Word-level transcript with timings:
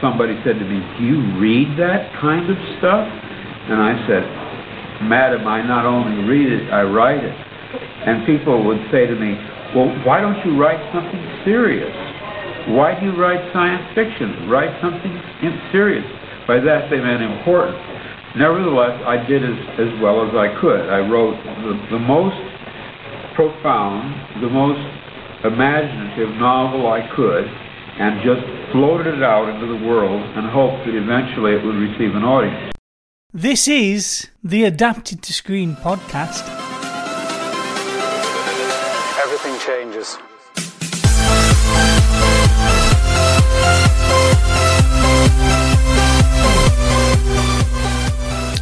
somebody 0.00 0.36
said 0.44 0.58
to 0.58 0.64
me, 0.64 0.80
Do 0.98 1.04
you 1.04 1.38
read 1.38 1.78
that 1.78 2.12
kind 2.20 2.48
of 2.50 2.56
stuff? 2.78 3.04
And 3.04 3.78
I 3.80 3.94
said, 4.08 4.24
Madam, 5.08 5.46
I 5.46 5.62
not 5.62 5.86
only 5.86 6.24
read 6.28 6.52
it, 6.52 6.72
I 6.72 6.82
write 6.82 7.22
it. 7.22 7.36
And 8.06 8.26
people 8.26 8.64
would 8.64 8.80
say 8.90 9.06
to 9.06 9.14
me, 9.14 9.36
Well, 9.76 9.88
why 10.04 10.20
don't 10.20 10.40
you 10.44 10.60
write 10.60 10.80
something 10.92 11.22
serious? 11.44 11.92
Why 12.68 12.98
do 12.98 13.06
you 13.06 13.16
write 13.16 13.40
science 13.52 13.84
fiction? 13.94 14.48
Write 14.48 14.72
something 14.82 15.12
serious. 15.72 16.04
By 16.46 16.60
that 16.60 16.90
they 16.90 17.00
meant 17.00 17.22
important. 17.22 17.78
Nevertheless, 18.36 19.00
I 19.06 19.16
did 19.26 19.42
as, 19.42 19.58
as 19.80 19.90
well 20.00 20.22
as 20.22 20.34
I 20.36 20.54
could. 20.60 20.88
I 20.88 21.00
wrote 21.00 21.34
the, 21.64 21.96
the 21.96 21.98
most 21.98 22.38
profound, 23.34 24.42
the 24.42 24.50
most 24.50 24.78
imaginative 25.44 26.36
novel 26.36 26.86
I 26.92 27.08
could, 27.16 27.48
and 28.00 28.22
just 28.22 28.40
floated 28.72 29.18
it 29.18 29.22
out 29.22 29.46
into 29.50 29.66
the 29.66 29.86
world 29.86 30.22
and 30.22 30.48
hoped 30.48 30.86
that 30.86 30.94
eventually 30.94 31.52
it 31.52 31.62
would 31.62 31.74
receive 31.74 32.16
an 32.16 32.24
audience. 32.24 32.72
This 33.30 33.68
is 33.68 34.28
the 34.42 34.64
Adapted 34.64 35.22
to 35.24 35.34
Screen 35.34 35.76
podcast. 35.76 36.48
Everything 39.22 39.58
changes. 39.60 40.16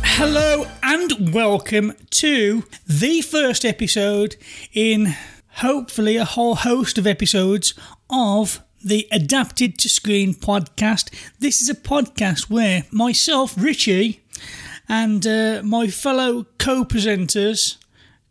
Hello 0.03 0.67
and 0.83 1.33
welcome 1.33 1.93
to 2.11 2.65
the 2.89 3.21
first 3.21 3.65
episode 3.65 4.35
in 4.75 5.15
hopefully 5.59 6.17
a 6.17 6.25
whole 6.25 6.57
host 6.57 6.99
of 6.99 7.07
episodes 7.07 7.75
of 8.11 8.65
the 8.83 9.07
Adapted 9.11 9.79
to 9.79 9.89
Screen 9.89 10.35
podcast. 10.35 11.13
This 11.39 11.61
is 11.61 11.69
a 11.69 11.75
podcast 11.75 12.51
where 12.51 12.85
myself, 12.91 13.55
Ritchie, 13.57 14.21
and 14.89 15.27
uh, 15.27 15.63
my 15.65 15.89
fellow 15.89 16.47
co 16.59 16.85
presenters, 16.85 17.77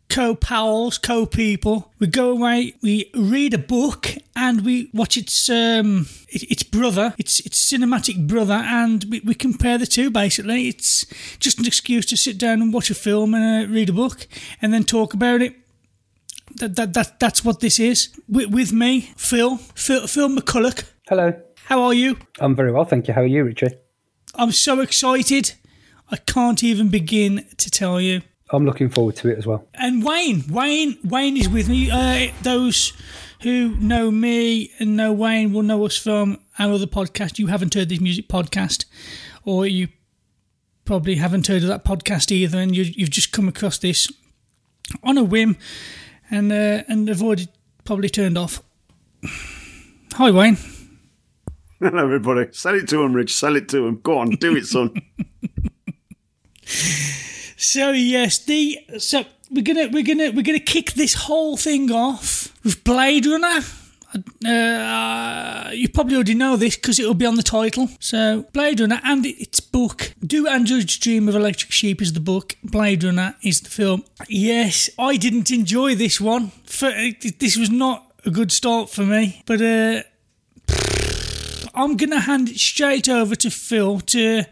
co 0.09 0.36
pals, 0.36 0.98
co 0.98 1.26
people, 1.26 1.92
we 2.00 2.08
go 2.08 2.31
away, 2.31 2.73
we 2.81 3.12
read 3.14 3.54
a 3.54 3.58
book, 3.58 4.09
and 4.36 4.62
we 4.66 4.89
watch 4.94 5.17
its 5.17 5.50
um, 5.50 6.08
its 6.30 6.64
brother, 6.64 7.14
its 7.17 7.39
its 7.42 7.72
cinematic 7.72 8.28
brother, 8.28 8.54
and 8.66 9.06
we, 9.09 9.20
we 9.22 9.34
compare 9.36 9.78
the 9.78 9.88
two. 9.88 10.09
Basically, 10.09 10.67
it's 10.67 11.06
just 11.39 11.59
an 11.59 11.66
excuse 11.66 12.06
to 12.08 12.17
sit 12.17 12.38
down 12.38 12.61
and 12.61 12.73
watch 12.73 12.89
a 12.89 12.95
film 12.95 13.34
and 13.34 13.70
uh, 13.70 13.73
read 13.73 13.89
a 13.89 13.94
book, 13.94 14.28
and 14.61 14.73
then 14.73 14.84
talk 14.84 15.14
about 15.14 15.42
it 15.42 15.56
that, 16.58 16.76
that, 16.76 16.94
that 16.94 17.20
that's 17.20 17.44
what 17.44 17.60
this 17.60 17.80
is. 17.80 18.10
With, 18.28 18.52
with 18.52 18.74
me, 18.74 19.12
Phil, 19.16 19.58
Phil, 19.58 20.08
Phil 20.08 20.30
McCulloch. 20.30 20.84
Hello. 21.08 21.34
How 21.66 21.82
are 21.84 21.94
you? 21.94 22.18
I'm 22.40 22.56
very 22.56 22.72
well, 22.72 22.86
thank 22.86 23.08
you. 23.08 23.14
How 23.14 23.22
are 23.22 23.28
you, 23.28 23.44
Ritchie? 23.44 23.76
I'm 24.36 24.52
so 24.52 24.80
excited. 24.82 25.54
I 26.10 26.18
can't 26.18 26.64
even 26.64 26.90
begin 26.90 27.46
to 27.58 27.70
tell 27.70 28.00
you. 28.00 28.22
I'm 28.52 28.66
looking 28.66 28.90
forward 28.90 29.18
to 29.18 29.30
it 29.30 29.38
as 29.38 29.46
well. 29.46 29.68
And 29.74 30.04
Wayne, 30.04 30.46
Wayne, 30.50 30.98
Wayne 31.04 31.36
is 31.36 31.50
with 31.50 31.68
me. 31.68 31.92
Uh, 31.92 32.32
those 32.44 32.94
who 33.42 33.76
know 33.76 34.10
me 34.10 34.72
and 34.80 34.96
know 34.96 35.12
Wayne 35.12 35.52
will 35.52 35.64
know 35.64 35.86
us 35.86 35.98
from 35.98 36.40
our 36.58 36.72
other 36.72 36.86
podcast. 36.86 37.40
You 37.40 37.48
haven't 37.48 37.74
heard 37.74 37.90
this 37.90 38.00
music 38.00 38.30
podcast, 38.30 38.86
or 39.44 39.66
you 39.66 39.90
probably 40.86 41.16
haven't 41.16 41.48
heard 41.48 41.64
of 41.64 41.68
that 41.68 41.84
podcast 41.84 42.32
either, 42.32 42.58
and 42.60 42.76
you, 42.76 42.84
you've 42.84 43.10
just 43.10 43.34
come 43.34 43.50
across 43.50 43.78
this 43.78 44.10
on 45.04 45.18
a 45.18 45.24
whim 45.24 45.58
and 46.30 46.52
uh, 46.52 46.83
and 46.88 47.08
they've 47.08 47.22
already 47.22 47.47
probably 47.83 48.09
turned 48.09 48.38
off. 48.38 48.61
Hi, 50.14 50.31
Wayne. 50.31 50.58
Hello, 51.80 52.03
everybody. 52.03 52.47
Sell 52.52 52.75
it 52.75 52.88
to 52.89 53.03
him, 53.03 53.14
Rich. 53.14 53.33
Sell 53.36 53.56
it 53.56 53.70
to 53.70 53.86
him. 53.88 54.00
Go 54.02 54.17
on, 54.17 54.31
do 54.31 54.55
it, 54.55 54.66
son. 54.66 54.94
So 57.59 57.92
yes, 57.92 58.38
the 58.45 58.78
so 59.00 59.23
we're 59.50 59.64
gonna 59.64 59.89
we're 59.92 60.03
gonna 60.03 60.31
we're 60.31 60.44
gonna 60.44 60.59
kick 60.59 60.93
this 60.93 61.16
whole 61.16 61.58
thing 61.58 61.92
off 61.92 62.54
with 62.64 62.83
Blade 62.83 63.26
Runner. 63.26 63.61
Uh, 64.45 65.72
you 65.73 65.89
probably 65.89 66.16
already 66.16 66.33
know 66.33 66.55
this 66.55 66.76
because 66.76 67.00
it'll 67.00 67.14
be 67.14 67.26
on 67.26 67.36
the 67.36 67.44
title. 67.44 67.89
So, 68.00 68.45
Blade 68.54 68.80
Runner 68.80 69.02
and 69.04 69.26
its 69.26 69.60
book. 69.60 70.14
Do 70.26 70.48
Androids 70.48 70.98
Dream 70.98 71.28
of 71.28 71.36
Electric 71.36 71.72
Sheep 71.72 72.02
is 72.02 72.14
the 72.14 72.20
book. 72.20 72.55
Blade 72.64 73.04
Runner 73.04 73.36
is 73.42 73.61
the 73.61 73.70
film. 73.70 74.04
Yes, 74.28 74.89
I 74.98 75.17
didn't 75.17 75.52
enjoy 75.52 75.95
this 75.95 76.22
one. 76.22 76.52
This 76.66 77.58
was 77.58 77.70
not 77.70 78.11
a 78.26 78.32
good 78.32 78.52
start 78.52 78.89
for 78.89 79.04
me. 79.04 79.44
But 79.45 79.61
uh, 79.61 80.04
I'm 81.73 81.95
going 81.98 82.11
to 82.11 82.22
hand 82.22 82.49
it 82.49 82.58
straight 82.58 83.08
over 83.10 83.36
to 83.36 83.49
Phil 83.49 83.99
to 84.02 84.44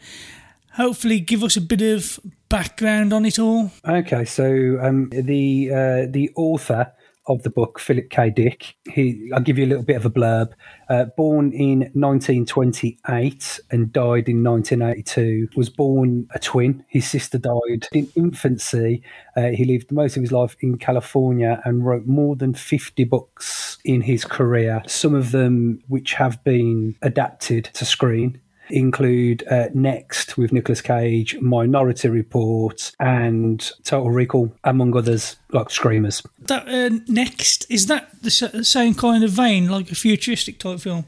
hopefully 0.74 1.20
give 1.20 1.44
us 1.44 1.58
a 1.58 1.62
bit 1.62 1.82
of 1.82 2.20
background 2.50 3.14
on 3.14 3.26
it 3.26 3.40
all. 3.40 3.72
Okay, 3.88 4.26
so 4.26 4.78
um, 4.82 5.10
the 5.10 5.72
uh, 5.72 6.06
the 6.10 6.32
author 6.36 6.92
of 7.28 7.44
the 7.44 7.50
book, 7.50 7.80
Philip 7.80 8.10
K. 8.10 8.30
Dick. 8.30 8.76
He, 8.90 9.30
I'll 9.34 9.42
give 9.42 9.58
you 9.58 9.66
a 9.66 9.68
little 9.68 9.84
bit 9.84 9.98
of 9.98 10.06
a 10.06 10.10
blurb. 10.10 10.54
Uh, 10.90 11.06
born 11.18 11.52
in 11.52 11.80
1928 11.94 13.60
and 13.72 13.92
died 13.92 14.30
in 14.30 14.44
1982. 14.44 15.50
Was 15.56 15.70
born 15.70 16.28
a 16.34 16.40
twin. 16.40 16.84
His 16.88 17.08
sister 17.08 17.38
died 17.38 17.88
in 17.92 18.08
infancy. 18.16 19.04
Uh, 19.36 19.50
he 19.50 19.66
lived 19.66 19.92
most 19.92 20.18
of 20.18 20.22
his 20.22 20.32
life 20.32 20.56
in 20.62 20.78
California 20.78 21.62
and 21.66 21.86
wrote 21.86 22.06
more 22.06 22.36
than 22.36 22.54
50 22.54 23.04
books 23.06 23.78
in 23.84 24.02
his 24.02 24.26
career. 24.26 24.84
Some 24.88 25.16
of 25.16 25.32
them 25.32 25.80
which 25.88 26.14
have 26.14 26.44
been 26.44 26.96
adapted 27.02 27.66
to 27.74 27.86
screen 27.86 28.42
include 28.70 29.44
uh, 29.50 29.68
Next 29.74 30.38
with 30.38 30.52
Nicolas 30.52 30.82
Cage, 30.82 31.40
Minority 31.40 32.10
Report, 32.10 32.92
and 33.00 33.72
Total 33.84 34.10
Recall, 34.10 34.54
among 34.64 34.96
others, 34.96 35.36
like 35.52 35.70
Screamers. 35.70 36.24
That 36.40 36.68
uh, 36.68 36.98
Next 37.08 37.66
is 37.70 37.88
that 37.88 38.10
the 38.22 38.32
same 38.32 38.96
kind 38.96 39.24
of 39.24 39.32
vein, 39.32 39.70
like 39.70 39.92
a 39.92 39.96
futuristic 39.96 40.60
type 40.60 40.80
film? 40.80 41.06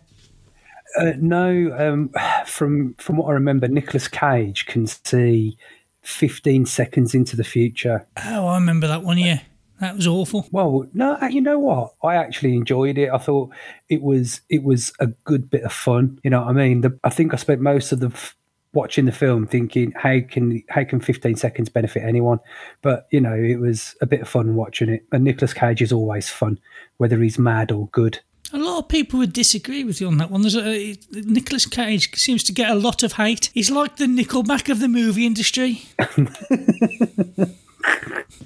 Uh, 0.98 1.14
no, 1.18 1.76
um, 1.78 2.12
from 2.46 2.96
from 2.96 3.18
what 3.18 3.30
I 3.30 3.34
remember, 3.34 3.68
Nicolas 3.68 4.08
Cage 4.08 4.66
can 4.66 4.88
see 4.88 5.58
15 6.02 6.66
seconds 6.66 7.14
into 7.14 7.36
the 7.36 7.44
future. 7.44 8.08
Oh, 8.26 8.48
I 8.48 8.56
remember 8.56 8.88
that 8.88 9.04
one. 9.04 9.18
Yeah. 9.18 9.42
That 9.80 9.96
was 9.96 10.08
awful. 10.08 10.48
Well, 10.52 10.88
no, 10.94 11.18
uh, 11.22 11.28
you 11.28 11.42
know 11.42 11.60
what? 11.60 11.94
I 12.04 12.16
actually 12.16 12.56
enjoyed 12.56 12.98
it. 12.98 13.12
I 13.12 13.18
thought 13.18 13.52
it 13.90 14.02
was 14.02 14.42
it 14.50 14.64
was 14.64 14.92
a 15.00 15.08
good 15.08 15.50
bit 15.50 15.64
of 15.64 15.74
fun. 15.74 16.20
You 16.24 16.32
know 16.32 16.42
what 16.42 16.50
I 16.50 16.54
mean? 16.54 16.82
The, 16.82 16.98
I 17.04 17.10
think 17.10 17.34
I 17.34 17.38
spent 17.38 17.62
most 17.62 17.92
of 17.92 18.00
the 18.00 18.08
f- 18.08 18.36
watching 18.74 19.06
the 19.06 19.12
film 19.12 19.48
thinking 19.48 19.92
how 19.96 20.20
can 20.20 20.64
how 20.70 20.84
can 20.84 21.00
15 21.00 21.36
seconds 21.36 21.70
benefit 21.70 22.04
anyone? 22.04 22.40
But 22.82 23.08
you 23.12 23.22
know, 23.22 23.36
it 23.36 23.60
was 23.60 23.96
a 24.02 24.08
bit 24.08 24.22
of 24.22 24.30
fun 24.30 24.56
watching 24.56 24.90
it. 24.90 25.06
And 25.12 25.24
Nicolas 25.24 25.54
Cage 25.54 25.82
is 25.82 25.92
always 25.92 26.28
fun, 26.30 26.60
whether 26.98 27.22
he's 27.22 27.38
mad 27.38 27.72
or 27.72 27.88
good. 27.90 28.20
A 28.54 28.58
lot 28.58 28.80
of 28.80 28.88
people 28.88 29.20
would 29.20 29.34
disagree 29.34 29.84
with 29.84 30.00
you 30.00 30.08
on 30.08 30.18
that 30.18 30.32
one. 30.32 30.42
There's 30.42 30.56
a, 30.56 30.96
Nicolas 31.12 31.66
Cage 31.66 32.16
seems 32.16 32.44
to 32.46 32.54
get 32.54 32.72
a 32.72 32.76
lot 32.76 33.04
of 33.04 33.14
hate. 33.14 33.50
He's 33.54 33.70
like 33.70 33.98
the 33.98 34.06
Nickelback 34.06 34.70
of 34.72 34.80
the 34.80 34.88
movie 34.88 35.26
industry. 35.26 35.84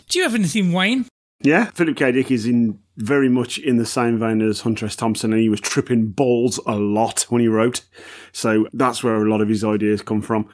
Do 0.09 0.19
you 0.19 0.23
have 0.23 0.33
anything, 0.33 0.73
Wayne? 0.73 1.05
Yeah, 1.43 1.65
Philip 1.71 1.97
K. 1.97 2.11
Dick 2.11 2.29
is 2.29 2.45
in 2.45 2.79
very 2.97 3.27
much 3.27 3.57
in 3.57 3.77
the 3.77 3.85
same 3.85 4.19
vein 4.19 4.41
as 4.41 4.61
Hunter 4.61 4.85
S. 4.85 4.95
Thompson, 4.95 5.33
and 5.33 5.41
he 5.41 5.49
was 5.49 5.59
tripping 5.59 6.11
balls 6.11 6.59
a 6.67 6.75
lot 6.75 7.23
when 7.29 7.41
he 7.41 7.47
wrote. 7.47 7.81
So 8.31 8.67
that's 8.73 9.03
where 9.03 9.15
a 9.15 9.29
lot 9.29 9.41
of 9.41 9.49
his 9.49 9.63
ideas 9.63 10.03
come 10.03 10.21
from. 10.21 10.47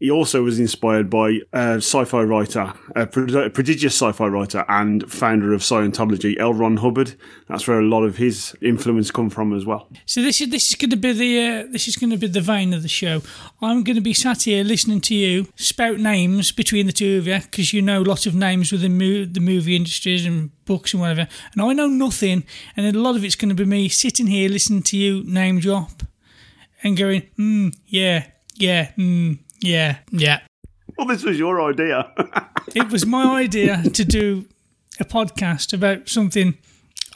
He 0.00 0.10
also 0.10 0.42
was 0.42 0.58
inspired 0.58 1.08
by 1.08 1.40
a 1.52 1.76
sci-fi 1.76 2.22
writer, 2.22 2.72
a 2.96 3.06
prodigious 3.06 3.94
sci-fi 3.94 4.26
writer 4.26 4.64
and 4.68 5.10
founder 5.10 5.54
of 5.54 5.60
Scientology, 5.60 6.38
L. 6.38 6.52
Ron 6.52 6.78
Hubbard. 6.78 7.14
That's 7.48 7.66
where 7.68 7.78
a 7.78 7.84
lot 7.84 8.02
of 8.02 8.16
his 8.16 8.56
influence 8.60 9.10
come 9.10 9.30
from 9.30 9.54
as 9.54 9.64
well. 9.64 9.88
So 10.04 10.20
this 10.20 10.40
is 10.40 10.50
this 10.50 10.68
is 10.68 10.74
going 10.74 10.90
to 10.90 10.96
be 10.96 11.12
the 11.12 11.40
uh, 11.40 11.66
this 11.70 11.86
is 11.86 11.96
going 11.96 12.10
to 12.10 12.18
be 12.18 12.26
the 12.26 12.40
vein 12.40 12.74
of 12.74 12.82
the 12.82 12.88
show. 12.88 13.22
I'm 13.62 13.84
going 13.84 13.96
to 13.96 14.02
be 14.02 14.14
sat 14.14 14.42
here 14.42 14.64
listening 14.64 15.00
to 15.02 15.14
you 15.14 15.46
spout 15.56 15.98
names 15.98 16.50
between 16.50 16.86
the 16.86 16.92
two 16.92 17.18
of 17.18 17.26
you 17.26 17.38
because 17.38 17.72
you 17.72 17.80
know 17.80 18.02
lots 18.02 18.26
of 18.26 18.34
names 18.34 18.72
within 18.72 18.98
mo- 18.98 19.24
the 19.24 19.40
movie 19.40 19.76
industries 19.76 20.26
and 20.26 20.50
books 20.64 20.92
and 20.92 21.00
whatever, 21.00 21.28
and 21.52 21.62
I 21.62 21.72
know 21.72 21.86
nothing. 21.86 22.44
And 22.76 22.94
a 22.94 22.98
lot 22.98 23.16
of 23.16 23.24
it's 23.24 23.36
going 23.36 23.50
to 23.50 23.54
be 23.54 23.64
me 23.64 23.88
sitting 23.88 24.26
here 24.26 24.50
listening 24.50 24.82
to 24.82 24.96
you 24.96 25.22
name 25.24 25.60
drop 25.60 26.02
and 26.82 26.96
going, 26.96 27.22
hmm, 27.36 27.68
yeah, 27.86 28.26
yeah, 28.56 28.92
hmm, 28.92 29.34
yeah, 29.64 29.98
yeah. 30.10 30.40
Well, 30.96 31.06
this 31.06 31.24
was 31.24 31.38
your 31.38 31.62
idea. 31.62 32.12
it 32.74 32.90
was 32.90 33.04
my 33.06 33.40
idea 33.40 33.82
to 33.82 34.04
do 34.04 34.46
a 35.00 35.04
podcast 35.04 35.72
about 35.72 36.08
something 36.08 36.56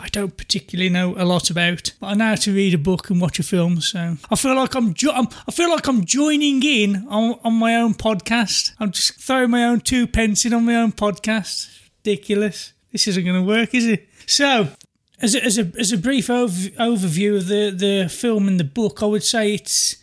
I 0.01 0.09
don't 0.09 0.37
particularly 0.37 0.91
know 0.91 1.15
a 1.17 1.25
lot 1.25 1.51
about, 1.51 1.93
but 2.01 2.07
I 2.07 2.15
know 2.15 2.27
how 2.27 2.35
to 2.37 2.55
read 2.55 2.75
a 2.75 2.79
book 2.79 3.11
and 3.11 3.21
watch 3.21 3.39
a 3.39 3.43
film. 3.43 3.81
So 3.81 4.17
I 4.31 4.37
feel 4.37 4.55
like 4.55 4.75
I'm, 4.75 4.95
jo- 4.95 5.13
I'm 5.13 5.29
I 5.47 5.53
feel 5.53 5.71
like 5.71 5.89
I'm 5.89 6.05
joining 6.05 6.63
in 6.63 7.07
on, 7.09 7.39
on 7.43 7.55
my 7.55 7.77
own 7.77 7.95
podcast. 7.95 8.73
I'm 8.79 8.93
just 8.93 9.21
throwing 9.21 9.51
my 9.51 9.65
own 9.65 9.81
two 9.81 10.07
pence 10.07 10.45
in 10.45 10.55
on 10.55 10.65
my 10.65 10.77
own 10.77 10.93
podcast. 10.93 11.69
Ridiculous. 11.99 12.73
This 12.93 13.09
isn't 13.09 13.25
going 13.25 13.41
to 13.41 13.47
work, 13.47 13.75
is 13.75 13.87
it? 13.87 14.09
So. 14.27 14.69
As 15.21 15.35
a, 15.35 15.45
as 15.45 15.59
a, 15.59 15.73
as 15.77 15.91
a 15.91 15.99
brief 15.99 16.31
ov- 16.31 16.71
overview 16.79 17.39
of 17.39 17.49
the, 17.49 17.75
the 17.77 18.09
film 18.09 18.47
and 18.47 18.61
the 18.61 18.63
book, 18.63 19.03
I 19.03 19.07
would 19.07 19.25
say 19.25 19.53
it's 19.53 19.97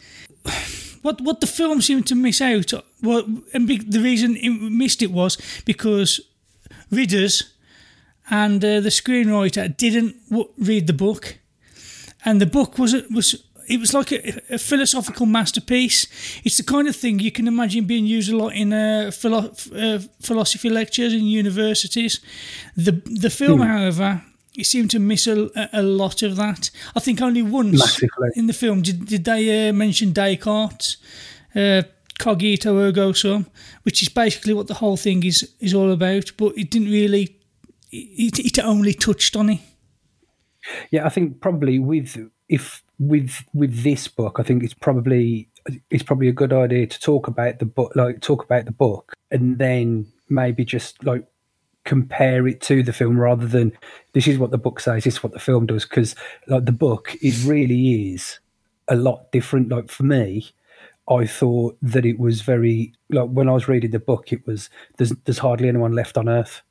what 1.06 1.22
what 1.22 1.40
the 1.40 1.48
film 1.48 1.82
seemed 1.82 2.08
to 2.08 2.16
miss 2.16 2.42
out. 2.42 2.74
Well, 3.02 3.24
and 3.54 3.68
be, 3.68 3.78
the 3.78 4.02
reason 4.02 4.36
it 4.38 4.50
missed 4.50 5.02
it 5.02 5.12
was 5.12 5.38
because 5.66 6.22
readers 6.92 7.54
and 8.30 8.64
uh, 8.64 8.82
the 8.82 8.90
screenwriter 8.90 9.78
didn't 9.78 10.16
w- 10.30 10.50
read 10.58 10.88
the 10.88 10.94
book, 10.94 11.38
and 12.24 12.42
the 12.42 12.46
book 12.48 12.80
was 12.80 12.94
was 13.12 13.36
it 13.68 13.80
was 13.80 13.94
like 13.94 14.12
a, 14.12 14.56
a, 14.56 14.58
philosophical 14.58 15.26
masterpiece. 15.26 16.08
It's 16.44 16.58
the 16.58 16.64
kind 16.64 16.88
of 16.88 16.96
thing 16.96 17.20
you 17.20 17.32
can 17.32 17.48
imagine 17.48 17.86
being 17.86 18.06
used 18.06 18.32
a 18.32 18.38
lot 18.38 18.54
in 18.54 18.74
uh, 18.74 19.12
philo- 19.12 19.54
uh, 19.76 20.00
philosophy 20.22 20.70
lectures 20.70 21.14
in 21.14 21.26
universities. 21.26 22.20
The 22.76 22.94
the 23.22 23.30
film, 23.30 23.60
mm. 23.60 23.68
however, 23.68 24.22
it 24.58 24.66
seemed 24.66 24.92
to 24.92 25.00
miss 25.00 25.28
a, 25.28 25.50
a, 25.74 25.84
lot 25.84 26.22
of 26.22 26.36
that. 26.38 26.70
I 26.96 27.00
think 27.00 27.22
only 27.22 27.42
once 27.42 27.80
Massively. 27.80 28.30
in 28.36 28.48
the 28.48 28.54
film 28.54 28.82
did, 28.82 29.06
did 29.06 29.26
they 29.26 29.70
uh, 29.70 29.74
mention 29.74 30.14
Descartes, 30.14 30.98
uh, 31.56 31.84
cogito 32.20 32.78
ergo 32.78 33.12
sum, 33.12 33.48
which 33.84 34.02
is 34.02 34.10
basically 34.10 34.54
what 34.54 34.68
the 34.68 34.76
whole 34.76 34.98
thing 34.98 35.24
is 35.24 35.54
is 35.60 35.74
all 35.74 35.92
about. 35.92 36.32
But 36.38 36.58
it 36.58 36.72
didn't 36.72 36.92
really. 36.92 37.38
It, 37.92 38.40
it 38.40 38.60
only 38.60 38.94
touched 38.94 39.36
on 39.36 39.50
it. 39.50 39.60
Yeah, 40.92 41.06
I 41.06 41.10
think 41.10 41.42
probably 41.42 41.80
with 41.80 42.18
if 42.50 42.84
with 43.00 43.44
with 43.54 43.84
this 43.84 44.08
book, 44.08 44.40
I 44.40 44.44
think 44.44 44.64
it's 44.64 44.74
probably 44.74 45.50
it's 45.90 46.04
probably 46.04 46.28
a 46.28 46.34
good 46.34 46.54
idea 46.54 46.88
to 46.88 47.00
talk 47.00 47.28
about 47.28 47.60
the 47.60 47.66
book, 47.66 47.94
like 47.96 48.22
talk 48.22 48.44
about 48.44 48.66
the 48.66 48.72
book, 48.72 49.14
and 49.32 49.58
then 49.58 50.08
maybe 50.30 50.66
just 50.66 51.04
like 51.04 51.26
compare 51.86 52.48
it 52.48 52.62
to 52.62 52.84
the 52.84 52.94
film 52.94 53.20
rather 53.20 53.48
than 53.48 53.72
this 54.14 54.28
is 54.28 54.38
what 54.38 54.52
the 54.52 54.58
book 54.58 54.80
says, 54.80 55.04
this 55.04 55.16
is 55.16 55.24
what 55.24 55.34
the 55.34 55.40
film 55.40 55.66
does. 55.66 55.86
Because 55.86 56.16
like 56.48 56.66
the 56.66 56.72
book, 56.72 57.16
it 57.22 57.46
really 57.46 58.12
is 58.14 58.40
a 58.88 58.96
lot 58.96 59.32
different. 59.32 59.70
Like 59.70 59.90
for 59.90 60.04
me, 60.04 60.50
I 61.10 61.26
thought 61.26 61.78
that 61.82 62.06
it 62.06 62.20
was 62.20 62.42
very 62.42 62.94
like 63.10 63.30
when 63.30 63.48
I 63.48 63.54
was 63.54 63.68
reading 63.68 63.92
the 63.92 64.00
book, 64.00 64.34
it 64.34 64.46
was 64.46 64.70
there's 64.98 65.14
there's 65.26 65.38
hardly 65.38 65.70
anyone 65.70 65.94
left 65.94 66.18
on 66.18 66.28
Earth 66.28 66.62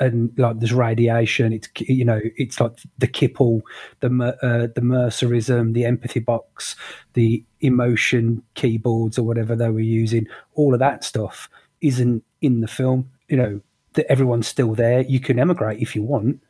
and 0.00 0.32
like 0.36 0.58
there's 0.58 0.72
radiation. 0.72 1.52
It's 1.52 1.68
you 1.78 2.04
know 2.04 2.20
it's 2.36 2.60
like 2.60 2.72
the 2.98 3.08
Kipple, 3.08 3.62
the 4.00 4.08
uh, 4.42 4.68
the 4.74 4.80
Mercerism, 4.80 5.74
the 5.74 5.84
empathy 5.84 6.20
box, 6.20 6.76
the 7.14 7.44
emotion 7.60 8.42
keyboards 8.54 9.18
or 9.18 9.22
whatever 9.22 9.54
they 9.54 9.70
were 9.70 9.80
using. 9.80 10.26
All 10.54 10.74
of 10.74 10.80
that 10.80 11.04
stuff 11.04 11.48
isn't 11.80 12.24
in 12.40 12.60
the 12.60 12.68
film. 12.68 13.10
You 13.28 13.36
know 13.36 13.60
that 13.98 14.10
everyone's 14.10 14.48
still 14.48 14.74
there. 14.74 15.02
You 15.02 15.20
can 15.20 15.38
emigrate 15.38 15.80
if 15.80 15.94
you 15.94 16.02
want, 16.02 16.40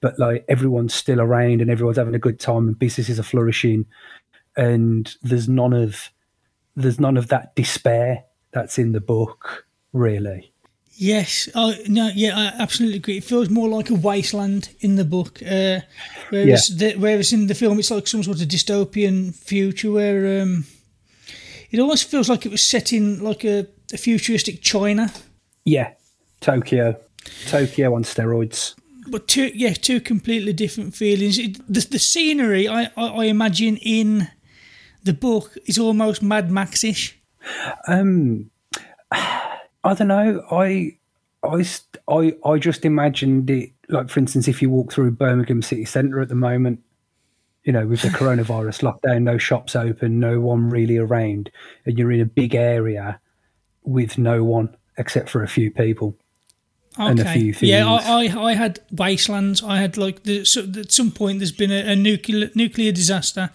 but 0.00 0.18
like 0.18 0.44
everyone's 0.48 0.94
still 0.94 1.20
around 1.20 1.60
and 1.60 1.70
everyone's 1.70 1.98
having 1.98 2.14
a 2.14 2.20
good 2.20 2.38
time 2.38 2.68
and 2.68 2.78
businesses 2.78 3.18
are 3.18 3.24
flourishing, 3.24 3.86
and 4.56 5.14
there's 5.22 5.48
none 5.48 5.72
of 5.72 6.10
there's 6.76 7.00
none 7.00 7.16
of 7.16 7.28
that 7.28 7.56
despair 7.56 8.24
that's 8.52 8.78
in 8.78 8.92
the 8.92 9.00
book 9.00 9.66
really 9.92 10.52
Yes, 11.00 11.48
oh, 11.54 11.74
no, 11.86 12.10
yeah, 12.12 12.36
I 12.36 12.60
absolutely 12.60 12.96
agree. 12.96 13.18
It 13.18 13.24
feels 13.24 13.48
more 13.48 13.68
like 13.68 13.88
a 13.88 13.94
wasteland 13.94 14.70
in 14.80 14.96
the 14.96 15.04
book, 15.04 15.40
uh, 15.42 15.78
whereas 16.30 16.70
yeah. 16.70 16.90
the, 16.90 16.98
whereas 16.98 17.32
in 17.32 17.46
the 17.46 17.54
film 17.54 17.78
it's 17.78 17.92
like 17.92 18.08
some 18.08 18.24
sort 18.24 18.42
of 18.42 18.48
dystopian 18.48 19.32
future 19.32 19.92
where 19.92 20.42
um, 20.42 20.66
it 21.70 21.78
almost 21.78 22.10
feels 22.10 22.28
like 22.28 22.46
it 22.46 22.50
was 22.50 22.62
set 22.62 22.92
in 22.92 23.22
like 23.22 23.44
a, 23.44 23.68
a 23.92 23.96
futuristic 23.96 24.60
China. 24.60 25.12
Yeah, 25.64 25.92
Tokyo, 26.40 26.98
Tokyo 27.46 27.94
on 27.94 28.04
steroids. 28.04 28.74
But 29.08 29.26
two, 29.26 29.50
yeah, 29.54 29.72
two 29.72 30.00
completely 30.00 30.52
different 30.52 30.94
feelings. 30.94 31.38
It, 31.38 31.58
the, 31.66 31.80
the 31.80 31.98
scenery, 31.98 32.68
I, 32.68 32.90
I, 32.96 33.06
I 33.06 33.24
imagine 33.24 33.78
in 33.78 34.28
the 35.02 35.14
book 35.14 35.56
is 35.66 35.78
almost 35.78 36.22
Mad 36.22 36.50
Max-ish. 36.50 37.18
Um. 37.86 38.50
I 39.84 39.94
don't 39.94 40.08
know. 40.08 40.44
I, 40.50 40.96
I, 41.42 41.64
I, 42.08 42.34
I 42.44 42.58
just 42.58 42.84
imagined 42.84 43.48
it 43.48 43.70
like, 43.88 44.10
for 44.10 44.20
instance, 44.20 44.48
if 44.48 44.60
you 44.60 44.70
walk 44.70 44.92
through 44.92 45.12
Birmingham 45.12 45.62
city 45.62 45.84
centre 45.84 46.20
at 46.20 46.28
the 46.28 46.34
moment, 46.34 46.80
you 47.64 47.72
know, 47.72 47.86
with 47.86 48.02
the 48.02 48.08
coronavirus 48.18 48.82
lockdown, 48.82 49.22
no 49.22 49.38
shops 49.38 49.74
open, 49.74 50.20
no 50.20 50.40
one 50.40 50.68
really 50.68 50.98
around, 50.98 51.50
and 51.86 51.98
you're 51.98 52.12
in 52.12 52.20
a 52.20 52.26
big 52.26 52.54
area 52.54 53.20
with 53.84 54.18
no 54.18 54.44
one 54.44 54.76
except 54.98 55.30
for 55.30 55.42
a 55.42 55.48
few 55.48 55.70
people. 55.70 56.14
Okay. 56.98 57.10
And 57.10 57.20
a 57.20 57.32
few 57.32 57.52
things. 57.52 57.70
Yeah, 57.70 57.88
I, 57.88 58.26
I, 58.26 58.48
I 58.50 58.52
had 58.54 58.80
wastelands. 58.90 59.62
I 59.62 59.78
had 59.78 59.96
like 59.96 60.24
the, 60.24 60.44
so 60.44 60.62
at 60.62 60.90
some 60.90 61.12
point 61.12 61.38
there's 61.38 61.52
been 61.52 61.70
a, 61.70 61.92
a 61.92 61.96
nuclear 61.96 62.50
nuclear 62.54 62.92
disaster, 62.92 63.50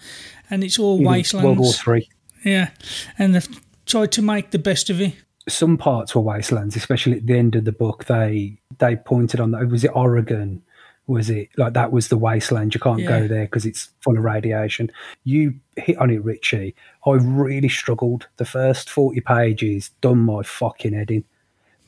and 0.48 0.64
it's 0.64 0.78
all 0.78 0.98
wastelands. 1.02 1.44
World 1.44 1.58
War 1.58 1.72
Three. 1.72 2.08
Yeah, 2.44 2.70
and 3.18 3.34
they've 3.34 3.48
tried 3.86 4.12
to 4.12 4.22
make 4.22 4.50
the 4.50 4.58
best 4.58 4.88
of 4.88 5.00
it 5.00 5.14
some 5.48 5.76
parts 5.76 6.14
were 6.14 6.22
wastelands, 6.22 6.76
especially 6.76 7.18
at 7.18 7.26
the 7.26 7.36
end 7.36 7.54
of 7.54 7.64
the 7.64 7.72
book. 7.72 8.04
They 8.04 8.58
they 8.78 8.96
pointed 8.96 9.40
on 9.40 9.50
that. 9.52 9.68
Was 9.68 9.84
it 9.84 9.94
Oregon? 9.94 10.62
Was 11.06 11.28
it 11.28 11.50
like 11.58 11.74
that 11.74 11.92
was 11.92 12.08
the 12.08 12.16
wasteland? 12.16 12.74
You 12.74 12.80
can't 12.80 13.00
yeah. 13.00 13.08
go 13.08 13.28
there 13.28 13.44
because 13.44 13.66
it's 13.66 13.90
full 14.00 14.16
of 14.16 14.24
radiation. 14.24 14.90
You 15.24 15.54
hit 15.76 15.98
on 15.98 16.10
it, 16.10 16.24
Ritchie. 16.24 16.74
I 17.06 17.10
really 17.10 17.68
struggled. 17.68 18.26
The 18.38 18.46
first 18.46 18.88
forty 18.88 19.20
pages 19.20 19.90
done 20.00 20.18
my 20.18 20.42
fucking 20.42 20.94
head 20.94 21.10
in, 21.10 21.24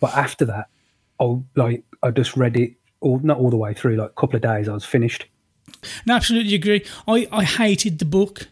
but 0.00 0.14
after 0.14 0.44
that, 0.46 0.68
I 1.20 1.38
like 1.54 1.84
I 2.02 2.10
just 2.10 2.36
read 2.36 2.56
it 2.56 2.72
all 3.00 3.18
not 3.20 3.38
all 3.38 3.50
the 3.50 3.56
way 3.56 3.74
through. 3.74 3.96
Like 3.96 4.10
a 4.10 4.20
couple 4.20 4.36
of 4.36 4.42
days, 4.42 4.68
I 4.68 4.74
was 4.74 4.84
finished. 4.84 5.26
No, 6.06 6.14
absolutely 6.14 6.54
agree. 6.54 6.84
I 7.06 7.28
I 7.32 7.44
hated 7.44 7.98
the 7.98 8.04
book 8.04 8.48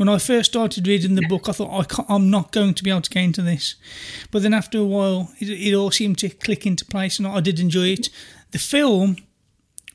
when 0.00 0.08
I 0.08 0.16
first 0.16 0.52
started 0.52 0.88
reading 0.88 1.14
the 1.14 1.26
book, 1.28 1.46
I 1.46 1.52
thought 1.52 2.08
I 2.08 2.14
am 2.14 2.30
not 2.30 2.52
going 2.52 2.72
to 2.72 2.82
be 2.82 2.88
able 2.88 3.02
to 3.02 3.10
get 3.10 3.22
into 3.22 3.42
this. 3.42 3.74
But 4.30 4.40
then 4.40 4.54
after 4.54 4.78
a 4.78 4.84
while, 4.84 5.30
it, 5.38 5.50
it 5.50 5.74
all 5.74 5.90
seemed 5.90 6.16
to 6.20 6.30
click 6.30 6.64
into 6.64 6.86
place, 6.86 7.18
and 7.18 7.28
I 7.28 7.40
did 7.40 7.60
enjoy 7.60 7.88
it. 7.88 8.08
The 8.52 8.58
film, 8.58 9.16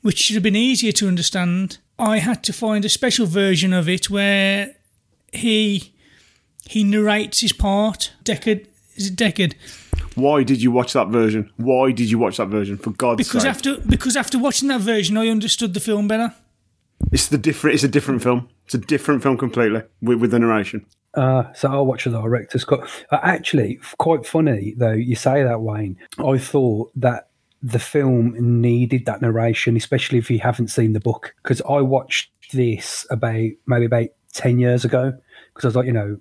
which 0.04 0.20
should 0.20 0.36
have 0.36 0.44
been 0.44 0.56
easier 0.56 0.92
to 0.92 1.08
understand, 1.08 1.80
I 1.98 2.20
had 2.20 2.44
to 2.44 2.54
find 2.54 2.86
a 2.86 2.90
special 2.90 3.26
version 3.26 3.74
of 3.74 3.90
it 3.90 4.08
where 4.08 4.76
he 5.34 5.96
he 6.70 6.84
narrates 6.84 7.40
his 7.40 7.52
part. 7.52 8.14
Deckard 8.24 8.68
is 8.96 9.08
it 9.08 9.16
Deckard? 9.16 9.56
Why 10.16 10.44
did 10.44 10.62
you 10.62 10.72
watch 10.72 10.94
that 10.94 11.10
version? 11.10 11.52
Why 11.58 11.92
did 11.92 12.10
you 12.10 12.18
watch 12.18 12.38
that 12.38 12.48
version? 12.48 12.78
For 12.78 12.92
God's 12.92 13.18
because 13.18 13.44
sake! 13.44 13.54
Because 13.54 13.78
after 13.78 13.88
because 13.88 14.16
after 14.16 14.40
watching 14.40 14.70
that 14.70 14.82
version, 14.82 15.18
I 15.18 15.28
understood 15.28 15.74
the 15.74 15.80
film 15.80 16.08
better. 16.08 16.34
It's 17.12 17.28
the 17.28 17.38
different. 17.38 17.76
It's 17.76 17.84
a 17.84 17.90
different 17.90 18.24
film. 18.24 18.50
It's 18.66 18.74
a 18.74 18.80
different 18.80 19.22
film 19.22 19.38
completely 19.38 19.84
with, 20.02 20.20
with 20.20 20.32
the 20.32 20.40
narration. 20.40 20.86
Uh, 21.14 21.52
so 21.54 21.72
I'll 21.72 21.86
watch 21.86 22.06
the 22.06 22.12
director's 22.12 22.66
cut. 22.66 22.90
Uh, 23.12 23.20
actually, 23.22 23.80
quite 23.98 24.26
funny 24.26 24.74
though. 24.78 24.92
You 24.92 25.16
say 25.16 25.44
that, 25.44 25.62
Wayne. 25.62 25.98
I 26.18 26.38
thought 26.38 26.92
that 26.96 27.30
the 27.62 27.80
film 27.80 28.36
needed 28.62 29.06
that 29.06 29.22
narration, 29.22 29.76
especially 29.76 30.20
if 30.20 30.30
you 30.30 30.40
haven't 30.40 30.70
seen 30.70 30.94
the 30.94 31.00
book. 31.00 31.34
Because 31.42 31.62
I 31.62 31.82
watched 31.82 32.32
this 32.54 33.06
about 33.10 33.50
maybe 33.68 33.86
about 33.86 34.08
ten 34.34 34.60
years 34.60 34.86
ago. 34.86 35.14
Because 35.54 35.66
I 35.66 35.68
was 35.70 35.76
like, 35.76 35.88
you 35.88 35.94
know, 35.94 36.18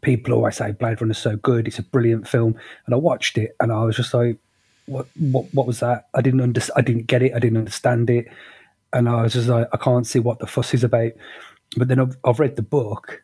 people 0.00 0.34
always 0.34 0.56
say 0.56 0.72
Blade 0.72 1.00
Runner 1.00 1.12
is 1.12 1.18
so 1.18 1.36
good. 1.36 1.68
It's 1.68 1.78
a 1.78 1.82
brilliant 1.82 2.28
film, 2.28 2.56
and 2.86 2.94
I 2.94 2.98
watched 2.98 3.38
it, 3.38 3.56
and 3.60 3.72
I 3.72 3.84
was 3.84 3.96
just 3.96 4.14
like, 4.14 4.38
what, 4.86 5.06
what, 5.18 5.46
what 5.52 5.66
was 5.66 5.80
that? 5.80 6.08
I 6.14 6.22
didn't 6.22 6.40
under, 6.40 6.60
I 6.76 6.80
didn't 6.80 7.06
get 7.06 7.22
it. 7.22 7.34
I 7.34 7.38
didn't 7.38 7.58
understand 7.58 8.10
it, 8.10 8.26
and 8.92 9.08
I 9.08 9.22
was 9.22 9.34
just 9.34 9.48
like, 9.48 9.68
I 9.72 9.76
can't 9.76 10.06
see 10.06 10.18
what 10.18 10.38
the 10.38 10.46
fuss 10.46 10.74
is 10.74 10.84
about 10.84 11.12
but 11.76 11.88
then 11.88 12.00
I've, 12.00 12.16
I've 12.24 12.40
read 12.40 12.56
the 12.56 12.62
book 12.62 13.22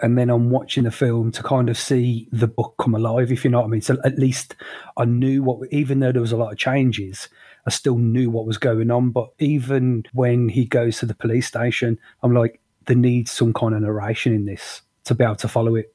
and 0.00 0.16
then 0.16 0.30
I'm 0.30 0.50
watching 0.50 0.84
the 0.84 0.90
film 0.90 1.30
to 1.32 1.42
kind 1.42 1.68
of 1.68 1.76
see 1.76 2.28
the 2.32 2.46
book 2.46 2.74
come 2.78 2.94
alive, 2.94 3.30
if 3.30 3.44
you 3.44 3.50
know 3.50 3.60
what 3.60 3.66
I 3.66 3.70
mean. 3.70 3.82
So 3.82 3.98
at 4.04 4.18
least 4.18 4.56
I 4.96 5.04
knew 5.04 5.42
what, 5.42 5.68
even 5.70 6.00
though 6.00 6.12
there 6.12 6.22
was 6.22 6.32
a 6.32 6.38
lot 6.38 6.52
of 6.52 6.58
changes, 6.58 7.28
I 7.66 7.70
still 7.70 7.98
knew 7.98 8.30
what 8.30 8.46
was 8.46 8.56
going 8.56 8.90
on. 8.90 9.10
But 9.10 9.30
even 9.38 10.04
when 10.14 10.48
he 10.48 10.64
goes 10.64 10.98
to 10.98 11.06
the 11.06 11.14
police 11.14 11.46
station, 11.46 11.98
I'm 12.22 12.32
like, 12.32 12.60
there 12.86 12.96
needs 12.96 13.30
some 13.30 13.52
kind 13.52 13.74
of 13.74 13.82
narration 13.82 14.32
in 14.32 14.46
this 14.46 14.80
to 15.04 15.14
be 15.14 15.24
able 15.24 15.36
to 15.36 15.48
follow 15.48 15.74
it. 15.76 15.94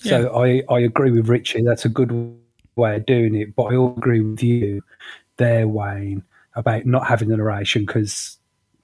Yeah. 0.00 0.22
So 0.22 0.42
I, 0.42 0.62
I 0.68 0.80
agree 0.80 1.10
with 1.10 1.28
Ritchie. 1.28 1.62
That's 1.62 1.84
a 1.84 1.88
good 1.88 2.10
way 2.76 2.96
of 2.96 3.06
doing 3.06 3.34
it. 3.34 3.54
But 3.54 3.64
I 3.64 3.76
all 3.76 3.94
agree 3.96 4.20
with 4.20 4.42
you 4.42 4.82
there, 5.36 5.66
Wayne, 5.66 6.22
about 6.54 6.86
not 6.86 7.06
having 7.06 7.28
the 7.28 7.36
narration 7.36 7.84
because 7.84 8.38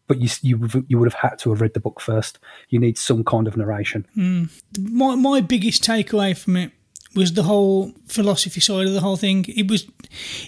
but 0.07 0.21
you 0.21 0.29
you 0.43 0.85
you 0.89 0.99
would 0.99 1.11
have 1.11 1.31
had 1.31 1.39
to 1.41 1.51
have 1.51 1.61
read 1.61 1.75
the 1.75 1.81
book 1.81 2.01
first. 2.01 2.39
You 2.69 2.79
need 2.79 2.99
some 2.99 3.25
kind 3.25 3.47
of 3.47 3.57
narration. 3.57 4.07
Mm. 4.17 4.51
My 4.79 5.15
my 5.15 5.41
biggest 5.41 5.83
takeaway 5.83 6.37
from 6.37 6.57
it 6.57 6.73
was 7.15 7.33
the 7.33 7.45
whole 7.45 7.93
philosophy 8.07 8.61
side 8.61 8.87
of 8.87 8.93
the 8.93 9.01
whole 9.01 9.17
thing. 9.17 9.47
It 9.49 9.71
was 9.71 9.87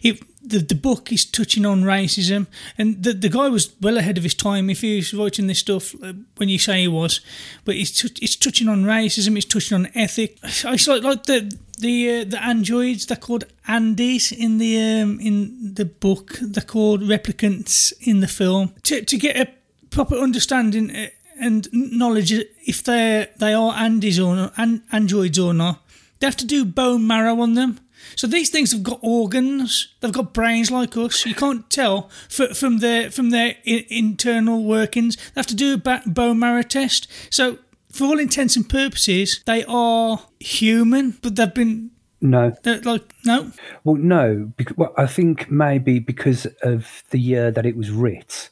it 0.02 0.20
the, 0.46 0.58
the 0.58 0.74
book 0.74 1.12
is 1.12 1.24
touching 1.24 1.66
on 1.66 1.82
racism, 1.82 2.46
and 2.78 3.02
the 3.02 3.12
the 3.12 3.28
guy 3.28 3.48
was 3.48 3.74
well 3.80 3.98
ahead 3.98 4.16
of 4.18 4.24
his 4.24 4.34
time 4.34 4.70
if 4.70 4.80
he 4.80 4.96
was 4.96 5.12
writing 5.12 5.46
this 5.46 5.58
stuff 5.58 5.94
uh, 6.02 6.12
when 6.36 6.48
you 6.48 6.58
say 6.58 6.82
he 6.82 6.88
was. 6.88 7.20
But 7.64 7.76
it's 7.76 8.02
t- 8.02 8.22
it's 8.22 8.36
touching 8.36 8.68
on 8.68 8.84
racism, 8.84 9.36
it's 9.36 9.46
touching 9.46 9.74
on 9.74 9.88
ethic. 9.94 10.38
It's 10.42 10.86
like 10.86 11.02
like 11.02 11.24
the 11.24 11.56
the 11.78 12.20
uh, 12.20 12.24
the 12.24 12.42
androids 12.42 13.06
they're 13.06 13.16
called 13.16 13.44
Andys 13.68 14.32
in 14.32 14.58
the 14.58 15.02
um, 15.02 15.20
in 15.20 15.74
the 15.74 15.84
book. 15.84 16.38
They're 16.40 16.62
called 16.62 17.02
replicants 17.02 17.92
in 18.00 18.20
the 18.20 18.28
film. 18.28 18.72
To 18.84 19.02
to 19.02 19.16
get 19.16 19.36
a 19.36 19.50
proper 19.90 20.16
understanding. 20.16 20.94
Uh, 20.94 21.08
and 21.38 21.68
knowledge 21.72 22.32
if 22.66 22.82
they 22.84 23.28
they 23.36 23.52
are 23.52 23.74
Andys 23.74 24.18
or 24.24 24.34
not, 24.34 24.52
an, 24.56 24.82
androids 24.90 25.38
or 25.38 25.52
not. 25.52 25.82
They 26.18 26.26
have 26.26 26.36
to 26.38 26.46
do 26.46 26.64
bone 26.64 27.06
marrow 27.06 27.40
on 27.42 27.54
them. 27.54 27.78
So 28.14 28.26
these 28.26 28.50
things 28.50 28.72
have 28.72 28.82
got 28.82 28.98
organs. 29.02 29.94
They've 30.00 30.12
got 30.12 30.32
brains 30.32 30.70
like 30.70 30.96
us. 30.96 31.26
You 31.26 31.34
can't 31.34 31.68
tell 31.70 32.08
from 32.28 32.78
their 32.78 33.10
from 33.10 33.30
their 33.30 33.56
I- 33.66 33.86
internal 33.88 34.64
workings. 34.64 35.16
They 35.16 35.40
have 35.40 35.46
to 35.48 35.54
do 35.56 35.74
a 35.74 36.00
bone 36.06 36.38
marrow 36.38 36.62
test. 36.62 37.08
So 37.30 37.58
for 37.90 38.04
all 38.04 38.18
intents 38.18 38.56
and 38.56 38.68
purposes, 38.68 39.40
they 39.46 39.64
are 39.66 40.20
human, 40.38 41.18
but 41.22 41.36
they've 41.36 41.52
been 41.54 41.90
No. 42.20 42.54
they're 42.62 42.80
like 42.82 43.12
no. 43.24 43.52
Well, 43.84 43.96
no. 43.96 44.52
Because, 44.56 44.76
well, 44.76 44.94
I 44.96 45.06
think 45.06 45.50
maybe 45.50 45.98
because 45.98 46.46
of 46.62 47.02
the 47.10 47.18
year 47.18 47.50
that 47.50 47.66
it 47.66 47.76
was 47.76 47.90
writ 47.90 48.50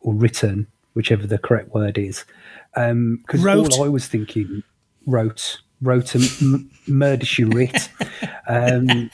or 0.00 0.14
written, 0.14 0.66
whichever 0.94 1.26
the 1.26 1.38
correct 1.38 1.74
word 1.74 1.98
is. 1.98 2.24
Um, 2.76 3.18
because 3.22 3.42
Wrote. 3.42 3.72
all 3.78 3.84
I 3.84 3.88
was 3.88 4.06
thinking, 4.06 4.62
wrote, 5.06 5.60
wrote 5.84 6.14
and 6.14 6.24
m- 6.42 6.70
murder 6.88 7.24
she 7.26 7.44
writ. 7.44 7.88
Um, 8.48 9.10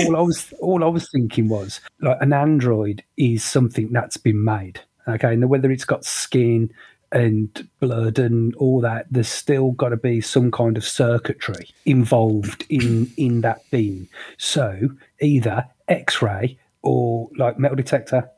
all 0.00 0.16
I 0.16 0.20
was, 0.20 0.52
all 0.60 0.84
I 0.84 0.88
was 0.88 1.10
thinking 1.10 1.48
was 1.48 1.80
like 2.00 2.18
an 2.20 2.32
android 2.32 3.02
is 3.16 3.42
something 3.44 3.92
that's 3.92 4.16
been 4.16 4.42
made. 4.44 4.80
Okay, 5.06 5.32
and 5.32 5.48
whether 5.48 5.70
it's 5.70 5.84
got 5.86 6.04
skin 6.04 6.70
and 7.12 7.66
blood 7.80 8.18
and 8.18 8.54
all 8.56 8.80
that, 8.82 9.06
there's 9.10 9.28
still 9.28 9.70
got 9.72 9.88
to 9.90 9.96
be 9.96 10.20
some 10.20 10.50
kind 10.50 10.76
of 10.76 10.84
circuitry 10.84 11.70
involved 11.86 12.66
in 12.68 13.10
in 13.16 13.40
that 13.40 13.62
being. 13.70 14.08
So 14.36 14.90
either 15.22 15.66
X-ray 15.88 16.58
or 16.82 17.30
like 17.38 17.58
metal 17.58 17.76
detector. 17.76 18.28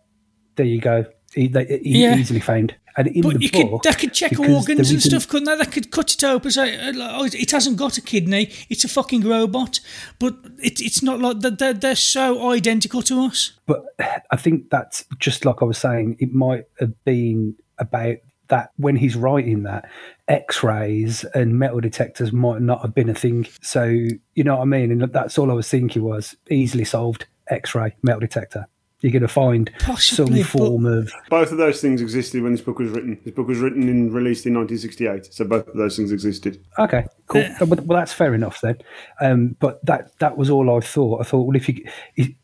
There 0.55 0.67
you 0.67 0.81
go. 0.81 1.05
E- 1.35 1.49
they- 1.49 1.67
e- 1.69 1.81
Yeah. 2.03 2.17
Easily 2.17 2.39
found. 2.41 2.75
And 2.97 3.09
in 3.09 3.23
But 3.23 3.35
the 3.35 3.41
you 3.41 3.51
could 3.51 3.71
book, 3.71 3.83
they 3.83 3.93
could 3.93 4.13
check 4.13 4.39
organs 4.39 4.91
and 4.91 5.03
stuff, 5.03 5.29
couldn't 5.29 5.47
they? 5.47 5.65
They 5.65 5.71
could 5.71 5.91
cut 5.91 6.13
it 6.13 6.25
open, 6.25 6.51
say, 6.51 6.77
uh, 6.77 6.93
"Oh, 6.97 7.25
it 7.25 7.51
hasn't 7.51 7.77
got 7.77 7.99
a 7.99 8.03
kidney; 8.03 8.51
it's 8.69 8.85
a 8.85 8.89
fucking 8.89 9.23
robot." 9.23 9.81
But 10.19 10.37
it, 10.63 10.81
it's 10.81 11.03
not 11.03 11.21
like 11.21 11.41
that. 11.41 11.59
They're, 11.59 11.73
they're 11.73 11.97
so 11.97 12.51
identical 12.51 13.03
to 13.03 13.25
us. 13.25 13.53
But 13.67 13.85
I 14.31 14.37
think 14.37 14.71
that's 14.71 15.05
just 15.19 15.45
like 15.45 15.63
I 15.63 15.65
was 15.65 15.79
saying, 15.79 16.17
it 16.19 16.33
might 16.33 16.65
have 16.81 17.05
been 17.05 17.57
about 17.79 18.17
that 18.49 18.71
when 18.77 18.97
he's 18.97 19.17
writing 19.17 19.63
that, 19.63 19.89
X 20.29 20.63
rays 20.63 21.25
and 21.35 21.59
metal 21.59 21.81
detectors 21.81 22.33
might 22.33 22.61
not 22.61 22.83
have 22.83 22.95
been 22.95 23.09
a 23.09 23.15
thing. 23.15 23.47
So, 23.63 23.85
you 23.85 24.45
know 24.45 24.57
what 24.57 24.63
I 24.63 24.67
mean? 24.67 24.93
And 24.93 25.13
that's 25.13 25.39
all 25.39 25.51
I 25.51 25.55
was 25.55 25.69
thinking 25.69 26.03
was 26.03 26.37
easily 26.51 26.85
solved 26.85 27.27
X 27.49 27.75
ray, 27.75 27.97
metal 28.03 28.21
detector. 28.21 28.67
You're 29.01 29.13
going 29.13 29.23
to 29.23 29.29
find 29.29 29.71
Possibly, 29.79 30.43
some 30.43 30.59
form 30.59 30.85
of. 30.85 31.11
Both 31.31 31.53
of 31.53 31.59
those 31.59 31.81
things 31.81 32.03
existed 32.03 32.43
when 32.43 32.53
this 32.53 32.61
book 32.61 32.79
was 32.79 32.91
written. 32.91 33.19
This 33.25 33.35
book 33.35 33.49
was 33.49 33.59
written 33.59 33.89
and 33.89 34.13
released 34.13 34.45
in 34.45 34.55
1968, 34.55 35.33
so 35.33 35.45
both 35.47 35.67
of 35.69 35.75
those 35.75 35.97
things 35.97 36.13
existed. 36.13 36.63
Okay, 36.79 37.07
cool. 37.27 37.43
well, 37.61 37.81
well, 37.87 37.99
that's 37.99 38.13
fair 38.13 38.35
enough 38.35 38.61
then. 38.61 38.77
Um, 39.23 39.57
but 39.59 39.85
that 39.87 40.19
that 40.19 40.37
was 40.37 40.51
all 40.51 40.77
I 40.77 40.81
thought. 40.81 41.23
I 41.23 41.25
thought, 41.25 41.47
well, 41.47 41.57
if 41.57 41.69
you 41.69 41.85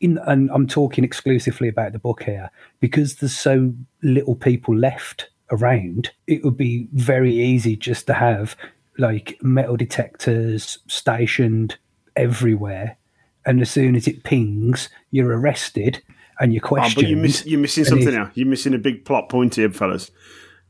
in, 0.00 0.18
and 0.26 0.50
I'm 0.50 0.66
talking 0.66 1.04
exclusively 1.04 1.68
about 1.68 1.92
the 1.92 1.98
book 1.98 2.22
here 2.22 2.50
because 2.80 3.16
there's 3.16 3.36
so 3.36 3.74
little 4.02 4.34
people 4.34 4.74
left 4.74 5.28
around. 5.50 6.10
It 6.26 6.42
would 6.42 6.56
be 6.56 6.88
very 6.92 7.34
easy 7.34 7.76
just 7.76 8.06
to 8.06 8.14
have 8.14 8.56
like 8.96 9.36
metal 9.42 9.76
detectors 9.76 10.78
stationed 10.86 11.76
everywhere, 12.16 12.96
and 13.44 13.60
as 13.60 13.70
soon 13.70 13.94
as 13.94 14.08
it 14.08 14.24
pings, 14.24 14.88
you're 15.10 15.38
arrested 15.38 16.02
and 16.40 16.52
you're 16.52 16.62
Oh, 16.64 16.76
but 16.94 16.98
you're, 17.08 17.18
miss, 17.18 17.44
you're 17.46 17.60
missing 17.60 17.84
something 17.84 18.08
if- 18.08 18.14
now. 18.14 18.30
You're 18.34 18.46
missing 18.46 18.74
a 18.74 18.78
big 18.78 19.04
plot 19.04 19.28
point 19.28 19.54
here, 19.56 19.70
fellas. 19.70 20.10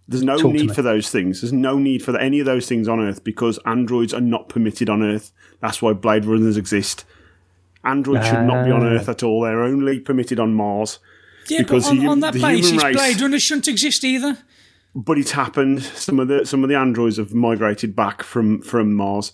There's 0.09 0.23
no 0.23 0.39
Talk 0.39 0.53
need 0.53 0.73
for 0.75 0.83
those 0.83 1.11
things. 1.11 1.41
There's 1.41 1.53
no 1.53 1.79
need 1.79 2.03
for 2.05 2.17
any 2.17 2.39
of 2.39 2.47
those 2.47 2.69
things 2.69 2.87
on 2.87 3.01
Earth 3.01 3.25
because 3.25 3.59
androids 3.67 4.15
are 4.15 4.21
not 4.21 4.49
permitted 4.49 4.89
on 4.89 5.03
Earth. 5.03 5.33
That's 5.61 5.83
why 5.83 5.95
Blade 5.95 6.25
Runners 6.25 6.57
exist. 6.57 7.05
Androids 7.85 8.27
should 8.27 8.45
not 8.45 8.65
be 8.65 8.71
on 8.71 8.83
Ah. 8.85 8.91
Earth 8.91 9.09
at 9.09 9.23
all. 9.23 9.43
They're 9.43 9.63
only 9.63 9.99
permitted 10.01 10.39
on 10.41 10.55
Mars. 10.55 10.99
Yeah, 11.49 11.63
Because 11.63 11.85
but 11.85 11.91
on, 11.91 11.99
the- 11.99 12.07
on 12.07 12.21
that 12.21 12.33
the 12.35 12.39
human 12.41 12.57
basis, 12.61 12.83
race- 12.85 12.97
Blade 12.97 13.21
Runners 13.21 13.43
shouldn't 13.43 13.69
exist 13.69 14.05
either. 14.05 14.39
but 14.95 15.19
it's 15.19 15.33
happened. 15.33 15.83
Some 15.83 16.19
of 16.21 16.29
the 16.29 16.45
some 16.47 16.63
of 16.63 16.69
the 16.69 16.77
androids 16.77 17.17
have 17.19 17.35
migrated 17.35 17.95
back 17.97 18.23
from 18.23 18.61
from 18.63 18.95
Mars, 18.95 19.33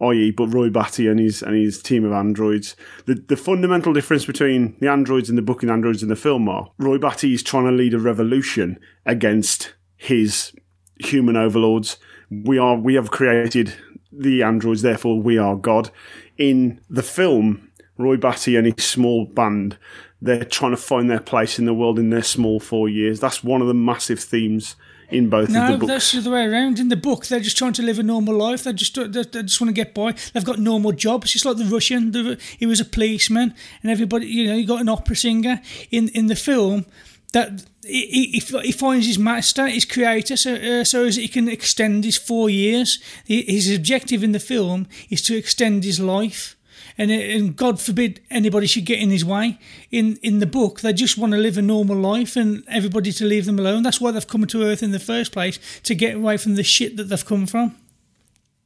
i.e., 0.00 0.30
but 0.30 0.48
Roy 0.48 0.70
Batty 0.70 1.06
and 1.06 1.20
his 1.20 1.42
and 1.42 1.56
his 1.56 1.82
team 1.82 2.04
of 2.04 2.12
androids. 2.12 2.76
The 3.06 3.14
the 3.14 3.36
fundamental 3.36 3.92
difference 3.92 4.24
between 4.24 4.76
the 4.80 4.88
androids 4.88 5.30
in 5.30 5.36
the 5.36 5.42
book 5.42 5.62
and 5.62 5.70
androids 5.70 6.02
in 6.02 6.08
the 6.08 6.16
film 6.16 6.48
are 6.48 6.70
Roy 6.78 6.98
Batty 6.98 7.32
is 7.32 7.42
trying 7.42 7.66
to 7.66 7.72
lead 7.72 7.94
a 7.94 7.98
revolution 7.98 8.78
against 9.06 9.74
his 9.96 10.52
human 10.98 11.36
overlords. 11.36 11.98
We 12.30 12.58
are 12.58 12.76
we 12.76 12.94
have 12.94 13.10
created 13.10 13.74
the 14.12 14.42
androids, 14.42 14.82
therefore 14.82 15.20
we 15.20 15.38
are 15.38 15.56
God. 15.56 15.90
In 16.36 16.80
the 16.88 17.02
film, 17.02 17.70
Roy 17.98 18.16
Batty 18.16 18.56
and 18.56 18.66
his 18.66 18.84
small 18.84 19.26
band, 19.26 19.78
they're 20.20 20.44
trying 20.44 20.72
to 20.72 20.76
find 20.76 21.08
their 21.08 21.20
place 21.20 21.58
in 21.58 21.64
the 21.64 21.74
world 21.74 21.98
in 21.98 22.10
their 22.10 22.22
small 22.22 22.60
four 22.60 22.88
years. 22.88 23.20
That's 23.20 23.44
one 23.44 23.60
of 23.60 23.68
the 23.68 23.74
massive 23.74 24.20
themes 24.20 24.76
in 25.10 25.28
both 25.28 25.48
of 25.48 25.54
No, 25.54 25.72
the 25.72 25.78
books. 25.78 25.88
that's 25.92 26.12
the 26.12 26.18
other 26.18 26.30
way 26.30 26.44
around. 26.46 26.78
In 26.78 26.88
the 26.88 26.96
book, 26.96 27.26
they're 27.26 27.40
just 27.40 27.56
trying 27.58 27.72
to 27.74 27.82
live 27.82 27.98
a 27.98 28.02
normal 28.02 28.34
life. 28.36 28.64
They 28.64 28.72
just 28.72 28.94
they, 28.94 29.06
they 29.22 29.42
just 29.42 29.60
want 29.60 29.68
to 29.68 29.72
get 29.74 29.94
by. 29.94 30.14
They've 30.32 30.44
got 30.44 30.58
normal 30.58 30.92
jobs. 30.92 31.32
Just 31.32 31.44
like 31.44 31.56
the 31.56 31.64
Russian, 31.64 32.12
the, 32.12 32.38
he 32.58 32.66
was 32.66 32.80
a 32.80 32.84
policeman, 32.84 33.54
and 33.82 33.90
everybody, 33.92 34.26
you 34.26 34.46
know, 34.46 34.54
you 34.54 34.66
got 34.66 34.80
an 34.80 34.88
opera 34.88 35.16
singer 35.16 35.60
in 35.90 36.08
in 36.08 36.26
the 36.26 36.36
film. 36.36 36.86
That 37.32 37.64
he, 37.84 38.38
he, 38.38 38.58
he 38.62 38.70
finds 38.72 39.06
his 39.08 39.18
master, 39.18 39.66
his 39.66 39.84
creator, 39.84 40.36
so 40.36 40.54
uh, 40.54 40.84
so 40.84 41.04
as 41.04 41.16
he 41.16 41.26
can 41.26 41.48
extend 41.48 42.04
his 42.04 42.16
four 42.16 42.48
years. 42.48 43.00
His 43.24 43.74
objective 43.74 44.22
in 44.22 44.30
the 44.32 44.38
film 44.38 44.86
is 45.10 45.20
to 45.22 45.36
extend 45.36 45.82
his 45.84 45.98
life. 45.98 46.56
And, 46.96 47.10
uh, 47.10 47.14
and 47.14 47.56
God 47.56 47.80
forbid 47.80 48.20
anybody 48.30 48.66
should 48.66 48.84
get 48.84 49.00
in 49.00 49.10
his 49.10 49.24
way. 49.24 49.58
In 49.90 50.16
in 50.22 50.38
the 50.38 50.46
book, 50.46 50.80
they 50.80 50.92
just 50.92 51.18
want 51.18 51.32
to 51.32 51.38
live 51.38 51.58
a 51.58 51.62
normal 51.62 51.96
life 51.96 52.36
and 52.36 52.62
everybody 52.68 53.12
to 53.12 53.24
leave 53.24 53.46
them 53.46 53.58
alone. 53.58 53.82
That's 53.82 54.00
why 54.00 54.12
they've 54.12 54.26
come 54.26 54.46
to 54.46 54.62
Earth 54.62 54.82
in 54.82 54.92
the 54.92 55.00
first 55.00 55.32
place 55.32 55.58
to 55.82 55.94
get 55.94 56.14
away 56.14 56.36
from 56.36 56.54
the 56.54 56.62
shit 56.62 56.96
that 56.96 57.04
they've 57.04 57.24
come 57.24 57.46
from. 57.46 57.76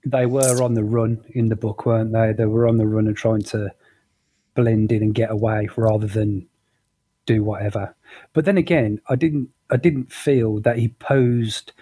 they 0.04 0.26
were 0.26 0.62
on 0.62 0.74
the 0.74 0.84
run 0.84 1.24
in 1.30 1.48
the 1.48 1.56
book, 1.56 1.86
weren't 1.86 2.12
they? 2.12 2.32
They 2.32 2.46
were 2.46 2.68
on 2.68 2.76
the 2.76 2.86
run 2.86 3.06
and 3.06 3.16
trying 3.16 3.42
to 3.44 3.72
blend 4.54 4.92
in 4.92 5.02
and 5.02 5.14
get 5.14 5.30
away 5.30 5.68
rather 5.76 6.06
than 6.06 6.48
do 7.26 7.42
whatever. 7.44 7.94
But 8.32 8.44
then 8.44 8.56
again, 8.58 9.00
I 9.08 9.16
didn't 9.16 9.50
I 9.70 9.76
didn't 9.76 10.12
feel 10.12 10.60
that 10.60 10.78
he 10.78 10.88
posed 10.88 11.72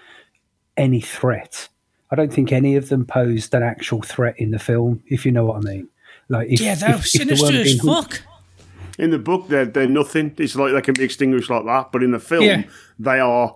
any 0.77 1.01
threat. 1.01 1.69
I 2.11 2.17
don't 2.17 2.33
think 2.33 2.53
any 2.53 2.77
of 2.77 2.89
them 2.89 3.05
posed 3.05 3.55
an 3.55 3.63
actual 3.63 4.03
threat 4.03 4.39
in 4.39 4.51
the 4.51 4.59
film, 4.59 5.03
if 5.07 5.25
you 5.25 5.33
know 5.33 5.45
what 5.45 5.57
I 5.57 5.61
mean. 5.61 5.89
Like 6.29 6.49
if, 6.51 6.61
Yeah, 6.61 6.75
they're 6.75 6.91
if- 6.97 7.07
if 7.07 7.13
they 7.13 7.19
sinister 7.19 7.47
weren't 7.47 7.67
as 7.67 7.81
fuck. 7.81 8.23
In 8.99 9.11
the 9.11 9.19
book, 9.19 9.49
they're 9.49 9.67
they're 9.67 9.87
nothing. 9.89 10.35
It's 10.39 10.57
like 10.57 10.73
they 10.73 10.81
can 10.81 10.95
be 10.95 11.05
extinguished 11.05 11.51
like 11.51 11.65
that. 11.67 11.93
But 11.93 12.03
in 12.03 12.13
the 12.13 12.19
film, 12.19 12.43
Yeah. 12.45 12.63
they 12.99 13.19
are 13.21 13.55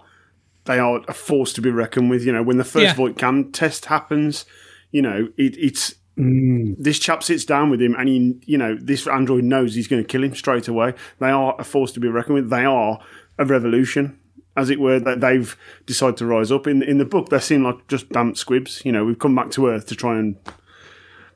they 0.66 0.78
are 0.78 1.00
a 1.08 1.14
force 1.14 1.52
to 1.54 1.62
be 1.62 1.70
reckoned 1.70 2.10
with. 2.10 2.24
You 2.24 2.32
know, 2.32 2.42
when 2.42 2.58
the 2.58 2.64
first 2.64 2.84
Yeah. 2.84 2.94
Voigt-Kampff 2.94 3.52
test 3.52 3.86
happens, 3.86 4.44
you 4.92 5.00
know, 5.02 5.28
it, 5.36 5.56
it's 5.56 5.94
Mm. 6.18 6.74
this 6.78 6.98
chap 6.98 7.22
sits 7.22 7.46
down 7.46 7.70
with 7.70 7.80
him, 7.80 7.94
and 7.98 8.06
he, 8.08 8.36
you 8.44 8.58
know, 8.58 8.76
this 8.78 9.06
android 9.06 9.44
knows 9.44 9.74
he's 9.74 9.88
going 9.88 10.02
to 10.02 10.06
kill 10.06 10.22
him 10.22 10.34
straight 10.34 10.68
away. 10.68 10.92
They 11.18 11.30
are 11.30 11.54
a 11.58 11.64
force 11.64 11.92
to 11.92 12.00
be 12.00 12.08
reckoned 12.08 12.34
with. 12.34 12.50
They 12.50 12.64
are 12.66 12.98
a 13.38 13.44
revolution, 13.46 14.18
as 14.56 14.68
it 14.68 14.78
were. 14.80 15.00
That 15.00 15.20
they've 15.20 15.56
decided 15.86 16.18
to 16.18 16.26
rise 16.26 16.52
up. 16.52 16.66
In 16.66 16.82
in 16.82 16.98
the 16.98 17.06
book, 17.06 17.30
they 17.30 17.38
seem 17.38 17.64
like 17.64 17.88
just 17.88 18.10
damp 18.10 18.36
squibs. 18.36 18.82
You 18.84 18.92
know, 18.92 19.04
we've 19.06 19.18
come 19.18 19.34
back 19.34 19.50
to 19.52 19.68
Earth 19.68 19.86
to 19.86 19.94
try 19.94 20.18
and, 20.18 20.36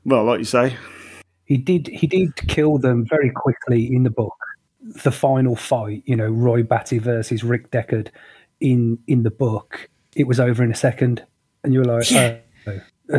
well, 0.03 0.25
like 0.25 0.39
you 0.39 0.45
say, 0.45 0.75
he 1.45 1.57
did 1.57 1.87
he 1.87 2.07
did 2.07 2.35
kill 2.47 2.77
them 2.77 3.05
very 3.09 3.29
quickly 3.31 3.93
in 3.93 4.03
the 4.03 4.09
book. 4.09 4.35
The 4.81 5.11
final 5.11 5.55
fight, 5.55 6.03
you 6.05 6.15
know, 6.15 6.27
Roy 6.27 6.63
Batty 6.63 6.99
versus 6.99 7.43
Rick 7.43 7.71
Deckard 7.71 8.09
in 8.59 8.99
in 9.07 9.23
the 9.23 9.31
book, 9.31 9.89
it 10.15 10.27
was 10.27 10.39
over 10.39 10.63
in 10.63 10.71
a 10.71 10.75
second, 10.75 11.23
and 11.63 11.73
you 11.73 11.79
were 11.79 11.85
like, 11.85 12.11
Yeah. 12.11 12.37
oh. 12.67 12.79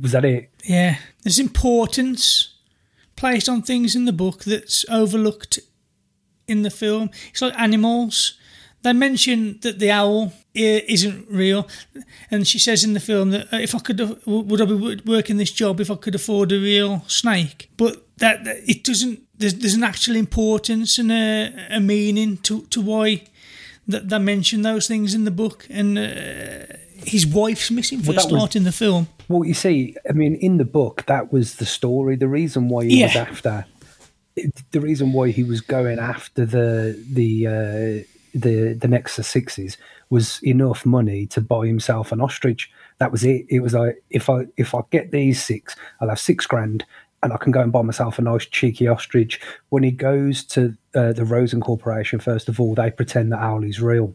was 0.00 0.12
that 0.12 0.24
it? 0.24 0.50
Yeah, 0.64 0.96
there's 1.24 1.38
importance 1.40 2.54
placed 3.16 3.48
on 3.48 3.62
things 3.62 3.94
in 3.96 4.04
the 4.04 4.12
book 4.12 4.44
that's 4.44 4.84
overlooked 4.88 5.58
in 6.46 6.62
the 6.62 6.70
film. 6.70 7.10
It's 7.30 7.42
like 7.42 7.58
animals. 7.58 8.38
They 8.82 8.92
mention 8.94 9.58
that 9.60 9.78
the 9.78 9.90
owl 9.90 10.32
isn't 10.54 11.26
real, 11.30 11.68
and 12.30 12.46
she 12.46 12.58
says 12.58 12.82
in 12.84 12.94
the 12.94 13.00
film 13.00 13.30
that 13.30 13.52
uh, 13.52 13.58
if 13.58 13.74
I 13.74 13.78
could, 13.78 14.00
would 14.26 14.60
I 14.60 14.64
be 14.64 15.00
working 15.06 15.36
this 15.36 15.52
job 15.52 15.80
if 15.80 15.90
I 15.90 15.96
could 15.96 16.14
afford 16.14 16.50
a 16.52 16.58
real 16.58 17.02
snake? 17.06 17.70
But 17.76 18.02
that, 18.18 18.44
that 18.44 18.56
it 18.66 18.82
doesn't. 18.84 19.20
There's, 19.36 19.54
there's 19.54 19.74
an 19.74 19.84
actual 19.84 20.16
importance 20.16 20.98
and 20.98 21.12
a, 21.12 21.52
a 21.76 21.80
meaning 21.80 22.38
to 22.38 22.62
to 22.70 22.80
why 22.80 23.22
that 23.88 24.08
they 24.08 24.18
mention 24.18 24.62
those 24.62 24.86
things 24.88 25.14
in 25.14 25.24
the 25.24 25.30
book, 25.30 25.66
and 25.70 25.98
uh, 25.98 26.74
his 27.04 27.26
wife's 27.26 27.70
missing 27.70 28.00
for 28.00 28.12
Well, 28.12 28.26
that 28.28 28.32
was- 28.34 28.56
in 28.56 28.64
the 28.64 28.72
film. 28.72 29.08
Well, 29.28 29.44
you 29.44 29.54
see, 29.54 29.94
I 30.08 30.12
mean, 30.12 30.34
in 30.36 30.56
the 30.56 30.64
book, 30.64 31.04
that 31.06 31.32
was 31.32 31.54
the 31.56 31.66
story. 31.66 32.16
The 32.16 32.26
reason 32.28 32.68
why 32.68 32.86
he 32.86 33.02
was 33.04 33.14
after, 33.14 33.64
the 34.72 34.80
reason 34.80 35.12
why 35.12 35.30
he 35.30 35.44
was 35.44 35.60
going 35.60 35.98
after 35.98 36.44
the 36.46 36.98
the 37.12 37.46
uh, 37.46 38.09
the 38.34 38.74
the 38.74 38.88
Nexus 38.88 39.26
sixes 39.28 39.76
was 40.10 40.40
enough 40.42 40.84
money 40.84 41.26
to 41.28 41.40
buy 41.40 41.66
himself 41.66 42.12
an 42.12 42.20
ostrich. 42.20 42.70
That 42.98 43.12
was 43.12 43.24
it. 43.24 43.46
It 43.48 43.60
was 43.60 43.74
like 43.74 44.02
if 44.10 44.28
I 44.28 44.46
if 44.56 44.74
I 44.74 44.80
get 44.90 45.10
these 45.10 45.42
six, 45.42 45.76
I'll 46.00 46.08
have 46.08 46.20
six 46.20 46.46
grand, 46.46 46.84
and 47.22 47.32
I 47.32 47.36
can 47.36 47.52
go 47.52 47.60
and 47.60 47.72
buy 47.72 47.82
myself 47.82 48.18
a 48.18 48.22
nice 48.22 48.46
cheeky 48.46 48.88
ostrich. 48.88 49.40
When 49.70 49.82
he 49.82 49.90
goes 49.90 50.44
to 50.44 50.76
uh, 50.94 51.12
the 51.12 51.24
Rosen 51.24 51.60
Corporation, 51.60 52.18
first 52.20 52.48
of 52.48 52.60
all, 52.60 52.74
they 52.74 52.90
pretend 52.90 53.32
that 53.32 53.40
Owley's 53.42 53.80
real, 53.80 54.14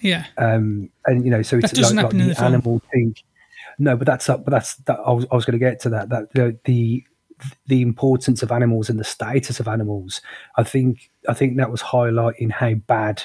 Yeah. 0.00 0.26
um, 0.38 0.90
and 1.06 1.24
you 1.24 1.30
know, 1.30 1.42
so 1.42 1.58
it's 1.58 1.70
That 1.72 1.94
like, 1.94 2.04
like 2.04 2.12
the 2.12 2.34
the 2.34 2.42
animal 2.42 2.82
thing. 2.92 3.16
No, 3.78 3.96
but 3.96 4.06
that's 4.06 4.28
up. 4.28 4.44
But 4.44 4.50
that's 4.50 4.74
that. 4.76 4.98
I 5.06 5.12
was, 5.12 5.26
I 5.32 5.34
was 5.36 5.44
going 5.46 5.58
to 5.58 5.64
get 5.64 5.80
to 5.80 5.88
that. 5.90 6.10
That 6.10 6.32
the, 6.32 6.58
the 6.64 7.04
the 7.68 7.80
importance 7.80 8.42
of 8.42 8.52
animals 8.52 8.90
and 8.90 8.98
the 8.98 9.04
status 9.04 9.60
of 9.60 9.68
animals. 9.68 10.20
I 10.56 10.62
think 10.62 11.10
I 11.26 11.32
think 11.32 11.56
that 11.56 11.70
was 11.70 11.80
highlighting 11.80 12.50
how 12.50 12.74
bad 12.74 13.22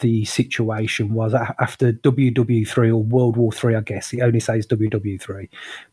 the 0.00 0.24
situation 0.24 1.14
was 1.14 1.34
after 1.34 1.92
WW3 1.92 2.88
or 2.88 2.96
World 3.02 3.36
War 3.36 3.52
Three. 3.52 3.74
I 3.74 3.80
guess 3.80 4.12
it 4.12 4.20
only 4.20 4.40
says 4.40 4.66
WW3, 4.66 5.48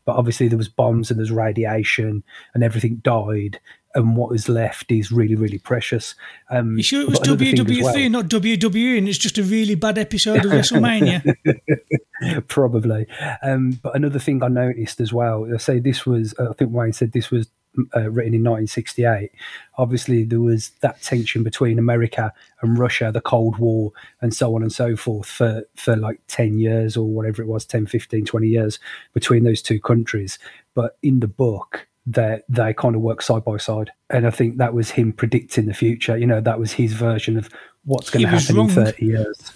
but 0.06 0.16
obviously 0.16 0.48
there 0.48 0.58
was 0.58 0.70
bombs 0.70 1.12
and 1.12 1.20
there's 1.20 1.32
radiation 1.32 2.24
and 2.54 2.64
everything 2.64 2.96
died, 3.04 3.60
and 3.94 4.16
what 4.16 4.34
is 4.34 4.50
left 4.50 4.92
is 4.92 5.12
really 5.12 5.36
really 5.36 5.60
precious. 5.60 6.16
Um, 6.50 6.78
You 6.78 6.84
sure 6.84 7.02
it 7.02 7.10
was 7.10 7.20
but 7.20 7.28
another 7.28 7.46
thing 7.46 7.60
as 7.60 7.66
WWE3 7.66 7.84
well- 7.84 8.10
not 8.10 8.26
WWE 8.30 8.98
and 8.98 9.08
it's 9.08 9.18
just 9.18 9.38
a 9.38 9.44
really 9.44 9.76
bad 9.76 9.98
episode 9.98 10.46
of 10.46 10.52
WrestleMania? 10.52 11.36
probably. 12.48 13.08
Um, 13.44 13.80
but 13.82 13.96
another 13.96 14.20
thing 14.20 14.44
I 14.44 14.48
noticed 14.48 15.00
as 15.00 15.12
well, 15.12 15.48
I 15.54 15.58
say 15.58 15.80
this 15.80 16.06
was, 16.06 16.34
I 16.40 16.54
think 16.54 16.72
Wayne 16.72 16.94
said 16.94 17.12
this 17.12 17.32
was 17.32 17.48
uh, 17.96 18.10
written 18.10 18.34
in 18.34 18.44
1968. 18.44 19.32
Obviously, 19.78 20.24
there 20.24 20.40
was 20.40 20.70
that 20.82 21.02
tension 21.02 21.44
between 21.44 21.80
America 21.80 22.34
and 22.62 22.78
Russia, 22.78 23.12
the 23.14 23.22
Cold 23.22 23.58
War, 23.58 23.92
and 24.22 24.34
so 24.34 24.56
on 24.56 24.62
and 24.62 24.72
so 24.72 24.96
forth 24.96 25.28
for, 25.28 25.64
for 25.76 25.96
like 25.96 26.20
10 26.28 26.60
years 26.60 26.98
or 26.98 27.08
whatever 27.08 27.42
it 27.42 27.48
was 27.48 27.66
10, 27.66 27.88
15, 27.88 28.26
20 28.26 28.48
years 28.48 28.80
between 29.14 29.44
those 29.44 29.62
two 29.62 29.80
countries. 29.80 30.38
But 30.74 30.98
in 31.02 31.20
the 31.20 31.28
book, 31.28 31.88
they 32.06 32.42
they 32.50 32.74
kind 32.74 32.96
of 32.96 33.02
work 33.02 33.22
side 33.22 33.46
by 33.46 33.58
side, 33.58 33.92
and 34.10 34.26
I 34.26 34.32
think 34.32 34.58
that 34.58 34.74
was 34.74 34.90
him 34.90 35.14
predicting 35.14 35.68
the 35.68 35.74
future. 35.74 36.18
You 36.18 36.26
know, 36.26 36.42
that 36.42 36.60
was 36.60 36.74
his 36.74 36.94
version 36.94 37.38
of 37.38 37.50
what's 37.84 38.10
going 38.10 38.26
to 38.26 38.30
happen 38.30 38.58
in 38.58 38.70
thirty 38.70 39.06
years. 39.06 39.52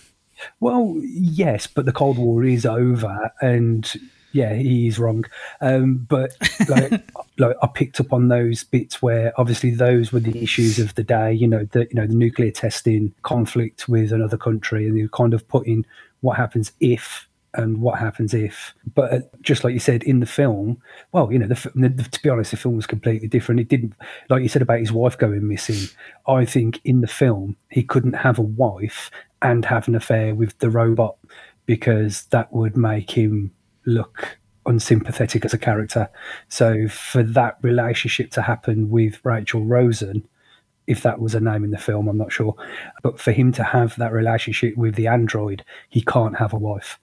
Well, 0.60 0.95
yes, 1.01 1.65
but 1.65 1.86
the 1.86 1.91
Cold 1.91 2.17
War 2.17 2.43
is 2.43 2.65
over, 2.65 3.31
and 3.41 3.91
yeah, 4.36 4.54
he's 4.54 5.00
wrong. 5.00 5.24
Um, 5.62 6.06
but 6.10 6.32
like, 6.68 6.92
like 7.38 7.56
I 7.62 7.68
picked 7.68 8.01
up 8.01 8.12
on 8.12 8.27
those 8.27 8.65
bits 8.65 9.01
where 9.01 9.32
obviously 9.39 9.72
those 9.72 10.12
were 10.12 10.20
the 10.20 10.44
issues 10.44 10.77
of 10.77 10.94
the 10.96 11.06
day. 11.06 11.32
You 11.32 11.48
know, 11.48 11.63
the 11.72 11.88
you 11.89 11.94
know 11.94 12.06
the 12.06 12.13
nuclear 12.13 12.51
testing, 12.51 13.13
conflict 13.24 13.88
with 13.88 14.12
another 14.12 14.38
country, 14.38 14.88
and 14.88 14.98
you 14.98 15.08
kind 15.08 15.34
of 15.34 15.48
put 15.48 15.65
in 15.65 15.86
what 16.20 16.36
happens 16.36 16.74
if 16.82 17.30
and 17.54 17.80
what 17.80 17.98
happens 17.98 18.34
if. 18.34 18.74
But 18.94 19.13
uh, 19.13 19.20
just 19.42 19.63
like 19.63 19.74
you 19.74 19.80
said 19.80 20.04
in 20.04 20.20
the 20.20 20.25
film, 20.25 20.82
well, 21.13 21.32
you 21.32 21.39
know, 21.39 21.48
the, 21.48 21.72
the, 21.74 22.04
to 22.04 22.22
be 22.22 22.27
honest, 22.27 22.51
the 22.51 22.58
film 22.58 22.75
was 22.75 22.86
completely 22.86 23.30
different. 23.30 23.62
It 23.62 23.70
didn't, 23.70 23.94
like 24.30 24.44
you 24.44 24.50
said 24.50 24.62
about 24.62 24.80
his 24.80 24.92
wife 24.92 25.18
going 25.18 25.48
missing. 25.48 25.88
I 26.27 26.44
think 26.44 26.82
in 26.84 27.00
the 27.00 27.08
film 27.08 27.56
he 27.70 27.84
couldn't 27.84 28.18
have 28.18 28.38
a 28.38 28.42
wife 28.42 29.10
and 29.42 29.63
have 29.63 29.88
an 29.88 29.96
affair 29.96 30.36
with 30.36 30.58
the 30.58 30.70
robot 30.70 31.15
because 31.65 32.25
that 32.25 32.51
would 32.51 32.75
make 32.75 33.12
him 33.12 33.51
look 33.86 34.38
unsympathetic 34.65 35.46
as 35.46 35.54
a 35.54 35.58
character. 35.58 36.10
So 36.50 36.88
for 36.88 37.24
that 37.24 37.58
relationship 37.62 38.32
to 38.32 38.42
happen 38.42 38.89
with 38.89 39.20
Rachel 39.24 39.63
Rosen, 39.63 40.27
if 40.88 41.01
that 41.04 41.20
was 41.20 41.36
a 41.36 41.39
name 41.39 41.63
in 41.63 41.72
the 41.72 41.77
film, 41.77 42.08
I'm 42.08 42.18
not 42.18 42.32
sure. 42.32 42.56
But 43.01 43.20
for 43.20 43.32
him 43.32 43.51
to 43.54 43.63
have 43.63 43.96
that 43.98 44.12
relationship 44.12 44.75
with 44.77 44.96
the 44.96 45.08
android, 45.08 45.63
he 45.89 46.01
can't 46.01 46.38
have 46.38 46.54
a 46.54 46.58
wife. 46.58 47.00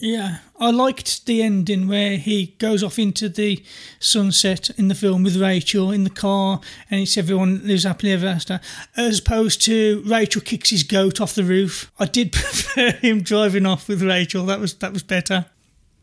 Yeah, 0.00 0.38
I 0.60 0.70
liked 0.70 1.26
the 1.26 1.42
ending 1.42 1.88
where 1.88 2.18
he 2.18 2.54
goes 2.58 2.84
off 2.84 3.00
into 3.00 3.28
the 3.28 3.64
sunset 3.98 4.70
in 4.78 4.86
the 4.86 4.94
film 4.94 5.24
with 5.24 5.36
Rachel 5.36 5.90
in 5.90 6.04
the 6.04 6.10
car, 6.10 6.60
and 6.88 7.00
it's 7.00 7.18
everyone 7.18 7.66
lives 7.66 7.82
happily 7.82 8.12
ever 8.12 8.28
after, 8.28 8.60
as 8.96 9.18
opposed 9.18 9.60
to 9.62 10.04
Rachel 10.06 10.40
kicks 10.40 10.70
his 10.70 10.84
goat 10.84 11.20
off 11.20 11.34
the 11.34 11.42
roof. 11.42 11.90
I 11.98 12.04
did 12.04 12.30
prefer 12.32 12.92
him 12.92 13.22
driving 13.22 13.66
off 13.66 13.88
with 13.88 14.00
Rachel. 14.00 14.46
That 14.46 14.60
was 14.60 14.74
that 14.74 14.92
was 14.92 15.02
better. 15.02 15.46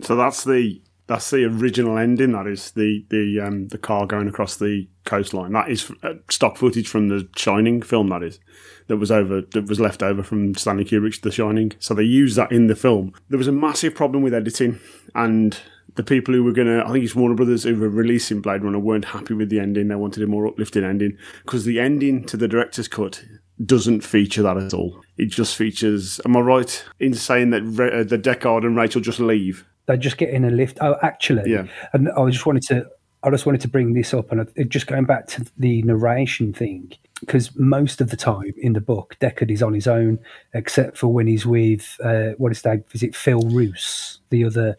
So 0.02 0.16
that's 0.16 0.44
the 0.44 0.82
that's 1.08 1.30
the 1.30 1.46
original 1.46 1.98
ending. 1.98 2.32
That 2.32 2.48
is 2.48 2.72
the 2.72 3.06
the 3.10 3.40
um, 3.40 3.68
the 3.68 3.78
car 3.78 4.08
going 4.08 4.28
across 4.28 4.58
the 4.58 4.88
coastline. 5.06 5.54
That 5.54 5.70
is 5.70 5.92
uh, 6.04 6.16
stock 6.30 6.58
footage 6.58 6.88
from 6.88 7.10
the 7.10 7.28
Shining 7.36 7.82
film. 7.82 8.08
That 8.08 8.24
is 8.24 8.40
that 8.88 8.98
was 8.98 9.12
over 9.12 9.42
that 9.42 9.68
was 9.68 9.80
left 9.80 10.02
over 10.02 10.24
from 10.24 10.56
Stanley 10.56 10.86
Kubrick's 10.86 11.20
The 11.20 11.32
Shining. 11.32 11.74
So 11.80 11.94
they 11.94 12.04
used 12.04 12.36
that 12.38 12.52
in 12.52 12.68
the 12.68 12.76
film. 12.76 13.14
There 13.30 13.38
was 13.38 13.48
a 13.48 13.52
massive 13.52 13.94
problem 13.96 14.24
with 14.24 14.34
editing, 14.34 14.80
and 15.14 15.60
the 15.96 16.04
people 16.04 16.34
who 16.34 16.44
were 16.44 16.52
gonna 16.52 16.84
I 16.84 16.92
think 16.92 17.06
it's 17.06 17.16
Warner 17.16 17.36
Brothers 17.36 17.64
who 17.64 17.76
were 17.76 17.90
releasing 17.90 18.42
Blade 18.42 18.64
Runner 18.64 18.80
weren't 18.80 19.06
happy 19.06 19.36
with 19.36 19.50
the 19.50 19.60
ending. 19.60 19.88
They 19.88 19.96
wanted 19.96 20.24
a 20.24 20.28
more 20.28 20.48
uplifting 20.48 20.84
ending 20.84 21.18
because 21.44 21.66
the 21.66 21.80
ending 21.80 22.26
to 22.26 22.38
the 22.38 22.48
director's 22.48 22.88
cut 22.88 23.24
doesn't 23.64 24.02
feature 24.02 24.42
that 24.42 24.58
at 24.58 24.74
all. 24.74 25.02
It 25.18 25.28
just 25.28 25.56
features. 25.56 26.20
Am 26.26 26.36
I 26.36 26.42
right 26.42 26.86
in 27.00 27.14
saying 27.14 27.52
that 27.52 27.62
Ra- 27.64 28.00
uh, 28.00 28.04
the 28.04 28.18
Deckard 28.18 28.66
and 28.66 28.76
Rachel 28.76 29.02
just 29.02 29.20
leave? 29.20 29.66
They 29.88 29.98
just 29.98 30.18
get 30.18 30.30
in 30.30 30.44
a 30.46 30.50
lift. 30.50 30.78
Oh, 30.82 30.96
actually, 31.02 31.52
Yeah. 31.52 31.68
And 31.94 32.10
I 32.12 32.30
just 32.30 32.46
wanted 32.46 32.64
to, 32.64 32.88
I 33.24 33.30
just 33.30 33.46
wanted 33.46 33.62
to 33.62 33.68
bring 33.68 33.94
this 33.94 34.14
up, 34.14 34.32
and 34.32 34.42
I- 34.42 34.64
just 34.64 34.88
going 34.88 35.06
back 35.06 35.28
to 35.28 35.46
the 35.58 35.82
narration 35.84 36.54
thing, 36.54 36.92
because 37.20 37.56
most 37.56 38.02
of 38.02 38.10
the 38.10 38.18
time 38.18 38.54
in 38.58 38.74
the 38.74 38.82
book, 38.82 39.16
Deckard 39.20 39.52
is 39.52 39.62
on 39.64 39.74
his 39.74 39.88
own, 39.88 40.20
except 40.54 40.98
for 40.98 41.08
when 41.08 41.28
he's 41.28 41.46
with 41.46 41.98
uh, 42.04 42.32
what 42.38 42.52
is 42.52 42.62
that? 42.64 42.84
Is 42.94 43.04
it 43.04 43.16
Phil 43.16 43.42
Roos, 43.42 44.20
the 44.30 44.44
other, 44.46 44.78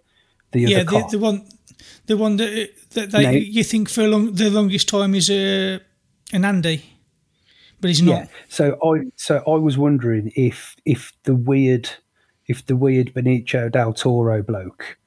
the 0.52 0.60
yeah, 0.60 0.76
other 0.78 0.84
the, 0.84 0.90
cop? 0.90 1.10
the 1.10 1.18
one, 1.18 1.48
the 2.06 2.16
one 2.16 2.36
that 2.36 2.70
that 2.94 3.10
they, 3.10 3.22
No. 3.22 3.30
you 3.30 3.64
think 3.64 3.88
for 3.88 4.02
a 4.02 4.08
long, 4.08 4.32
the 4.34 4.50
longest 4.50 4.88
time 4.88 5.14
is 5.14 5.28
uh, 5.30 5.78
an 6.32 6.44
Andy, 6.44 6.82
but 7.80 7.88
he's 7.88 8.02
not. 8.02 8.12
Yeah. 8.22 8.26
So 8.48 8.78
I 8.82 9.10
so 9.16 9.42
I 9.46 9.56
was 9.56 9.76
wondering 9.78 10.32
if 10.36 10.76
if 10.84 11.12
the 11.24 11.34
weird 11.34 11.88
if 12.48 12.64
the 12.66 12.76
weird 12.76 13.12
Benicio 13.14 13.70
del 13.70 13.92
Toro 13.92 14.42
bloke 14.42 14.98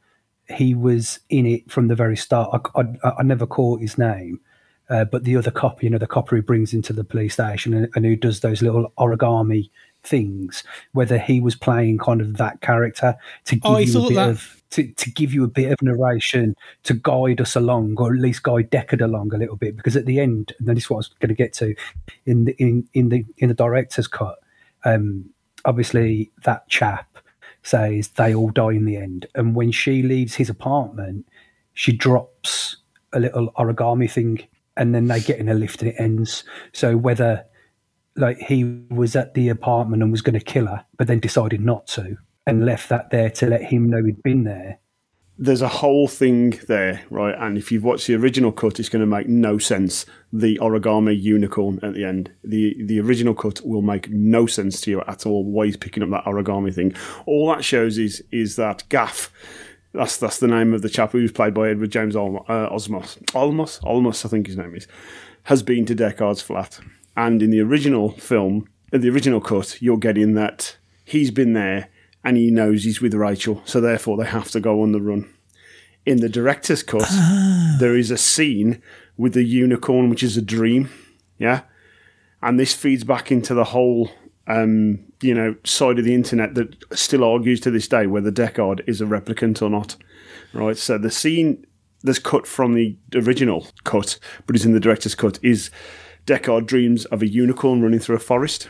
he 0.49 0.73
was 0.73 1.19
in 1.29 1.45
it 1.45 1.69
from 1.71 1.87
the 1.87 1.95
very 1.95 2.17
start. 2.17 2.61
I, 2.75 2.81
I, 2.81 3.11
I 3.19 3.23
never 3.23 3.45
caught 3.45 3.81
his 3.81 3.97
name, 3.97 4.39
uh, 4.89 5.05
but 5.05 5.23
the 5.23 5.37
other 5.37 5.51
cop, 5.51 5.83
you 5.83 5.89
know, 5.89 5.97
the 5.97 6.07
cop 6.07 6.29
who 6.29 6.41
brings 6.41 6.73
into 6.73 6.93
the 6.93 7.03
police 7.03 7.33
station 7.33 7.73
and, 7.73 7.89
and 7.95 8.05
who 8.05 8.15
does 8.15 8.39
those 8.39 8.61
little 8.61 8.91
origami 8.97 9.69
things, 10.03 10.63
whether 10.93 11.17
he 11.17 11.39
was 11.39 11.55
playing 11.55 11.99
kind 11.99 12.21
of 12.21 12.37
that 12.37 12.61
character 12.61 13.15
to 13.45 13.55
give 13.55 13.71
I 13.71 13.79
you 13.81 14.05
a 14.05 14.07
bit 14.07 14.15
that. 14.15 14.29
of 14.29 14.63
to, 14.71 14.87
to 14.87 15.11
give 15.11 15.33
you 15.33 15.43
a 15.43 15.47
bit 15.47 15.71
of 15.71 15.81
narration 15.81 16.55
to 16.83 16.93
guide 16.93 17.41
us 17.41 17.55
along, 17.55 17.95
or 17.97 18.13
at 18.13 18.19
least 18.19 18.43
guide 18.43 18.71
Deckard 18.71 19.01
along 19.01 19.33
a 19.33 19.37
little 19.37 19.55
bit, 19.55 19.75
because 19.75 19.95
at 19.95 20.05
the 20.05 20.19
end, 20.19 20.53
and 20.59 20.67
this 20.67 20.85
is 20.85 20.89
what 20.89 20.97
I 20.97 20.99
was 20.99 21.07
going 21.19 21.29
to 21.29 21.35
get 21.35 21.53
to, 21.53 21.75
in 22.25 22.45
the 22.45 22.55
in, 22.57 22.87
in 22.93 23.09
the 23.09 23.25
in 23.37 23.49
the 23.49 23.55
director's 23.55 24.07
cut, 24.07 24.39
um, 24.83 25.29
obviously 25.65 26.31
that 26.43 26.67
chap 26.69 27.18
says 27.63 28.09
they 28.09 28.33
all 28.33 28.49
die 28.49 28.71
in 28.71 28.85
the 28.85 28.97
end, 28.97 29.27
and 29.35 29.55
when 29.55 29.71
she 29.71 30.01
leaves 30.01 30.35
his 30.35 30.49
apartment, 30.49 31.25
she 31.73 31.91
drops 31.91 32.77
a 33.13 33.19
little 33.19 33.51
origami 33.53 34.09
thing, 34.09 34.41
and 34.77 34.93
then 34.93 35.07
they 35.07 35.19
get 35.19 35.39
in 35.39 35.49
a 35.49 35.53
lift 35.53 35.81
and 35.81 35.91
it 35.91 35.95
ends. 35.99 36.43
So 36.73 36.97
whether 36.97 37.45
like 38.15 38.37
he 38.37 38.63
was 38.89 39.15
at 39.15 39.33
the 39.33 39.49
apartment 39.49 40.03
and 40.03 40.11
was 40.11 40.21
going 40.21 40.37
to 40.37 40.45
kill 40.45 40.67
her, 40.67 40.85
but 40.97 41.07
then 41.07 41.19
decided 41.19 41.61
not 41.61 41.87
to, 41.87 42.17
and 42.45 42.65
left 42.65 42.89
that 42.89 43.09
there 43.11 43.29
to 43.29 43.47
let 43.47 43.63
him 43.63 43.89
know 43.89 44.03
he'd 44.03 44.23
been 44.23 44.43
there. 44.43 44.79
There's 45.41 45.61
a 45.61 45.69
whole 45.69 46.09
thing 46.09 46.59
there, 46.67 47.01
right? 47.09 47.33
And 47.33 47.57
if 47.57 47.71
you've 47.71 47.85
watched 47.85 48.07
the 48.07 48.15
original 48.15 48.51
cut, 48.51 48.77
it's 48.77 48.89
going 48.89 48.99
to 48.99 49.05
make 49.05 49.29
no 49.29 49.57
sense. 49.57 50.05
The 50.33 50.57
origami 50.57 51.19
unicorn 51.19 51.79
at 51.81 51.93
the 51.93 52.03
end. 52.03 52.29
The 52.43 52.75
the 52.83 52.99
original 52.99 53.33
cut 53.33 53.65
will 53.65 53.81
make 53.81 54.09
no 54.09 54.47
sense 54.47 54.81
to 54.81 54.91
you 54.91 55.01
at 55.07 55.25
all. 55.25 55.45
Why 55.45 55.67
he's 55.67 55.77
picking 55.77 56.03
up 56.03 56.09
that 56.09 56.25
origami 56.25 56.75
thing? 56.75 56.93
All 57.25 57.47
that 57.47 57.63
shows 57.63 57.97
is 57.97 58.21
is 58.31 58.57
that 58.57 58.83
Gaff. 58.89 59.31
That's 59.93 60.17
that's 60.17 60.39
the 60.39 60.47
name 60.47 60.73
of 60.73 60.81
the 60.81 60.89
chap 60.89 61.13
who's 61.13 61.31
played 61.31 61.53
by 61.53 61.69
Edward 61.69 61.91
James 61.91 62.15
Olmos. 62.15 62.43
Uh, 62.49 62.69
Osmos. 62.69 63.17
Olmos. 63.31 63.81
Olmos, 63.81 64.25
I 64.25 64.29
think 64.29 64.47
his 64.47 64.57
name 64.57 64.75
is. 64.75 64.87
Has 65.43 65.63
been 65.63 65.85
to 65.85 65.95
Deckard's 65.95 66.41
flat, 66.41 66.81
and 67.15 67.41
in 67.41 67.49
the 67.49 67.61
original 67.61 68.11
film, 68.11 68.67
in 68.91 68.99
the 68.99 69.09
original 69.09 69.39
cut, 69.39 69.81
you're 69.81 69.97
getting 69.97 70.33
that 70.33 70.75
he's 71.05 71.31
been 71.31 71.53
there 71.53 71.89
and 72.23 72.37
he 72.37 72.51
knows 72.51 72.83
he's 72.83 73.01
with 73.01 73.13
Rachel, 73.13 73.61
so 73.65 73.79
therefore 73.79 74.17
they 74.17 74.25
have 74.25 74.51
to 74.51 74.59
go 74.59 74.81
on 74.81 74.91
the 74.91 75.01
run. 75.01 75.31
In 76.05 76.21
the 76.21 76.29
director's 76.29 76.83
cut, 76.83 77.07
there 77.79 77.95
is 77.95 78.11
a 78.11 78.17
scene 78.17 78.81
with 79.17 79.33
the 79.33 79.43
unicorn, 79.43 80.09
which 80.09 80.23
is 80.23 80.37
a 80.37 80.41
dream, 80.41 80.89
yeah, 81.37 81.61
and 82.41 82.59
this 82.59 82.73
feeds 82.73 83.03
back 83.03 83.31
into 83.31 83.53
the 83.53 83.65
whole, 83.65 84.09
um, 84.47 84.99
you 85.21 85.33
know, 85.33 85.55
side 85.63 85.99
of 85.99 86.05
the 86.05 86.15
internet 86.15 86.55
that 86.55 86.75
still 86.97 87.23
argues 87.23 87.59
to 87.61 87.71
this 87.71 87.87
day 87.87 88.07
whether 88.07 88.31
Deckard 88.31 88.81
is 88.87 89.01
a 89.01 89.05
replicant 89.05 89.61
or 89.61 89.69
not, 89.69 89.95
right? 90.53 90.77
So 90.77 90.97
the 90.97 91.11
scene 91.11 91.65
that's 92.01 92.19
cut 92.19 92.47
from 92.47 92.73
the 92.73 92.97
original 93.13 93.67
cut, 93.83 94.19
but 94.45 94.55
is 94.55 94.65
in 94.65 94.73
the 94.73 94.79
director's 94.79 95.15
cut, 95.15 95.37
is 95.41 95.69
Deckard 96.25 96.65
dreams 96.65 97.05
of 97.05 97.21
a 97.21 97.27
unicorn 97.27 97.81
running 97.81 97.99
through 97.99 98.15
a 98.15 98.19
forest 98.19 98.69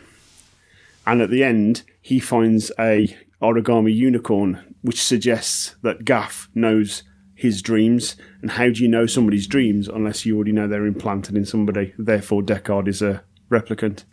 And 1.06 1.22
at 1.22 1.30
the 1.30 1.44
end, 1.44 1.84
he 2.02 2.20
finds 2.20 2.72
a 2.78 3.18
origami 3.42 3.96
unicorn, 3.96 4.76
which 4.82 5.02
suggests 5.02 5.76
that 5.82 6.06
Gaff 6.06 6.50
knows 6.54 7.04
his 7.36 7.62
dreams. 7.62 8.16
And 8.42 8.52
how 8.52 8.70
do 8.70 8.82
you 8.82 8.88
know 8.88 9.06
somebody's 9.06 9.48
dreams 9.48 9.88
unless 9.88 10.26
you 10.26 10.36
already 10.36 10.52
know 10.52 10.68
they're 10.68 10.86
implanted 10.86 11.36
in 11.36 11.46
somebody? 11.46 11.94
Therefore, 11.98 12.42
Deckard 12.42 12.88
is 12.88 13.02
a 13.02 13.24
replicant. 13.50 14.04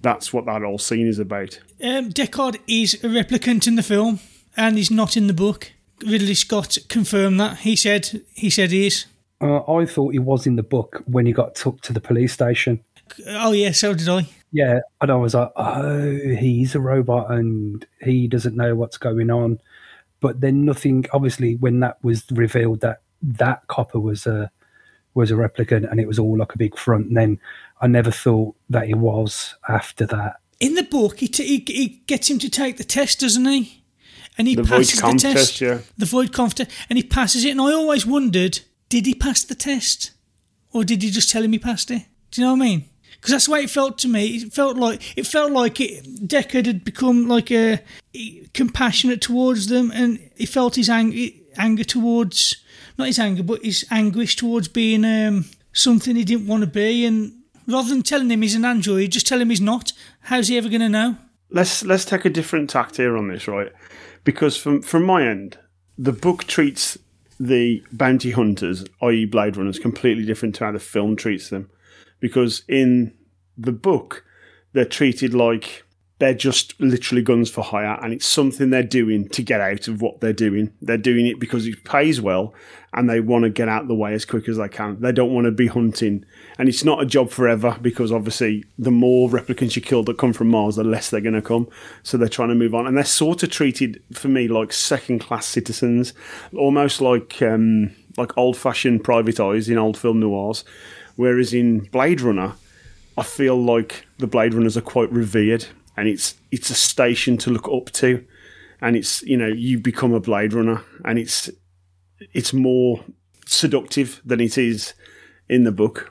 That's 0.00 0.32
what 0.32 0.46
that 0.46 0.62
whole 0.62 0.78
scene 0.78 1.06
is 1.06 1.18
about. 1.18 1.60
Um, 1.82 2.10
Deckard 2.10 2.58
is 2.66 2.94
a 2.94 3.08
replicant 3.08 3.66
in 3.66 3.76
the 3.76 3.82
film, 3.82 4.20
and 4.56 4.76
he's 4.76 4.90
not 4.90 5.16
in 5.16 5.26
the 5.26 5.34
book. 5.34 5.72
Ridley 6.04 6.34
Scott 6.34 6.78
confirmed 6.88 7.38
that. 7.40 7.58
He 7.58 7.76
said 7.76 8.22
he 8.34 8.50
said 8.50 8.70
he 8.70 8.88
is. 8.88 9.06
Uh, 9.40 9.60
I 9.72 9.86
thought 9.86 10.12
he 10.12 10.18
was 10.18 10.46
in 10.46 10.56
the 10.56 10.62
book 10.62 11.02
when 11.06 11.26
he 11.26 11.32
got 11.32 11.54
took 11.54 11.80
to 11.82 11.92
the 11.92 12.00
police 12.00 12.32
station. 12.32 12.84
Oh 13.28 13.52
yeah, 13.52 13.72
so 13.72 13.94
did 13.94 14.08
I. 14.08 14.28
Yeah, 14.52 14.80
and 15.00 15.10
I 15.10 15.16
was 15.16 15.34
like, 15.34 15.50
oh, 15.56 16.10
he's 16.38 16.74
a 16.74 16.80
robot 16.80 17.30
and 17.30 17.86
he 18.02 18.28
doesn't 18.28 18.54
know 18.54 18.74
what's 18.74 18.98
going 18.98 19.30
on. 19.30 19.58
But 20.20 20.40
then 20.40 20.64
nothing. 20.66 21.06
Obviously, 21.12 21.56
when 21.56 21.80
that 21.80 21.96
was 22.04 22.24
revealed 22.30 22.80
that 22.80 23.00
that 23.22 23.66
copper 23.68 23.98
was 23.98 24.26
a 24.26 24.50
was 25.14 25.30
a 25.30 25.34
replicant 25.34 25.90
and 25.90 26.00
it 26.00 26.06
was 26.06 26.18
all 26.18 26.36
like 26.36 26.54
a 26.54 26.58
big 26.58 26.76
front, 26.76 27.06
and 27.08 27.16
then 27.16 27.40
I 27.80 27.86
never 27.86 28.10
thought 28.10 28.54
that 28.70 28.86
he 28.86 28.94
was 28.94 29.54
after 29.68 30.06
that. 30.06 30.36
In 30.60 30.74
the 30.74 30.84
book, 30.84 31.18
he, 31.18 31.28
t- 31.28 31.46
he 31.46 31.64
he 31.66 31.88
gets 32.06 32.30
him 32.30 32.38
to 32.38 32.48
take 32.50 32.76
the 32.76 32.84
test, 32.84 33.20
doesn't 33.20 33.44
he? 33.44 33.84
And 34.38 34.46
he 34.48 34.54
The 34.54 34.62
void 34.62 34.76
passes 34.76 34.96
the 34.96 35.02
conf 35.02 35.22
test. 35.22 35.36
test, 35.36 35.60
yeah. 35.60 35.78
The 35.98 36.06
Voigt-Kampff 36.06 36.54
test, 36.54 36.70
and 36.88 36.96
he 36.96 37.02
passes 37.02 37.44
it. 37.44 37.50
And 37.50 37.60
I 37.60 37.72
always 37.72 38.06
wondered, 38.06 38.60
did 38.88 39.06
he 39.06 39.14
pass 39.14 39.44
the 39.44 39.54
test, 39.54 40.12
or 40.72 40.84
did 40.84 41.02
he 41.02 41.10
just 41.10 41.30
tell 41.30 41.42
him 41.42 41.52
he 41.52 41.58
passed 41.58 41.90
it? 41.90 42.06
Do 42.30 42.40
you 42.40 42.46
know 42.46 42.54
what 42.54 42.62
I 42.62 42.64
mean? 42.64 42.84
Because 43.22 43.32
that's 43.32 43.46
the 43.46 43.52
way 43.52 43.62
it 43.62 43.70
felt 43.70 43.98
to 43.98 44.08
me. 44.08 44.26
It 44.26 44.52
felt 44.52 44.76
like 44.76 45.16
it 45.16 45.28
felt 45.28 45.52
like 45.52 45.80
it, 45.80 46.26
Deckard 46.26 46.66
had 46.66 46.82
become 46.82 47.28
like 47.28 47.52
a 47.52 47.80
compassionate 48.52 49.20
towards 49.20 49.68
them, 49.68 49.92
and 49.94 50.18
he 50.36 50.44
felt 50.44 50.74
his 50.74 50.90
ang- 50.90 51.30
anger 51.56 51.84
towards 51.84 52.56
not 52.98 53.06
his 53.06 53.20
anger, 53.20 53.44
but 53.44 53.64
his 53.64 53.86
anguish 53.90 54.36
towards 54.36 54.66
being 54.66 55.04
um, 55.04 55.44
something 55.72 56.16
he 56.16 56.24
didn't 56.24 56.48
want 56.48 56.62
to 56.62 56.66
be. 56.66 57.06
And 57.06 57.32
rather 57.68 57.88
than 57.88 58.02
telling 58.02 58.28
him 58.28 58.42
he's 58.42 58.56
an 58.56 58.64
android, 58.64 59.12
just 59.12 59.26
tell 59.26 59.40
him 59.40 59.50
he's 59.50 59.60
not. 59.60 59.92
How's 60.22 60.48
he 60.48 60.58
ever 60.58 60.68
going 60.68 60.80
to 60.80 60.88
know? 60.88 61.16
let's 61.52 61.84
let's 61.84 62.04
take 62.04 62.24
a 62.24 62.30
different 62.30 62.70
tact 62.70 62.96
here 62.96 63.16
on 63.16 63.28
this, 63.28 63.46
right? 63.46 63.70
Because 64.24 64.56
from 64.56 64.82
from 64.82 65.04
my 65.04 65.26
end, 65.26 65.58
the 65.96 66.12
book 66.12 66.44
treats 66.44 66.98
the 67.38 67.82
bounty 67.92 68.30
hunters, 68.30 68.84
i.e., 69.02 69.24
Blade 69.24 69.56
Runners, 69.56 69.78
completely 69.78 70.24
different 70.24 70.54
to 70.56 70.64
how 70.64 70.72
the 70.72 70.78
film 70.78 71.16
treats 71.16 71.50
them. 71.50 71.70
Because 72.22 72.62
in 72.68 73.12
the 73.58 73.72
book, 73.72 74.24
they're 74.72 74.86
treated 74.86 75.34
like 75.34 75.84
they're 76.18 76.32
just 76.32 76.80
literally 76.80 77.20
guns 77.20 77.50
for 77.50 77.64
hire, 77.64 77.98
and 78.00 78.12
it's 78.12 78.24
something 78.24 78.70
they're 78.70 78.84
doing 78.84 79.28
to 79.30 79.42
get 79.42 79.60
out 79.60 79.88
of 79.88 80.00
what 80.00 80.20
they're 80.20 80.32
doing. 80.32 80.72
They're 80.80 80.96
doing 80.96 81.26
it 81.26 81.40
because 81.40 81.66
it 81.66 81.82
pays 81.82 82.20
well, 82.20 82.54
and 82.94 83.10
they 83.10 83.18
want 83.18 83.42
to 83.42 83.50
get 83.50 83.68
out 83.68 83.82
of 83.82 83.88
the 83.88 83.96
way 83.96 84.14
as 84.14 84.24
quick 84.24 84.48
as 84.48 84.56
they 84.56 84.68
can. 84.68 85.00
They 85.00 85.10
don't 85.10 85.34
want 85.34 85.46
to 85.46 85.50
be 85.50 85.66
hunting, 85.66 86.24
and 86.58 86.68
it's 86.68 86.84
not 86.84 87.02
a 87.02 87.06
job 87.06 87.30
forever 87.30 87.76
because 87.82 88.12
obviously 88.12 88.62
the 88.78 88.92
more 88.92 89.28
replicants 89.28 89.74
you 89.74 89.82
kill 89.82 90.04
that 90.04 90.16
come 90.18 90.32
from 90.32 90.46
Mars, 90.46 90.76
the 90.76 90.84
less 90.84 91.10
they're 91.10 91.20
going 91.20 91.34
to 91.34 91.42
come. 91.42 91.68
So 92.04 92.16
they're 92.16 92.28
trying 92.28 92.50
to 92.50 92.54
move 92.54 92.72
on, 92.72 92.86
and 92.86 92.96
they're 92.96 93.04
sort 93.04 93.42
of 93.42 93.50
treated 93.50 94.00
for 94.12 94.28
me 94.28 94.46
like 94.46 94.72
second-class 94.72 95.46
citizens, 95.46 96.14
almost 96.56 97.00
like 97.00 97.42
um, 97.42 97.96
like 98.16 98.38
old-fashioned 98.38 99.02
private 99.02 99.40
eyes 99.40 99.68
in 99.68 99.76
old 99.76 99.98
film 99.98 100.20
noirs. 100.20 100.62
Whereas 101.16 101.52
in 101.52 101.80
Blade 101.80 102.20
Runner, 102.20 102.54
I 103.16 103.22
feel 103.22 103.62
like 103.62 104.06
the 104.18 104.26
Blade 104.26 104.54
Runners 104.54 104.76
are 104.76 104.80
quite 104.82 105.10
revered, 105.12 105.66
and 105.96 106.08
it's 106.08 106.34
it's 106.50 106.70
a 106.70 106.74
station 106.74 107.36
to 107.38 107.50
look 107.50 107.68
up 107.68 107.90
to, 107.92 108.24
and 108.80 108.96
it's 108.96 109.22
you 109.22 109.36
know 109.36 109.48
you 109.48 109.78
become 109.78 110.12
a 110.14 110.20
Blade 110.20 110.52
Runner, 110.52 110.82
and 111.04 111.18
it's 111.18 111.50
it's 112.32 112.52
more 112.52 113.04
seductive 113.46 114.20
than 114.24 114.40
it 114.40 114.56
is 114.56 114.94
in 115.48 115.64
the 115.64 115.72
book. 115.72 116.10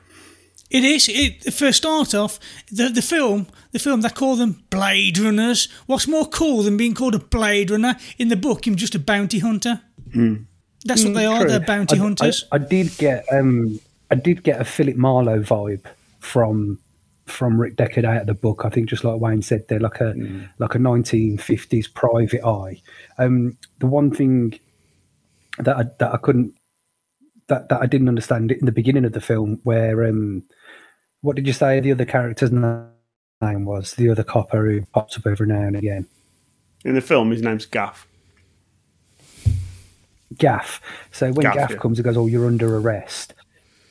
It 0.70 0.84
is. 0.84 1.08
It 1.10 1.52
for 1.52 1.66
a 1.66 1.72
start 1.72 2.14
off, 2.14 2.38
the 2.70 2.88
the 2.88 3.02
film, 3.02 3.46
the 3.72 3.78
film 3.78 4.00
they 4.00 4.08
call 4.08 4.36
them 4.36 4.62
Blade 4.70 5.18
Runners. 5.18 5.68
What's 5.86 6.08
more 6.08 6.26
cool 6.26 6.62
than 6.62 6.76
being 6.78 6.94
called 6.94 7.14
a 7.14 7.18
Blade 7.18 7.70
Runner? 7.70 7.96
In 8.18 8.28
the 8.28 8.36
book, 8.36 8.66
you're 8.66 8.74
just 8.76 8.94
a 8.94 8.98
bounty 8.98 9.40
hunter. 9.40 9.82
That's 10.84 11.04
what 11.04 11.14
they 11.14 11.26
are. 11.26 11.40
True. 11.40 11.48
They're 11.50 11.60
bounty 11.60 11.96
I- 11.96 11.98
I- 11.98 12.02
hunters. 12.02 12.44
I, 12.50 12.58
did 12.58 12.96
get 12.96 13.26
um, 13.32 13.80
I 14.12 14.14
did 14.14 14.42
get 14.42 14.60
a 14.60 14.64
Philip 14.64 14.96
Marlowe 14.96 15.40
vibe 15.40 15.86
from 16.20 16.78
from 17.24 17.58
Rick 17.58 17.76
Deckard 17.76 18.04
out 18.04 18.20
of 18.20 18.26
the 18.26 18.34
book. 18.34 18.60
I 18.62 18.68
think 18.68 18.90
just 18.90 19.04
like 19.04 19.18
Wayne 19.18 19.40
said, 19.40 19.64
they're 19.68 19.80
like 19.80 20.02
a 20.02 20.14
like 20.58 20.74
a 20.74 20.78
1950s 20.78 21.94
private 21.94 22.44
eye. 22.44 22.82
Um, 23.16 23.56
the 23.78 23.86
one 23.86 24.10
thing 24.10 24.60
that 25.60 25.76
I, 25.78 25.84
that 25.98 26.12
I 26.12 26.18
couldn't 26.18 26.54
that 27.46 27.70
that 27.70 27.80
I 27.80 27.86
didn't 27.86 28.10
understand 28.10 28.52
in 28.52 28.66
the 28.66 28.70
beginning 28.70 29.06
of 29.06 29.12
the 29.12 29.20
film, 29.22 29.60
where 29.64 30.06
um, 30.06 30.42
what 31.22 31.34
did 31.34 31.46
you 31.46 31.54
say 31.54 31.80
the 31.80 31.92
other 31.92 32.04
character's 32.04 32.52
name 32.52 33.64
was? 33.64 33.94
The 33.94 34.10
other 34.10 34.24
copper 34.24 34.70
who 34.70 34.84
pops 34.92 35.16
up 35.16 35.26
every 35.26 35.46
now 35.46 35.62
and 35.62 35.76
again. 35.76 36.06
In 36.84 36.94
the 36.94 37.00
film, 37.00 37.30
his 37.30 37.40
name's 37.40 37.64
Gaff. 37.64 38.06
Gaff. 40.36 40.82
So 41.12 41.32
when 41.32 41.44
Gaff, 41.44 41.54
Gaff, 41.54 41.70
yeah. 41.70 41.76
comes, 41.78 41.96
he 41.96 42.04
goes, 42.04 42.18
"Oh, 42.18 42.26
you're 42.26 42.46
under 42.46 42.76
arrest." 42.76 43.32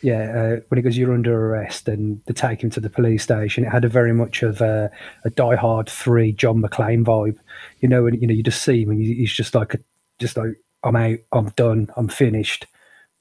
Yeah, 0.02 0.32
uh, 0.58 0.60
when 0.70 0.78
he 0.78 0.82
goes, 0.82 0.98
"You're 0.98 1.14
under 1.14 1.48
arrest," 1.48 1.88
and 1.88 2.22
they 2.26 2.34
take 2.34 2.64
him 2.64 2.72
to 2.72 2.80
the 2.80 2.90
police 2.90 3.24
station. 3.24 3.64
It 3.64 3.72
had 3.72 3.86
a 3.86 3.90
very 3.90 4.14
much 4.14 4.42
of 4.42 4.60
a, 4.62 4.90
a 5.24 5.30
Die 5.30 5.56
Hard 5.56 5.90
Three 5.90 6.32
John 6.32 6.62
McClane 6.62 7.06
vibe, 7.06 7.38
you 7.82 7.88
know. 7.88 8.08
And 8.08 8.20
you 8.20 8.28
know, 8.28 8.34
you 8.34 8.44
just 8.44 8.64
see 8.64 8.84
him, 8.84 8.90
and 8.90 9.02
he's 9.02 9.34
just 9.34 9.54
like, 9.54 9.76
a, 9.76 9.80
just 10.20 10.38
like, 10.38 10.56
"I'm 10.84 10.96
out, 10.96 11.20
I'm 11.32 11.50
done, 11.50 11.90
I'm 11.96 12.08
finished. 12.08 12.66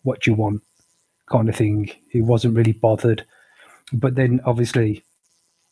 What 0.02 0.22
do 0.22 0.30
you 0.30 0.36
want?" 0.36 0.62
kind 1.30 1.48
of 1.48 1.56
thing. 1.56 1.90
He 2.10 2.20
wasn't 2.20 2.56
really 2.56 2.72
bothered, 2.72 3.24
but 3.92 4.16
then 4.16 4.40
obviously 4.44 5.04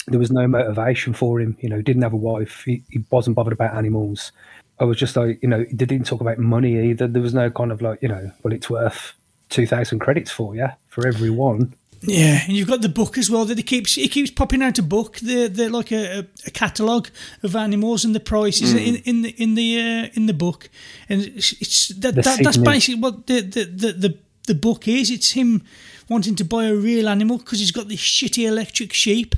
there 0.06 0.18
was 0.18 0.30
no 0.30 0.46
motivation 0.46 1.12
for 1.12 1.40
him. 1.40 1.56
You 1.60 1.68
know, 1.68 1.82
didn't 1.82 2.02
have 2.02 2.12
a 2.12 2.16
wife. 2.16 2.62
He, 2.64 2.82
he 2.90 3.04
wasn't 3.10 3.36
bothered 3.36 3.52
about 3.52 3.74
animals. 3.74 4.32
I 4.80 4.84
was 4.84 4.96
just 4.96 5.16
like, 5.16 5.40
you 5.42 5.48
know, 5.48 5.64
they 5.72 5.86
didn't 5.86 6.06
talk 6.06 6.20
about 6.20 6.38
money 6.38 6.90
either. 6.90 7.08
There 7.08 7.22
was 7.22 7.34
no 7.34 7.50
kind 7.50 7.72
of 7.72 7.82
like, 7.82 8.00
you 8.00 8.08
know, 8.08 8.30
well, 8.42 8.54
it's 8.54 8.70
worth 8.70 9.14
two 9.48 9.66
thousand 9.66 9.98
credits 10.00 10.30
for 10.30 10.54
you 10.54 10.68
for 10.88 11.06
every 11.06 11.30
one. 11.30 11.74
Yeah, 12.00 12.42
and 12.46 12.56
you've 12.56 12.68
got 12.68 12.80
the 12.80 12.88
book 12.88 13.18
as 13.18 13.28
well 13.28 13.44
that 13.46 13.56
he 13.58 13.64
keeps 13.64 13.96
he 13.96 14.08
keeps 14.08 14.30
popping 14.30 14.62
out 14.62 14.78
a 14.78 14.82
book. 14.82 15.16
They're, 15.18 15.48
they're 15.48 15.68
like 15.70 15.90
a, 15.90 16.26
a 16.46 16.50
catalogue 16.52 17.08
of 17.42 17.56
animals 17.56 18.04
and 18.04 18.14
the 18.14 18.20
prices 18.20 18.70
Hmm. 18.70 18.78
in 18.78 18.96
in 19.04 19.22
the 19.22 19.30
in 19.42 19.54
the 19.56 19.80
uh, 19.80 20.08
in 20.14 20.26
the 20.26 20.34
book, 20.34 20.68
and 21.08 21.22
it's, 21.22 21.52
it's 21.60 21.88
that, 21.88 22.14
that 22.14 22.40
that's 22.42 22.56
basically 22.56 23.00
what 23.00 23.26
the 23.26 23.40
the, 23.40 23.64
the 23.64 23.92
the 23.92 24.18
the 24.46 24.54
book 24.54 24.86
is. 24.86 25.10
It's 25.10 25.32
him 25.32 25.62
wanting 26.08 26.36
to 26.36 26.44
buy 26.44 26.66
a 26.66 26.74
real 26.74 27.08
animal 27.08 27.38
because 27.38 27.58
he's 27.58 27.72
got 27.72 27.88
this 27.88 28.00
shitty 28.00 28.46
electric 28.46 28.92
sheep, 28.92 29.34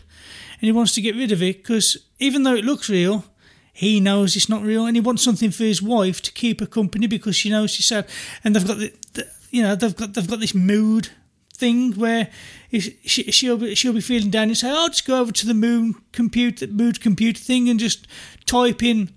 and 0.60 0.66
he 0.66 0.72
wants 0.72 0.92
to 0.94 1.00
get 1.00 1.16
rid 1.16 1.32
of 1.32 1.42
it 1.42 1.62
because 1.62 1.96
even 2.18 2.42
though 2.42 2.54
it 2.56 2.64
looks 2.64 2.88
real. 2.90 3.24
He 3.72 3.98
knows 3.98 4.36
it's 4.36 4.48
not 4.50 4.62
real, 4.62 4.84
and 4.84 4.94
he 4.94 5.00
wants 5.00 5.22
something 5.22 5.50
for 5.50 5.64
his 5.64 5.80
wife 5.80 6.20
to 6.22 6.32
keep 6.32 6.60
her 6.60 6.66
company 6.66 7.06
because 7.06 7.34
she 7.34 7.48
knows 7.48 7.70
she's 7.70 7.86
sad. 7.86 8.06
And 8.44 8.54
they've 8.54 8.66
got 8.66 8.76
the, 8.76 8.92
the 9.14 9.26
you 9.50 9.62
know, 9.62 9.74
they've 9.74 9.96
got 9.96 10.14
they've 10.14 10.28
got 10.28 10.40
this 10.40 10.54
mood 10.54 11.10
thing 11.52 11.92
where 11.92 12.28
she, 12.70 13.30
she'll 13.30 13.58
be 13.58 13.74
she'll 13.74 13.92
be 13.92 14.00
feeling 14.00 14.30
down 14.30 14.48
and 14.48 14.56
say, 14.56 14.70
"I'll 14.70 14.88
just 14.88 15.06
go 15.06 15.20
over 15.20 15.32
to 15.32 15.46
the 15.46 15.54
moon 15.54 15.94
computer 16.12 16.66
mood 16.66 17.00
computer 17.00 17.40
thing 17.40 17.68
and 17.68 17.78
just 17.78 18.06
type 18.46 18.82
in 18.82 19.10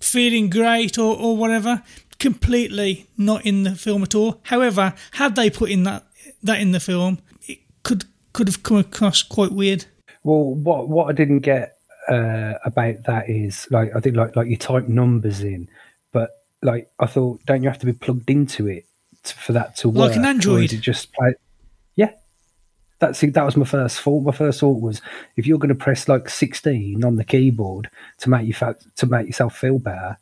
feeling 0.00 0.50
great 0.50 0.98
or, 0.98 1.16
or 1.16 1.36
whatever." 1.36 1.82
Completely 2.18 3.08
not 3.16 3.44
in 3.44 3.64
the 3.64 3.74
film 3.74 4.04
at 4.04 4.14
all. 4.14 4.40
However, 4.44 4.94
had 5.12 5.34
they 5.34 5.50
put 5.50 5.70
in 5.70 5.82
that 5.84 6.04
that 6.42 6.60
in 6.60 6.72
the 6.72 6.80
film, 6.80 7.18
it 7.46 7.58
could 7.82 8.04
could 8.32 8.46
have 8.46 8.62
come 8.62 8.76
across 8.76 9.22
quite 9.22 9.52
weird. 9.52 9.86
Well, 10.22 10.54
what 10.54 10.88
what 10.88 11.08
I 11.08 11.12
didn't 11.12 11.40
get 11.40 11.78
uh, 12.08 12.54
about 12.64 13.04
that 13.04 13.28
is 13.28 13.66
like 13.70 13.94
I 13.96 14.00
think 14.00 14.16
like 14.16 14.36
like 14.36 14.46
you 14.46 14.56
type 14.56 14.86
numbers 14.86 15.40
in, 15.40 15.68
but 16.12 16.30
like 16.62 16.90
I 17.00 17.06
thought, 17.06 17.44
don't 17.44 17.64
you 17.64 17.68
have 17.68 17.80
to 17.80 17.86
be 17.86 17.92
plugged 17.92 18.30
into 18.30 18.68
it 18.68 18.86
to, 19.24 19.34
for 19.34 19.52
that 19.52 19.76
to 19.76 19.88
work? 19.88 20.10
Like 20.10 20.16
an 20.16 20.24
Android? 20.24 20.70
just 20.70 21.12
play? 21.12 21.34
Yeah, 21.96 22.10
that's 22.98 23.20
that 23.20 23.44
was 23.44 23.56
my 23.56 23.64
first 23.64 24.00
thought. 24.00 24.22
My 24.24 24.32
first 24.32 24.60
thought 24.60 24.80
was 24.80 25.00
if 25.36 25.46
you're 25.46 25.58
going 25.58 25.68
to 25.68 25.74
press 25.74 26.08
like 26.08 26.28
sixteen 26.28 27.04
on 27.04 27.16
the 27.16 27.24
keyboard 27.24 27.90
to 28.18 28.30
make 28.30 28.46
you 28.46 28.54
to 28.54 29.06
make 29.06 29.26
yourself 29.26 29.56
feel 29.56 29.78
better, 29.78 30.18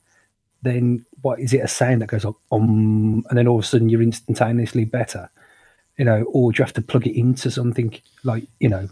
then 0.62 1.04
what 1.22 1.40
is 1.40 1.52
it 1.52 1.58
a 1.58 1.68
sound 1.68 2.02
that 2.02 2.08
goes 2.08 2.24
like 2.24 2.34
um, 2.52 3.24
and 3.28 3.38
then 3.38 3.46
all 3.48 3.58
of 3.58 3.64
a 3.64 3.66
sudden 3.66 3.88
you're 3.88 4.02
instantaneously 4.02 4.84
better? 4.84 5.30
You 5.98 6.04
know, 6.06 6.22
or 6.32 6.52
do 6.52 6.58
you 6.60 6.64
have 6.64 6.72
to 6.74 6.82
plug 6.82 7.06
it 7.06 7.18
into 7.18 7.50
something 7.50 7.94
like 8.24 8.44
you 8.58 8.68
know 8.68 8.88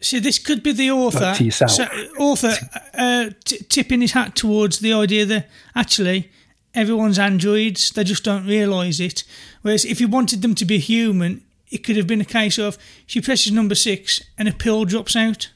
See, 0.00 0.18
this 0.18 0.40
could 0.40 0.64
be 0.64 0.72
the 0.72 0.90
author, 0.90 1.20
Like 1.20 1.36
to 1.36 1.44
yourself. 1.44 1.70
so- 1.70 1.84
author 2.18 2.52
uh, 2.94 3.30
t- 3.44 3.58
tipping 3.68 4.00
his 4.00 4.10
hat 4.10 4.34
towards 4.34 4.80
the 4.80 4.92
idea 4.92 5.24
that 5.26 5.48
actually 5.76 6.28
everyone's 6.74 7.18
androids; 7.18 7.90
they 7.90 8.04
just 8.04 8.24
don't 8.24 8.46
realise 8.46 9.00
it. 9.00 9.24
Whereas 9.62 9.84
if 9.84 10.00
you 10.00 10.08
wanted 10.08 10.42
them 10.42 10.54
to 10.56 10.64
be 10.64 10.78
human, 10.78 11.42
it 11.70 11.84
could 11.84 11.96
have 11.96 12.06
been 12.06 12.20
a 12.20 12.26
case 12.26 12.58
of 12.58 12.78
she 13.06 13.20
presses 13.20 13.52
number 13.52 13.74
six 13.74 14.22
and 14.36 14.48
a 14.48 14.52
pill 14.52 14.84
drops 14.84 15.16
out, 15.16 15.50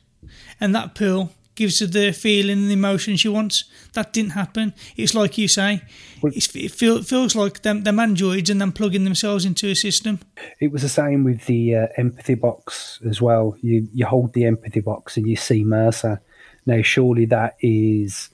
and 0.61 0.74
that 0.74 0.94
pill 0.94 1.31
gives 1.57 1.81
her 1.81 1.87
the 1.87 2.12
feeling 2.12 2.59
and 2.59 2.68
the 2.68 2.74
emotion 2.74 3.16
she 3.16 3.29
wants. 3.29 3.64
That 3.94 4.12
didn't 4.12 4.33
happen. 4.33 4.74
It's 4.96 5.14
like 5.14 5.37
you 5.38 5.48
say, 5.48 5.83
it's, 6.22 6.55
it 6.55 6.70
feel, 6.70 7.02
feels 7.02 7.35
like 7.35 7.62
them, 7.62 7.83
them 7.83 7.98
androids 7.98 8.50
and 8.50 8.61
them 8.61 8.72
plugging 8.72 9.05
themselves 9.05 9.44
into 9.44 9.68
a 9.68 9.74
system. 9.74 10.20
It 10.61 10.70
was 10.70 10.83
the 10.83 10.88
same 10.88 11.24
with 11.24 11.46
the 11.46 11.74
uh, 11.74 11.87
empathy 11.96 12.35
box 12.35 13.00
as 13.09 13.20
well. 13.20 13.57
You 13.62 13.88
you 13.92 14.07
hold 14.07 14.35
the 14.35 14.44
empathy 14.44 14.81
box 14.81 15.16
and 15.16 15.26
you 15.26 15.35
see 15.35 15.64
Mercer. 15.64 16.20
Now, 16.66 16.83
surely 16.83 17.24
that 17.26 17.57
is, 17.61 18.29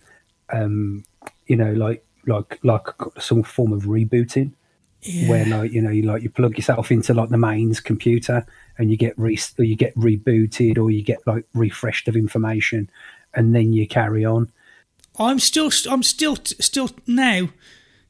um, 0.53 1.05
you 1.47 1.57
know, 1.57 1.73
like 1.73 2.05
like 2.27 2.59
like 2.63 2.87
some 3.19 3.43
form 3.43 3.73
of 3.73 3.83
rebooting, 3.85 4.53
where 5.29 5.47
like 5.47 5.73
you 5.73 5.83
know 5.83 5.91
you 5.91 6.03
like 6.03 6.23
you 6.23 6.31
plug 6.31 6.57
yourself 6.57 6.91
into 6.91 7.15
like 7.15 7.29
the 7.29 7.39
mains 7.39 7.81
computer 7.81 8.47
and 8.79 8.91
you 8.91 8.97
get 8.97 9.19
re 9.19 9.39
or 9.59 9.65
you 9.65 9.77
get 9.77 9.95
rebooted 9.97 10.79
or 10.79 10.91
you 10.91 11.03
get 11.03 11.27
like 11.27 11.45
refreshed 11.55 12.09
of 12.09 12.17
information, 12.17 12.91
and 13.35 13.55
then 13.55 13.73
you 13.73 13.87
carry 13.87 14.25
on. 14.25 14.51
I'm 15.19 15.39
still, 15.39 15.71
I'm 15.91 16.03
still, 16.03 16.37
still 16.37 16.91
now 17.07 17.51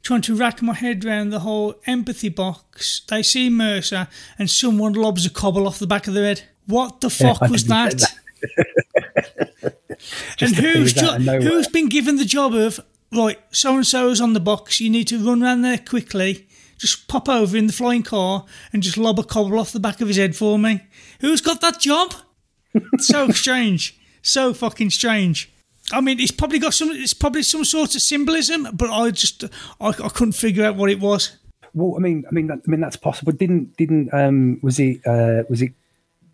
trying 0.03 0.23
to 0.23 0.35
rack 0.35 0.63
my 0.63 0.75
head 0.75 1.05
around 1.05 1.31
the 1.31 1.41
whole 1.41 1.75
empathy 1.87 2.29
box. 2.29 3.03
They 3.09 3.23
see 3.23 3.51
Mercer 3.51 4.09
and 4.39 4.51
someone 4.51 4.93
lobs 4.93 5.27
a 5.27 5.31
cobble 5.31 5.67
off 5.67 5.79
the 5.79 5.87
back 5.87 6.07
of 6.07 6.15
their 6.15 6.27
head. 6.27 6.43
What 6.67 7.01
the 7.01 7.11
fuck 7.11 7.43
I 7.43 7.49
was 7.49 7.65
didn't 7.65 8.01
that? 8.01 8.15
and 10.41 10.57
who's 10.57 10.93
jo- 10.93 11.19
who's 11.19 11.69
been 11.69 11.89
given 11.89 12.17
the 12.17 12.25
job 12.25 12.55
of 12.55 12.81
right? 13.13 13.39
so 13.51 13.77
and 13.77 13.87
so 13.87 14.09
is 14.09 14.21
on 14.21 14.33
the 14.33 14.41
box. 14.41 14.81
You 14.81 14.91
need 14.91 15.09
to 15.09 15.25
run 15.25 15.43
around 15.43 15.63
there 15.63 15.79
quickly. 15.79 16.47
Just 16.79 17.07
pop 17.07 17.29
over 17.29 17.57
in 17.57 17.69
the 17.69 17.73
flying 17.73 18.03
car 18.03 18.45
and 18.73 18.83
just 18.83 18.99
lob 18.99 19.19
a 19.19 19.23
cobble 19.23 19.59
off 19.59 19.73
the 19.73 19.81
back 19.81 20.01
of 20.01 20.09
his 20.09 20.17
head 20.17 20.35
for 20.35 20.59
me. 20.59 20.81
Who's 21.21 21.41
got 21.41 21.61
that 21.61 21.79
job? 21.79 22.15
so 22.99 23.29
strange. 23.29 23.99
So 24.23 24.53
fucking 24.53 24.91
strange. 24.91 25.53
I 25.93 26.01
mean, 26.01 26.19
it's 26.21 26.33
probably 26.33 26.59
got 26.59 26.75
some. 26.75 26.91
It's 26.91 27.15
probably 27.15 27.43
some 27.43 27.65
sort 27.65 27.95
of 27.95 28.03
symbolism, 28.03 28.69
but 28.73 28.91
I 28.91 29.11
just 29.11 29.45
I, 29.81 29.89
I 29.89 30.09
couldn't 30.09 30.33
figure 30.33 30.65
out 30.65 30.77
what 30.77 30.91
it 30.91 31.01
was. 31.01 31.37
Well, 31.75 31.95
I 31.97 32.01
mean, 32.01 32.25
I 32.29 32.33
mean, 32.33 32.47
that, 32.49 32.63
I 32.67 32.71
mean 32.71 32.81
that's 32.81 32.97
possible. 32.97 33.33
Didn't 33.33 33.77
didn't 33.77 34.13
um 34.13 34.61
was 34.63 34.79
it 34.79 35.07
uh, 35.07 35.43
was 35.49 35.63
it 35.63 35.73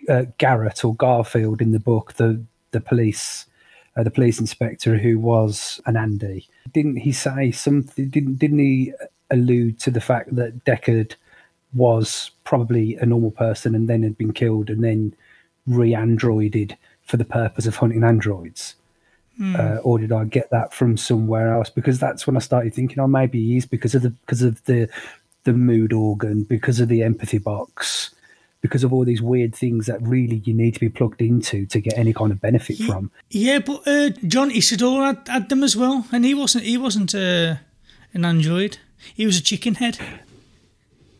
uh, 0.08 0.24
Garrett 0.38 0.84
or 0.84 0.94
Garfield 0.94 1.60
in 1.60 1.72
the 1.72 1.80
book 1.80 2.14
the 2.14 2.42
the 2.70 2.80
police 2.80 3.46
uh, 3.96 4.02
the 4.02 4.10
police 4.10 4.40
inspector 4.40 4.96
who 4.98 5.18
was 5.18 5.80
an 5.86 5.96
Andy? 5.96 6.48
Didn't 6.72 6.96
he 6.96 7.12
say 7.12 7.50
something? 7.50 8.08
Didn't 8.08 8.36
didn't 8.36 8.58
he 8.58 8.92
allude 9.30 9.78
to 9.80 9.90
the 9.90 10.00
fact 10.00 10.34
that 10.36 10.64
Deckard 10.64 11.14
was 11.74 12.30
probably 12.44 12.96
a 12.96 13.06
normal 13.06 13.30
person 13.30 13.74
and 13.74 13.88
then 13.88 14.02
had 14.02 14.16
been 14.16 14.32
killed 14.32 14.70
and 14.70 14.82
then 14.82 15.14
re-androided 15.66 16.76
for 17.04 17.18
the 17.18 17.26
purpose 17.26 17.66
of 17.66 17.76
hunting 17.76 18.04
androids? 18.04 18.74
uh, 19.56 19.76
or 19.82 19.98
did 19.98 20.12
I 20.12 20.24
get 20.24 20.50
that 20.50 20.74
from 20.74 20.96
somewhere 20.96 21.54
else? 21.54 21.70
Because 21.70 21.98
that's 21.98 22.26
when 22.26 22.36
I 22.36 22.40
started 22.40 22.74
thinking, 22.74 22.98
oh, 22.98 23.06
maybe 23.06 23.38
he 23.44 23.56
is 23.56 23.66
because 23.66 23.94
of 23.94 24.02
the 24.02 24.10
because 24.10 24.42
of 24.42 24.62
the 24.64 24.88
the 25.44 25.52
mood 25.52 25.92
organ, 25.92 26.42
because 26.42 26.80
of 26.80 26.88
the 26.88 27.02
empathy 27.02 27.38
box, 27.38 28.10
because 28.60 28.82
of 28.84 28.92
all 28.92 29.04
these 29.04 29.22
weird 29.22 29.54
things 29.54 29.86
that 29.86 30.02
really 30.02 30.36
you 30.44 30.52
need 30.52 30.74
to 30.74 30.80
be 30.80 30.88
plugged 30.88 31.22
into 31.22 31.64
to 31.66 31.80
get 31.80 31.96
any 31.96 32.12
kind 32.12 32.32
of 32.32 32.40
benefit 32.40 32.78
from. 32.78 33.10
Yeah, 33.30 33.60
but 33.60 33.86
uh, 33.86 34.10
John 34.26 34.50
Isidore 34.50 35.04
had, 35.04 35.28
had 35.28 35.48
them 35.48 35.62
as 35.62 35.76
well, 35.76 36.06
and 36.12 36.24
he 36.24 36.34
wasn't 36.34 36.64
he 36.64 36.76
wasn't 36.76 37.14
uh, 37.14 37.56
an 38.12 38.24
android. 38.24 38.78
He 39.14 39.26
was 39.26 39.38
a 39.38 39.42
chicken 39.42 39.76
head. 39.76 39.98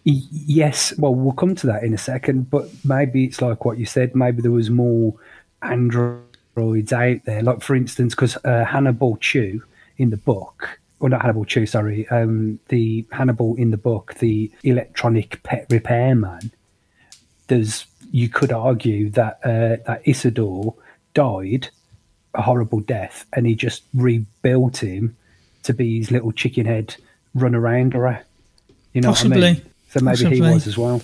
Yes, 0.05 0.95
well, 0.99 1.15
we'll 1.15 1.35
come 1.35 1.55
to 1.57 1.67
that 1.67 1.85
in 1.85 1.93
a 1.93 1.99
second, 1.99 2.51
but 2.51 2.71
maybe 2.85 3.25
it's 3.25 3.43
like 3.43 3.65
what 3.65 3.79
you 3.79 3.85
said. 3.85 4.15
Maybe 4.17 4.41
there 4.41 4.51
was 4.51 4.71
more 4.71 5.15
androids 5.63 6.93
out 6.93 7.25
there. 7.25 7.43
Like, 7.43 7.63
for 7.63 7.77
instance, 7.77 8.15
because 8.15 8.39
uh, 8.45 8.65
Hannibal 8.65 9.19
Chew 9.19 9.63
in 9.99 10.09
the 10.11 10.17
book, 10.17 10.81
well, 10.99 11.11
not 11.11 11.21
Hannibal 11.21 11.45
Chew, 11.45 11.67
sorry, 11.67 12.09
um, 12.09 12.59
the 12.69 13.07
Hannibal 13.13 13.55
in 13.57 13.71
the 13.71 13.77
book, 13.77 14.15
the 14.15 14.51
electronic 14.63 15.43
pet 15.43 15.67
repairman, 15.69 16.53
there's 17.49 17.87
you 18.11 18.29
could 18.29 18.53
argue 18.53 19.11
that 19.11 19.41
uh, 19.45 19.77
that 19.87 20.03
Isidore 20.05 20.75
died 21.15 21.69
a 22.35 22.43
horrible 22.43 22.81
death, 22.81 23.27
and 23.33 23.47
he 23.47 23.55
just 23.55 23.83
rebuilt 23.95 24.79
him 24.79 25.17
to 25.65 25.75
be 25.75 25.99
his 25.99 26.11
little 26.11 26.33
chicken 26.33 26.67
head 26.67 26.97
run 27.35 27.55
around 27.55 27.95
or 27.95 28.25
you 28.93 29.01
know 29.01 29.11
what 29.11 29.19
I 29.19 29.23
Possibly. 29.23 29.41
mean? 29.41 29.63
So 29.91 30.01
maybe 30.01 30.37
he 30.37 30.41
was 30.41 30.67
as 30.67 30.79
well. 30.79 31.03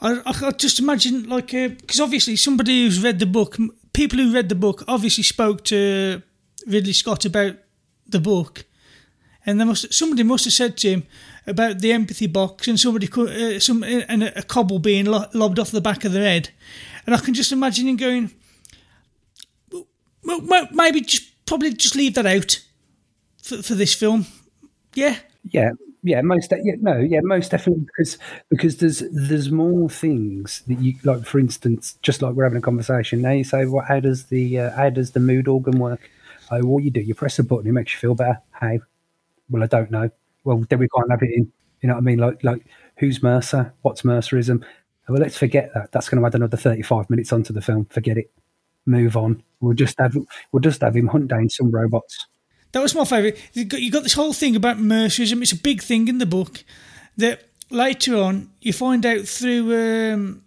I, 0.00 0.14
I, 0.24 0.46
I 0.46 0.50
just 0.52 0.78
imagine 0.78 1.28
like 1.28 1.50
because 1.50 2.00
obviously 2.00 2.36
somebody 2.36 2.84
who's 2.84 3.02
read 3.02 3.18
the 3.18 3.26
book, 3.26 3.56
people 3.92 4.18
who 4.18 4.32
read 4.32 4.48
the 4.48 4.54
book 4.54 4.84
obviously 4.86 5.24
spoke 5.24 5.64
to 5.64 6.22
Ridley 6.66 6.92
Scott 6.92 7.24
about 7.24 7.56
the 8.06 8.20
book, 8.20 8.64
and 9.46 9.60
they 9.60 9.64
must 9.64 9.92
somebody 9.92 10.22
must 10.22 10.44
have 10.44 10.54
said 10.54 10.76
to 10.78 10.90
him 10.90 11.06
about 11.48 11.80
the 11.80 11.92
empathy 11.92 12.26
box, 12.26 12.68
and 12.68 12.78
somebody 12.78 13.08
uh, 13.12 13.58
some 13.58 13.82
and 13.82 14.22
a, 14.24 14.42
cobble 14.42 14.78
being 14.78 15.06
lo- 15.06 15.26
lobbed 15.34 15.58
off 15.58 15.70
the 15.70 15.80
back 15.80 16.04
of 16.04 16.12
their 16.12 16.24
head, 16.24 16.50
and 17.06 17.14
I 17.14 17.18
can 17.18 17.34
just 17.34 17.52
imagine 17.52 17.88
him 17.88 17.96
going, 17.96 18.30
well, 20.24 20.68
maybe 20.72 21.00
just 21.00 21.46
probably 21.46 21.72
just 21.72 21.96
leave 21.96 22.14
that 22.14 22.26
out 22.26 22.60
for 23.42 23.62
for 23.62 23.74
this 23.74 23.94
film, 23.94 24.26
yeah. 24.94 25.16
Yeah, 25.50 25.70
yeah, 26.02 26.20
most 26.22 26.52
yeah, 26.62 26.74
no, 26.80 26.98
yeah, 26.98 27.20
most 27.22 27.50
definitely 27.50 27.84
because 27.84 28.18
because 28.50 28.76
there's 28.76 29.02
there's 29.10 29.50
more 29.50 29.88
things 29.88 30.62
that 30.66 30.78
you 30.80 30.94
like. 31.04 31.24
For 31.24 31.38
instance, 31.38 31.96
just 32.02 32.22
like 32.22 32.34
we're 32.34 32.44
having 32.44 32.58
a 32.58 32.62
conversation 32.62 33.22
now, 33.22 33.32
you 33.32 33.44
say, 33.44 33.64
"Well, 33.64 33.84
how 33.86 34.00
does 34.00 34.26
the 34.26 34.60
uh, 34.60 34.70
how 34.76 34.90
does 34.90 35.12
the 35.12 35.20
mood 35.20 35.48
organ 35.48 35.78
work?" 35.78 36.10
Oh, 36.50 36.60
what 36.64 36.82
you 36.82 36.90
do, 36.90 37.00
you 37.00 37.14
press 37.14 37.38
a 37.38 37.44
button, 37.44 37.66
it 37.68 37.72
makes 37.72 37.92
you 37.92 37.98
feel 37.98 38.14
better. 38.14 38.40
How? 38.52 38.78
Well, 39.50 39.62
I 39.62 39.66
don't 39.66 39.90
know. 39.90 40.10
Well, 40.48 40.64
then 40.70 40.78
we 40.78 40.88
can't 40.88 41.10
have 41.10 41.22
it 41.22 41.30
in. 41.30 41.52
You 41.82 41.88
know 41.88 41.94
what 41.94 42.00
I 42.00 42.04
mean? 42.04 42.18
Like 42.18 42.42
like 42.42 42.64
who's 42.96 43.22
Mercer? 43.22 43.74
What's 43.82 44.00
Mercerism? 44.00 44.64
Well, 45.06 45.20
let's 45.20 45.36
forget 45.36 45.72
that. 45.74 45.92
That's 45.92 46.08
going 46.08 46.20
to 46.20 46.26
add 46.26 46.34
another 46.34 46.56
thirty-five 46.56 47.10
minutes 47.10 47.34
onto 47.34 47.52
the 47.52 47.60
film. 47.60 47.84
Forget 47.84 48.16
it. 48.16 48.30
Move 48.86 49.16
on. 49.18 49.42
We'll 49.60 49.74
just 49.74 49.98
have 49.98 50.16
we'll 50.50 50.62
just 50.62 50.80
have 50.80 50.96
him 50.96 51.08
hunt 51.08 51.28
down 51.28 51.50
some 51.50 51.70
robots. 51.70 52.26
That 52.72 52.82
was 52.82 52.94
my 52.94 53.04
favourite. 53.04 53.38
You 53.52 53.66
got, 53.66 53.80
you 53.82 53.90
got 53.90 54.04
this 54.04 54.14
whole 54.14 54.32
thing 54.32 54.56
about 54.56 54.78
Mercerism. 54.78 55.42
It's 55.42 55.52
a 55.52 55.56
big 55.56 55.82
thing 55.82 56.08
in 56.08 56.16
the 56.16 56.26
book 56.26 56.64
that 57.18 57.44
later 57.70 58.16
on 58.16 58.50
you 58.62 58.72
find 58.72 59.04
out 59.04 59.26
through 59.26 60.12
um, 60.14 60.42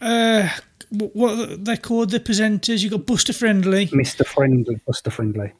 uh, 0.00 0.48
what 0.90 1.64
they're 1.64 1.76
called 1.76 2.10
the 2.10 2.20
presenters. 2.20 2.82
You 2.82 2.88
got 2.88 3.06
Buster 3.06 3.34
Friendly, 3.34 3.90
Mister 3.92 4.24
Friendly, 4.24 4.80
Buster 4.86 5.10
Friendly. 5.10 5.52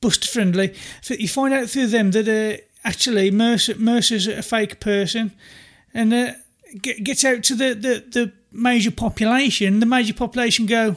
Buster 0.00 0.28
Friendly. 0.28 0.74
So 1.02 1.14
you 1.14 1.28
find 1.28 1.52
out 1.52 1.68
through 1.68 1.88
them 1.88 2.10
that 2.12 2.28
uh, 2.28 2.62
actually 2.84 3.30
Mercer, 3.30 3.74
Mercer's 3.76 4.26
a 4.26 4.42
fake 4.42 4.80
person, 4.80 5.32
and 5.92 6.12
uh, 6.12 6.32
get, 6.80 7.02
gets 7.04 7.24
out 7.24 7.42
to 7.44 7.54
the, 7.54 7.74
the, 7.74 8.04
the 8.10 8.32
major 8.52 8.90
population. 8.90 9.80
The 9.80 9.86
major 9.86 10.14
population 10.14 10.66
go, 10.66 10.96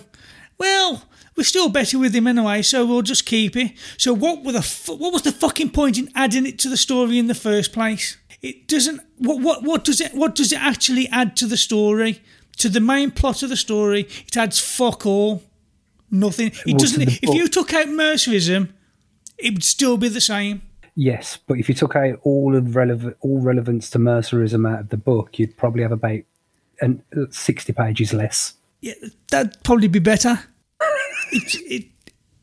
well, 0.57 1.03
we're 1.35 1.43
still 1.43 1.69
better 1.69 1.97
with 1.97 2.15
him 2.15 2.27
anyway, 2.27 2.61
so 2.61 2.85
we'll 2.85 3.01
just 3.01 3.25
keep 3.25 3.55
it. 3.55 3.73
So 3.97 4.13
what 4.13 4.43
were 4.43 4.51
the 4.51 4.61
fu- 4.61 4.95
what 4.95 5.13
was 5.13 5.23
the 5.23 5.31
fucking 5.31 5.71
point 5.71 5.97
in 5.97 6.09
adding 6.15 6.45
it 6.45 6.59
to 6.59 6.69
the 6.69 6.77
story 6.77 7.17
in 7.17 7.27
the 7.27 7.35
first 7.35 7.73
place? 7.73 8.17
It 8.41 8.67
doesn't. 8.67 9.01
What 9.17 9.41
what 9.41 9.63
what 9.63 9.83
does 9.83 9.99
it 9.99 10.13
what 10.13 10.35
does 10.35 10.51
it 10.51 10.61
actually 10.61 11.07
add 11.07 11.35
to 11.37 11.47
the 11.47 11.57
story? 11.57 12.21
To 12.57 12.69
the 12.69 12.79
main 12.79 13.09
plot 13.09 13.41
of 13.41 13.49
the 13.49 13.57
story, 13.57 14.01
it 14.27 14.37
adds 14.37 14.59
fuck 14.59 15.07
all. 15.07 15.41
Nothing. 16.11 16.51
It 16.67 16.77
doesn't. 16.77 17.01
If 17.01 17.33
you 17.33 17.47
took 17.47 17.73
out 17.73 17.87
Mercerism, 17.87 18.69
it 19.39 19.53
would 19.53 19.63
still 19.63 19.97
be 19.97 20.09
the 20.09 20.21
same. 20.21 20.61
Yes, 20.95 21.37
but 21.37 21.57
if 21.57 21.69
you 21.69 21.75
took 21.75 21.95
out 21.95 22.19
all 22.23 22.55
of 22.55 22.75
relevant 22.75 23.17
all 23.21 23.41
relevance 23.41 23.89
to 23.91 23.99
Mercerism 23.99 24.71
out 24.71 24.79
of 24.79 24.89
the 24.89 24.97
book, 24.97 25.39
you'd 25.39 25.57
probably 25.57 25.81
have 25.81 25.91
about 25.91 26.19
an, 26.81 27.03
sixty 27.31 27.73
pages 27.73 28.13
less. 28.13 28.53
Yeah, 28.81 28.93
that'd 29.31 29.63
probably 29.63 29.87
be 29.87 29.99
better. 29.99 30.39
it, 31.31 31.55
it 31.55 31.85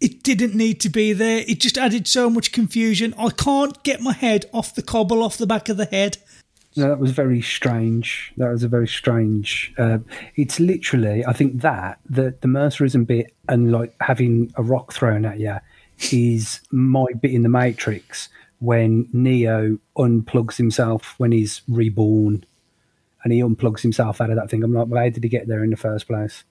it 0.01 0.23
didn't 0.23 0.55
need 0.55 0.81
to 0.81 0.89
be 0.89 1.13
there. 1.13 1.45
It 1.47 1.61
just 1.61 1.79
added 1.79 2.09
so 2.09 2.29
much 2.29 2.53
confusion. 2.53 3.15
I 3.19 3.31
can't 3.31 3.81
get 3.85 4.01
my 4.01 4.13
head 4.13 4.47
off 4.53 4.75
the 4.75 4.83
cobble 4.83 5.23
off 5.23 5.37
the 5.37 5.47
back 5.47 5.69
of 5.69 5.77
the 5.77 5.85
head. 5.85 6.17
No, 6.77 6.89
that 6.89 6.99
was 6.99 7.11
very 7.11 7.43
strange. 7.43 8.33
That 8.37 8.51
was 8.51 8.63
a 8.63 8.69
very 8.69 8.89
strange. 8.89 9.75
Uh, 9.77 9.99
it's 10.37 10.59
literally, 10.59 11.25
I 11.25 11.33
think 11.33 11.61
that 11.63 12.01
the 12.09 12.35
the 12.41 12.49
Mercerism 12.49 13.07
bit 13.07 13.35
and 13.49 13.71
like 13.71 13.95
having 14.01 14.53
a 14.57 14.63
rock 14.63 14.93
thrown 14.93 15.25
at 15.25 15.39
you 15.39 15.57
is 16.11 16.61
my 16.71 17.07
bit 17.21 17.33
in 17.33 17.43
the 17.43 17.49
Matrix 17.49 18.29
when 18.61 19.09
Neo 19.13 19.79
unplugs 19.99 20.57
himself 20.57 21.15
when 21.19 21.33
he's 21.33 21.63
reborn, 21.69 22.45
and 23.25 23.33
he 23.33 23.41
unplugs 23.41 23.81
himself 23.83 24.21
out 24.21 24.31
of 24.31 24.37
that 24.37 24.49
thing. 24.49 24.63
I'm 24.63 24.73
like, 24.73 24.87
well, 24.89 25.03
how 25.03 25.09
did 25.11 25.23
he 25.25 25.29
get 25.29 25.49
there 25.49 25.63
in 25.65 25.71
the 25.71 25.77
first 25.77 26.07
place? 26.07 26.45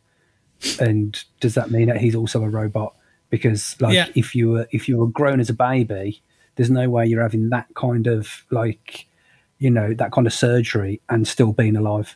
And 0.80 1.18
does 1.40 1.56
that 1.56 1.72
mean 1.72 1.88
that 1.88 1.98
he's 2.02 2.16
also 2.16 2.44
a 2.44 2.50
robot? 2.50 2.94
Because 3.30 3.80
like, 3.80 3.94
Yeah. 3.96 4.08
if 4.16 4.36
you 4.36 4.50
were 4.50 4.68
if 4.72 4.90
you 4.90 4.98
were 4.98 5.08
grown 5.08 5.40
as 5.40 5.50
a 5.50 5.54
baby, 5.54 6.22
there's 6.56 6.70
no 6.70 6.90
way 6.90 7.06
you're 7.08 7.22
having 7.22 7.50
that 7.50 7.68
kind 7.76 8.06
of 8.08 8.44
like 8.52 9.06
you 9.60 9.70
know 9.70 9.94
that 9.94 10.12
kind 10.12 10.28
of 10.28 10.34
surgery 10.34 11.00
and 11.10 11.28
still 11.28 11.54
being 11.54 11.76
alive 11.76 12.16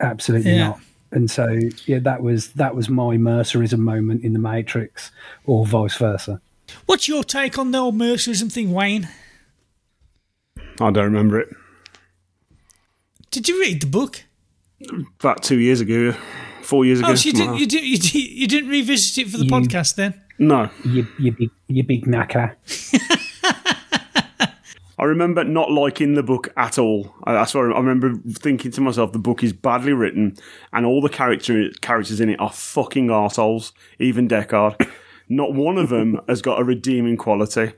absolutely 0.00 0.52
Yeah. 0.52 0.68
not 0.68 0.80
And 1.12 1.30
so, 1.30 1.58
yeah, 1.86 1.98
that 2.00 2.22
was 2.22 2.52
that 2.52 2.74
was 2.76 2.88
my 2.88 3.16
Mercerism 3.16 3.78
moment 3.80 4.22
in 4.24 4.32
the 4.32 4.38
Matrix, 4.38 5.10
or 5.44 5.66
vice 5.66 5.96
versa. 5.96 6.40
What's 6.86 7.08
your 7.08 7.24
take 7.24 7.58
on 7.58 7.70
the 7.70 7.78
old 7.78 7.94
Mercerism 7.96 8.50
thing, 8.50 8.72
Wayne? 8.72 9.08
I 10.80 10.90
don't 10.90 11.04
remember 11.04 11.38
it. 11.40 11.48
Did 13.30 13.48
you 13.48 13.60
read 13.60 13.80
the 13.82 13.86
book? 13.86 14.24
About 15.20 15.42
two 15.42 15.58
years 15.58 15.80
ago, 15.80 16.14
four 16.62 16.84
years 16.84 17.00
oh, 17.00 17.04
ago. 17.04 17.12
Oh, 17.12 17.14
so 17.14 17.26
you 17.28 17.32
didn't, 17.32 17.52
like 17.52 17.60
you, 17.60 17.66
did, 17.66 17.84
you, 17.84 17.98
did, 17.98 18.14
you 18.14 18.46
didn't 18.48 18.70
revisit 18.70 19.26
it 19.26 19.30
for 19.30 19.36
the 19.36 19.44
You- 19.44 19.50
podcast 19.50 19.94
then? 19.96 20.20
No, 20.38 20.70
You, 20.84 21.06
you 21.18 21.32
big, 21.32 21.50
you 21.68 21.82
big 21.82 22.06
knacker. 22.06 22.56
I 24.98 25.04
remember 25.04 25.44
not 25.44 25.70
liking 25.70 26.14
the 26.14 26.22
book 26.22 26.48
at 26.56 26.78
all. 26.78 27.14
I- 27.24 27.34
That's 27.34 27.54
why 27.54 27.60
I 27.60 27.64
remember 27.64 28.14
thinking 28.32 28.70
to 28.72 28.80
myself, 28.80 29.12
the 29.12 29.18
book 29.18 29.44
is 29.44 29.52
badly 29.52 29.92
written, 29.92 30.36
and 30.72 30.86
all 30.86 31.02
the 31.02 31.08
character 31.10 31.70
characters 31.82 32.20
in 32.20 32.30
it 32.30 32.40
are 32.40 32.50
fucking 32.50 33.08
arseholes. 33.08 33.72
Even 33.98 34.28
Deckard, 34.28 34.76
not 35.30 35.54
one 35.54 35.78
of 35.78 35.88
them 35.88 36.20
has 36.28 36.42
got 36.42 36.60
a 36.60 36.64
redeeming 36.64 37.16
quality. 37.16 37.72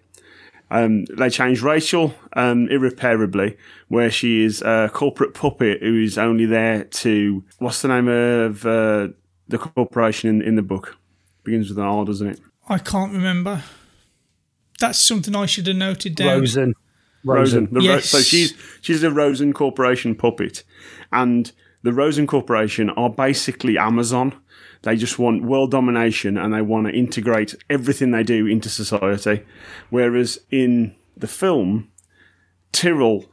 Um, 0.70 1.04
they 1.04 1.28
change 1.28 1.60
Rachel 1.62 2.14
um, 2.34 2.66
irreparably, 2.68 3.58
where 3.88 4.10
she 4.10 4.42
is 4.42 4.62
a 4.62 4.90
corporate 4.92 5.34
puppet 5.34 5.82
who 5.82 6.00
is 6.02 6.16
only 6.16 6.46
there 6.46 6.84
to 6.84 7.44
what's 7.58 7.82
the 7.82 7.88
name 7.88 8.08
of 8.08 8.64
uh, 8.64 9.08
the 9.48 9.58
corporation 9.58 10.30
in, 10.30 10.40
in 10.42 10.54
the 10.56 10.62
book? 10.62 10.96
Begins 11.44 11.68
with 11.68 11.76
an 11.78 11.84
R, 11.84 12.04
doesn't 12.06 12.26
it? 12.26 12.40
I 12.68 12.78
can't 12.78 13.12
remember. 13.12 13.62
That's 14.80 14.98
something 14.98 15.36
I 15.36 15.44
should 15.46 15.66
have 15.66 15.76
noted 15.76 16.14
down. 16.14 16.40
Rosen. 16.40 16.74
Rosen. 17.24 17.66
The 17.66 17.80
Ro- 17.80 17.82
Yes. 17.82 18.06
so 18.08 18.20
she's 18.20 18.54
she's 18.80 19.02
a 19.02 19.10
Rosen 19.10 19.52
Corporation 19.52 20.14
puppet, 20.14 20.64
and 21.12 21.52
the 21.82 21.92
Rosen 21.92 22.26
Corporation 22.26 22.88
are 22.90 23.10
basically 23.10 23.76
Amazon. 23.76 24.32
They 24.82 24.96
just 24.96 25.18
want 25.18 25.44
world 25.44 25.70
domination 25.70 26.36
and 26.36 26.52
they 26.52 26.62
want 26.62 26.86
to 26.88 26.92
integrate 26.92 27.54
everything 27.70 28.10
they 28.10 28.24
do 28.24 28.46
into 28.46 28.68
society. 28.68 29.44
Whereas 29.90 30.40
in 30.50 30.94
the 31.16 31.28
film, 31.28 31.90
Tyrell, 32.72 33.26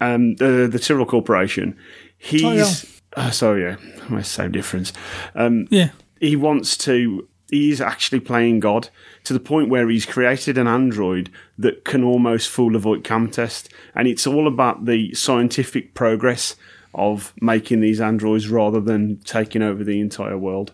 um, 0.00 0.34
the 0.36 0.68
the 0.70 0.78
Tyrell 0.78 1.06
Corporation, 1.06 1.76
he's 2.18 3.00
uh, 3.16 3.30
sorry, 3.30 3.62
yeah, 4.10 4.22
same 4.22 4.52
difference. 4.52 4.92
Um, 5.34 5.66
Yeah. 5.70 5.90
he 6.20 6.36
wants 6.36 6.76
to 6.78 7.28
he's 7.48 7.80
actually 7.80 8.18
playing 8.18 8.58
god 8.58 8.88
to 9.22 9.32
the 9.32 9.38
point 9.38 9.68
where 9.68 9.88
he's 9.88 10.04
created 10.04 10.58
an 10.58 10.66
android 10.66 11.30
that 11.56 11.84
can 11.84 12.02
almost 12.02 12.48
fool 12.48 12.74
a 12.74 12.78
Voigt-Kampff 12.80 13.32
test 13.34 13.72
and 13.94 14.08
it's 14.08 14.26
all 14.26 14.48
about 14.48 14.86
the 14.86 15.14
scientific 15.14 15.94
progress 15.94 16.56
of 16.92 17.32
making 17.40 17.80
these 17.80 18.00
androids 18.00 18.48
rather 18.48 18.80
than 18.80 19.18
taking 19.18 19.62
over 19.62 19.84
the 19.84 20.00
entire 20.00 20.36
world 20.36 20.72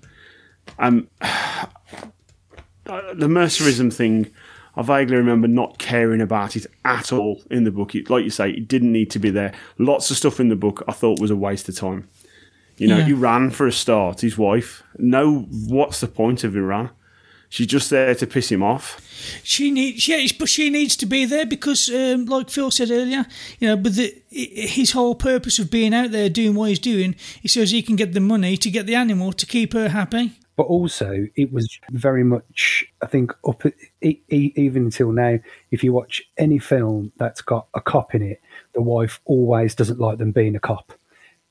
um 0.79 1.09
the 2.85 3.29
mercerism 3.29 3.93
thing 3.93 4.31
I 4.75 4.83
vaguely 4.83 5.17
remember 5.17 5.49
not 5.49 5.79
caring 5.79 6.21
about 6.21 6.57
it 6.57 6.67
at 6.85 7.13
all 7.13 7.43
in 7.51 7.65
the 7.65 7.71
book. 7.71 7.95
It, 7.95 8.09
like 8.09 8.25
you 8.25 8.31
say, 8.31 8.51
it 8.51 8.69
didn't 8.69 8.91
need 8.93 9.11
to 9.11 9.19
be 9.19 9.31
there. 9.31 9.53
Lots 9.79 10.11
of 10.11 10.17
stuff 10.17 10.41
in 10.41 10.49
the 10.49 10.57
book 10.57 10.83
I 10.89 10.93
thought 10.93 11.21
was 11.21 11.31
a 11.31 11.37
waste 11.37 11.69
of 11.69 11.77
time. 11.77 12.09
You 12.79 12.89
know, 12.89 12.99
Yeah. 12.99 13.09
Iran 13.09 13.51
for 13.51 13.67
a 13.67 13.73
start, 13.73 14.23
his 14.23 14.39
wife. 14.39 14.83
No, 14.97 15.41
what's 15.69 16.01
the 16.01 16.09
point 16.09 16.43
of 16.43 16.57
Iran? 16.57 16.89
She's 17.51 17.67
just 17.67 17.91
there 17.91 18.15
to 18.15 18.27
piss 18.27 18.51
him 18.51 18.63
off. 18.63 18.99
She 19.43 19.71
needs, 19.71 20.09
yeah, 20.09 20.27
but 20.39 20.49
she 20.49 20.71
needs 20.71 20.97
to 20.97 21.05
be 21.05 21.27
there 21.27 21.45
because, 21.45 21.91
um, 21.91 22.25
like 22.25 22.49
Phil 22.49 22.71
said 22.71 22.91
earlier, 22.91 23.27
you 23.59 23.69
know, 23.69 23.77
but 23.77 23.95
the, 23.95 24.23
his 24.31 24.93
whole 24.93 25.15
purpose 25.15 25.59
of 25.59 25.71
being 25.71 25.93
out 25.93 26.13
there 26.13 26.31
doing 26.31 26.55
what 26.55 26.71
he's 26.71 26.79
doing 26.79 27.15
is 27.43 27.53
so 27.53 27.67
he 27.67 27.83
can 27.83 27.95
get 27.95 28.15
the 28.15 28.21
money 28.21 28.57
to 28.57 28.71
get 28.71 28.87
the 28.87 28.95
animal 28.95 29.35
to 29.35 29.45
keep 29.45 29.75
her 29.75 29.91
happy. 29.91 30.33
But 30.63 30.69
also, 30.69 31.27
it 31.35 31.53
was 31.53 31.81
very 31.91 32.23
much, 32.23 32.85
I 33.03 33.07
think, 33.07 33.33
up 33.49 33.65
even 34.01 34.85
until 34.85 35.11
now, 35.11 35.41
if 35.73 35.83
you 35.83 35.93
watch 35.93 36.23
any 36.39 36.61
film 36.61 37.11
that's 37.17 37.41
got 37.43 37.67
a 37.75 37.81
cop 37.81 38.15
in 38.15 38.23
it, 38.23 38.41
the 38.73 38.81
wife 38.81 39.21
always 39.25 39.75
doesn't 39.75 39.99
like 39.99 40.19
them 40.19 40.31
being 40.31 40.55
a 40.55 40.61
cop. 40.61 40.93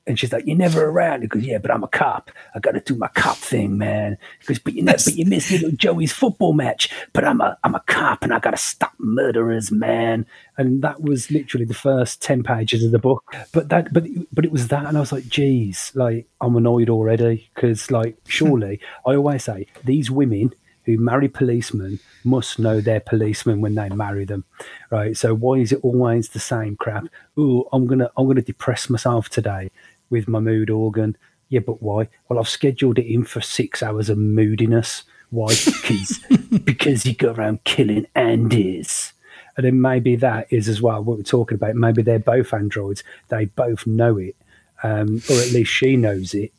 And 0.06 0.18
she's 0.18 0.32
like, 0.32 0.46
"You're 0.46 0.56
never 0.56 0.84
around." 0.84 1.22
He 1.22 1.28
goes, 1.28 1.44
"Yeah, 1.44 1.58
but 1.58 1.70
I'm 1.70 1.84
a 1.84 1.88
cop. 1.88 2.30
I 2.54 2.58
got 2.58 2.72
to 2.72 2.80
do 2.80 2.96
my 2.96 3.08
cop 3.08 3.36
thing, 3.36 3.78
man." 3.78 4.18
He 4.40 4.46
goes, 4.46 4.58
"But 4.58 4.74
you 4.74 4.82
know, 4.82 4.92
but 4.92 5.14
you 5.14 5.24
missed 5.26 5.50
little 5.50 5.70
Joey's 5.70 6.12
football 6.12 6.52
match. 6.52 6.90
But 7.12 7.24
I'm 7.24 7.40
a 7.40 7.56
I'm 7.62 7.74
a 7.74 7.84
cop, 7.86 8.22
and 8.22 8.34
I 8.34 8.38
got 8.40 8.50
to 8.50 8.56
stop 8.56 8.94
murderers, 8.98 9.70
man." 9.70 10.26
And 10.58 10.82
that 10.82 11.02
was 11.02 11.30
literally 11.30 11.66
the 11.66 11.74
first 11.74 12.20
ten 12.20 12.42
pages 12.42 12.84
of 12.84 12.90
the 12.90 12.98
book. 12.98 13.22
But 13.52 13.68
that, 13.68 13.92
but 13.92 14.04
but 14.32 14.44
it 14.44 14.52
was 14.52 14.68
that, 14.68 14.86
and 14.86 14.96
I 14.96 15.00
was 15.00 15.12
like, 15.12 15.28
"Geez, 15.28 15.92
like 15.94 16.26
I'm 16.40 16.56
annoyed 16.56 16.90
already." 16.90 17.48
Because 17.54 17.90
like, 17.90 18.16
surely 18.26 18.80
I 19.06 19.14
always 19.14 19.44
say 19.44 19.66
these 19.84 20.10
women 20.10 20.52
who 20.84 20.98
marry 20.98 21.28
policemen 21.28 22.00
must 22.24 22.58
know 22.58 22.80
their 22.80 23.00
policemen 23.00 23.60
when 23.60 23.74
they 23.74 23.88
marry 23.90 24.24
them, 24.24 24.44
right? 24.90 25.16
So 25.16 25.34
why 25.34 25.54
is 25.56 25.72
it 25.72 25.80
always 25.82 26.30
the 26.30 26.40
same 26.40 26.76
crap? 26.76 27.04
Oh, 27.36 27.68
I'm 27.72 27.86
gonna 27.86 28.10
I'm 28.16 28.26
gonna 28.26 28.42
depress 28.42 28.90
myself 28.90 29.28
today 29.28 29.70
with 30.12 30.28
my 30.28 30.38
mood 30.38 30.70
organ. 30.70 31.16
Yeah, 31.48 31.60
but 31.60 31.82
why? 31.82 32.08
Well, 32.28 32.38
I've 32.38 32.48
scheduled 32.48 32.98
it 32.98 33.12
in 33.12 33.24
for 33.24 33.40
six 33.40 33.82
hours 33.82 34.08
of 34.08 34.18
moodiness. 34.18 35.02
Why? 35.30 35.48
Because 35.48 36.20
because 36.64 37.04
you 37.04 37.14
go 37.14 37.32
around 37.32 37.64
killing 37.64 38.06
Andys. 38.14 39.12
And 39.56 39.66
then 39.66 39.80
maybe 39.80 40.16
that 40.16 40.46
is 40.50 40.68
as 40.68 40.80
well 40.80 41.02
what 41.02 41.18
we're 41.18 41.24
talking 41.24 41.56
about. 41.56 41.74
Maybe 41.74 42.02
they're 42.02 42.18
both 42.18 42.54
androids. 42.54 43.02
They 43.28 43.46
both 43.46 43.86
know 43.86 44.16
it, 44.18 44.36
um, 44.82 45.22
or 45.28 45.36
at 45.40 45.52
least 45.52 45.70
she 45.70 45.96
knows 45.96 46.32
it, 46.32 46.52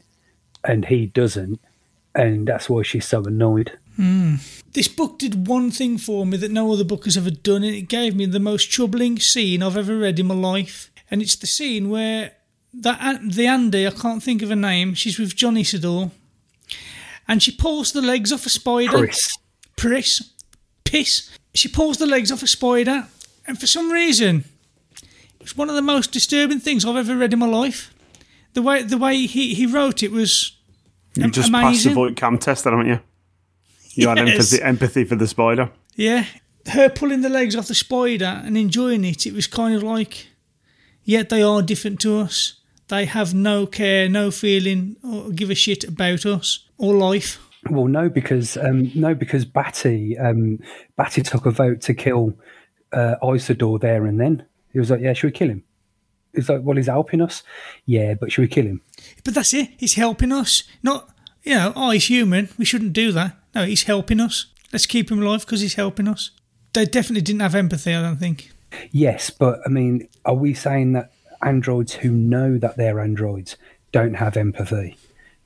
and 0.64 0.86
he 0.86 1.08
doesn't, 1.08 1.60
and 2.14 2.48
that's 2.48 2.70
why 2.70 2.84
she's 2.84 3.08
so 3.08 3.24
annoyed. 3.24 3.72
This 4.74 4.88
book 4.88 5.20
did 5.20 5.48
one 5.48 5.72
thing 5.72 5.98
for 5.98 6.26
me 6.26 6.38
that 6.38 6.52
no 6.52 6.72
other 6.72 6.84
book 6.84 7.06
has 7.06 7.18
ever 7.18 7.30
done, 7.30 7.64
and 7.64 7.76
it 7.76 7.90
gave 7.90 8.16
me 8.16 8.26
the 8.26 8.40
most 8.40 8.72
troubling 8.72 9.20
scene 9.20 9.62
I've 9.62 9.78
ever 9.78 9.98
read 9.98 10.20
in 10.20 10.28
my 10.28 10.36
life. 10.36 10.92
And 11.12 11.22
it's 11.22 11.36
the 11.36 11.48
scene 11.48 11.90
where 11.90 12.32
that 12.74 13.20
the 13.24 13.46
Andy, 13.48 13.88
I 13.88 13.92
can't 13.92 14.22
think 14.24 14.42
of 14.42 14.50
her 14.50 14.56
name, 14.56 14.94
she's 14.94 15.20
with 15.20 15.36
John 15.36 15.58
Isidore, 15.58 16.12
and 17.28 17.42
she 17.42 17.52
pulls 17.52 17.92
the 17.92 18.02
legs 18.02 18.32
off 18.32 18.46
a 18.46 18.50
spider. 18.50 18.98
Chris. 18.98 19.38
Pris. 19.76 20.32
Piss. 20.84 21.30
She 21.54 21.68
pulls 21.68 21.98
the 21.98 22.06
legs 22.08 22.32
off 22.32 22.44
a 22.44 22.48
spider, 22.48 23.08
and 23.48 23.60
for 23.60 23.68
some 23.68 23.92
reason, 23.92 24.46
it 25.02 25.42
was 25.42 25.58
one 25.58 25.70
of 25.70 25.76
the 25.76 25.82
most 25.82 26.12
disturbing 26.12 26.60
things 26.60 26.86
I've 26.86 26.96
ever 26.96 27.16
read 27.16 27.34
in 27.34 27.40
my 27.40 27.48
life. 27.48 27.94
The 28.54 28.62
way 28.62 28.84
the 28.84 28.98
way 28.98 29.26
he, 29.26 29.54
he 29.56 29.66
wrote 29.66 30.04
it 30.04 30.12
was 30.12 30.56
You 31.16 31.24
am- 31.24 31.32
just 31.32 31.52
passed 31.52 31.62
the 31.64 31.68
amazing. 31.68 31.94
Voigt-Kampff 31.96 32.40
test, 32.42 32.66
haven't 32.66 32.88
you? 32.88 33.00
You 33.96 34.10
had 34.10 34.18
empathy, 34.20 34.62
empathy 34.62 35.04
for 35.04 35.16
the 35.16 35.28
spider. 35.28 35.70
Yeah, 35.96 36.26
her 36.68 36.90
pulling 36.90 37.22
the 37.22 37.30
legs 37.30 37.56
off 37.56 37.68
the 37.68 37.76
spider 37.76 38.42
and 38.44 38.58
enjoying 38.58 39.04
it. 39.06 39.26
It 39.28 39.34
was 39.34 39.46
kind 39.48 39.76
of 39.76 39.84
like, 39.84 40.28
yet 41.04 41.30
they 41.30 41.44
are 41.44 41.62
different 41.62 42.00
to 42.02 42.18
us. 42.18 42.60
They 42.90 43.06
have 43.06 43.34
no 43.34 43.66
care, 43.66 44.10
no 44.10 44.30
feeling, 44.32 44.98
or 45.04 45.32
give 45.32 45.50
a 45.50 45.56
shit 45.56 45.84
about 45.84 46.26
us 46.26 46.68
or 46.78 46.94
life. 46.94 47.40
Well, 47.70 47.88
no, 47.88 48.10
because 48.10 48.58
um, 48.58 48.92
no, 48.94 49.16
because 49.16 49.46
Batty 49.46 50.18
um, 50.18 50.60
Batty 50.98 51.22
took 51.22 51.46
a 51.46 51.52
vote 51.52 51.82
to 51.82 51.94
kill 51.94 52.34
uh, 52.92 53.16
Isidore 53.24 53.80
there 53.80 54.06
and 54.06 54.20
then. 54.20 54.46
He 54.72 54.80
was 54.80 54.92
like, 54.92 55.02
"Yeah, 55.02 55.14
should 55.14 55.28
we 55.28 55.32
kill 55.32 55.50
him?" 55.50 55.64
He's 56.34 56.50
like, 56.50 56.62
"Well, 56.64 56.76
he's 56.76 56.88
helping 56.88 57.22
us." 57.22 57.44
Yeah, 57.86 58.16
but 58.16 58.32
should 58.32 58.42
we 58.42 58.48
kill 58.48 58.66
him? 58.66 58.82
But 59.24 59.36
that's 59.36 59.54
it. 59.54 59.70
He's 59.78 59.94
helping 59.94 60.32
us. 60.32 60.64
Not, 60.82 61.10
you 61.44 61.56
know, 61.56 61.72
oh, 61.76 61.92
he's 61.92 62.10
human. 62.10 62.50
We 62.58 62.66
shouldn't 62.66 62.94
do 62.94 63.12
that. 63.14 63.38
No, 63.56 63.66
he's 63.66 63.84
helping 63.84 64.20
us. 64.20 64.48
Let's 64.74 64.86
keep 64.86 65.10
him 65.10 65.22
alive 65.22 65.42
because 65.42 65.62
he's 65.62 65.76
helping 65.76 66.08
us. 66.08 66.32
They 66.74 66.86
definitely 66.86 67.22
didn't 67.22 67.42
have 67.42 67.56
empathy. 67.56 67.94
I 67.94 68.02
don't 68.02 68.18
think. 68.18 68.52
Yes, 68.92 69.30
but 69.30 69.62
I 69.66 69.70
mean, 69.70 70.10
are 70.26 70.34
we 70.34 70.54
saying 70.54 70.94
that 70.94 71.13
androids 71.46 71.94
who 71.94 72.12
know 72.12 72.58
that 72.58 72.78
they're 72.78 73.00
androids 73.00 73.58
don't 73.92 74.16
have 74.16 74.38
empathy? 74.38 74.98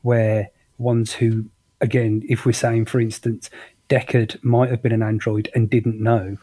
Where 0.01 0.49
ones 0.77 1.13
who, 1.13 1.45
again, 1.81 2.23
if 2.29 2.45
we're 2.45 2.53
saying, 2.53 2.85
for 2.85 2.99
instance, 2.99 3.49
Deckard 3.89 4.43
might 4.43 4.69
have 4.69 4.81
been 4.81 4.91
an 4.91 5.03
android 5.03 5.49
and 5.55 5.69
didn't 5.69 6.01
know, 6.01 6.37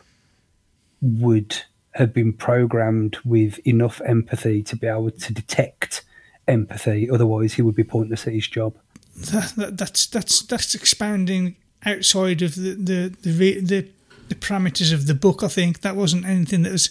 would 1.00 1.62
have 1.92 2.12
been 2.12 2.32
programmed 2.32 3.18
with 3.24 3.58
enough 3.66 4.00
empathy 4.04 4.62
to 4.62 4.76
be 4.76 4.86
able 4.86 5.10
to 5.10 5.32
detect 5.32 6.02
empathy. 6.48 7.08
Otherwise, 7.10 7.54
he 7.54 7.62
would 7.62 7.76
be 7.76 7.84
pointless 7.84 8.26
at 8.26 8.32
his 8.32 8.48
job. 8.48 8.74
That, 9.16 9.52
that, 9.56 9.78
that's 9.78 10.06
that's 10.06 10.42
that's 10.42 10.74
expanding 10.74 11.56
outside 11.86 12.42
of 12.42 12.56
the 12.56 12.74
the 12.74 13.14
the, 13.22 13.60
the 13.60 13.88
the 14.28 14.34
parameters 14.34 14.92
of 14.92 15.06
the 15.06 15.14
book. 15.14 15.42
I 15.42 15.48
think 15.48 15.82
that 15.82 15.96
wasn't 15.96 16.26
anything 16.26 16.62
that 16.62 16.72
was 16.72 16.90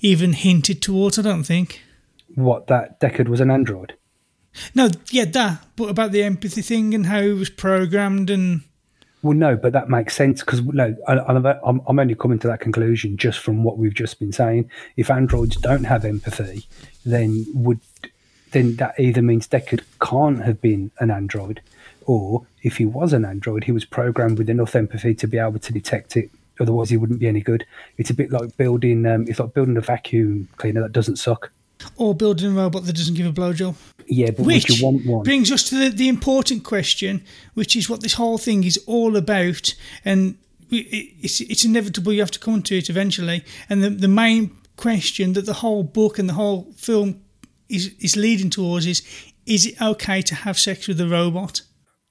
even 0.00 0.32
hinted 0.32 0.80
towards. 0.80 1.18
I 1.18 1.22
don't 1.22 1.44
think. 1.44 1.82
What 2.38 2.68
that 2.68 3.00
Deckard 3.00 3.26
was 3.26 3.40
an 3.40 3.50
android. 3.50 3.94
No, 4.72 4.90
yeah, 5.10 5.24
that. 5.24 5.66
But 5.74 5.90
about 5.90 6.12
the 6.12 6.22
empathy 6.22 6.62
thing 6.62 6.94
and 6.94 7.06
how 7.06 7.20
he 7.20 7.32
was 7.32 7.50
programmed 7.50 8.30
and 8.30 8.62
Well, 9.22 9.36
no, 9.36 9.56
but 9.56 9.72
that 9.72 9.88
makes 9.88 10.14
sense 10.14 10.40
because 10.40 10.62
no, 10.62 10.94
I, 11.08 11.18
I'm, 11.18 11.80
I'm 11.84 11.98
only 11.98 12.14
coming 12.14 12.38
to 12.38 12.46
that 12.46 12.60
conclusion 12.60 13.16
just 13.16 13.40
from 13.40 13.64
what 13.64 13.76
we've 13.76 13.92
just 13.92 14.20
been 14.20 14.30
saying. 14.30 14.70
If 14.96 15.10
androids 15.10 15.56
don't 15.56 15.82
have 15.82 16.04
empathy, 16.04 16.68
then 17.04 17.44
would 17.54 17.80
then 18.52 18.76
that 18.76 19.00
either 19.00 19.20
means 19.20 19.48
Deckard 19.48 19.82
can't 20.00 20.44
have 20.44 20.60
been 20.60 20.92
an 21.00 21.10
android, 21.10 21.60
or 22.06 22.46
if 22.62 22.76
he 22.76 22.86
was 22.86 23.12
an 23.12 23.24
android, 23.24 23.64
he 23.64 23.72
was 23.72 23.84
programmed 23.84 24.38
with 24.38 24.48
enough 24.48 24.76
empathy 24.76 25.12
to 25.16 25.26
be 25.26 25.38
able 25.38 25.58
to 25.58 25.72
detect 25.72 26.16
it. 26.16 26.30
Otherwise, 26.60 26.90
he 26.90 26.96
wouldn't 26.96 27.18
be 27.18 27.26
any 27.26 27.40
good. 27.40 27.66
It's 27.96 28.10
a 28.10 28.14
bit 28.14 28.30
like 28.30 28.56
building. 28.56 29.06
Um, 29.06 29.26
it's 29.28 29.40
like 29.40 29.54
building 29.54 29.76
a 29.76 29.80
vacuum 29.80 30.48
cleaner 30.56 30.82
that 30.82 30.92
doesn't 30.92 31.16
suck. 31.16 31.50
Or 31.96 32.14
building 32.14 32.52
a 32.52 32.54
robot 32.54 32.84
that 32.86 32.96
doesn't 32.96 33.14
give 33.14 33.26
a 33.26 33.32
blowjob. 33.32 33.76
Yeah, 34.06 34.30
but 34.30 34.40
would 34.40 34.46
Which 34.46 34.80
you 34.80 34.84
want 34.84 35.06
one? 35.06 35.22
brings 35.22 35.52
us 35.52 35.62
to 35.68 35.76
the, 35.76 35.88
the 35.90 36.08
important 36.08 36.64
question, 36.64 37.24
which 37.54 37.76
is 37.76 37.88
what 37.88 38.00
this 38.02 38.14
whole 38.14 38.38
thing 38.38 38.64
is 38.64 38.78
all 38.86 39.16
about. 39.16 39.74
And 40.04 40.38
it's, 40.70 41.40
it's 41.40 41.64
inevitable 41.64 42.12
you 42.12 42.20
have 42.20 42.30
to 42.32 42.38
come 42.38 42.62
to 42.62 42.78
it 42.78 42.90
eventually. 42.90 43.44
And 43.68 43.82
the, 43.82 43.90
the 43.90 44.08
main 44.08 44.56
question 44.76 45.34
that 45.34 45.46
the 45.46 45.54
whole 45.54 45.82
book 45.82 46.18
and 46.18 46.28
the 46.28 46.34
whole 46.34 46.72
film 46.76 47.22
is, 47.68 47.94
is 48.00 48.16
leading 48.16 48.50
towards 48.50 48.86
is 48.86 49.02
is 49.46 49.66
it 49.66 49.80
okay 49.80 50.20
to 50.20 50.34
have 50.34 50.58
sex 50.58 50.86
with 50.86 51.00
a 51.00 51.08
robot? 51.08 51.62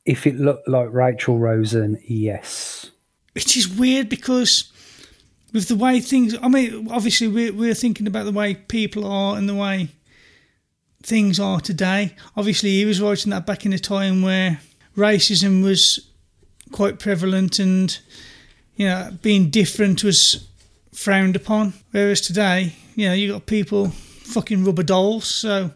if 0.07 0.26
it 0.26 0.39
looked 0.39 0.68
like 0.70 0.88
Rachel 0.91 1.38
Rosen, 1.38 2.01
yes. 2.07 2.89
Which 3.36 3.57
is 3.57 3.68
weird 3.68 4.07
because 4.07 4.72
with 5.54 5.68
the 5.68 5.76
way 5.76 6.00
things, 6.00 6.36
I 6.41 6.48
mean, 6.48 6.89
obviously 6.91 7.28
we're, 7.28 7.54
we're 7.54 7.74
thinking 7.74 8.08
about 8.08 8.26
the 8.26 8.32
way 8.32 8.56
people 8.56 9.06
are 9.06 9.38
and 9.38 9.48
the 9.48 9.56
way 9.56 9.89
things 11.04 11.39
are 11.39 11.60
today. 11.60 12.16
Obviously, 12.36 12.72
he 12.72 12.86
was 12.86 13.02
writing 13.02 13.30
that 13.32 13.45
back 13.45 13.66
in 13.66 13.74
a 13.74 13.80
time 13.80 14.22
where 14.22 14.60
racism 14.95 15.64
was 15.64 16.12
quite 16.72 17.00
prevalent 17.00 17.60
and, 17.60 17.98
you 18.76 18.88
know, 18.88 19.12
being 19.22 19.50
different 19.50 20.04
was 20.04 20.48
frowned 20.93 21.36
upon. 21.36 21.74
Whereas 21.91 22.22
today, 22.22 22.76
you 22.95 23.08
know, 23.08 23.14
you 23.14 23.32
got 23.32 23.45
people 23.45 23.89
fucking 23.89 24.66
rubber 24.66 24.84
dolls. 24.84 25.28
So 25.28 25.72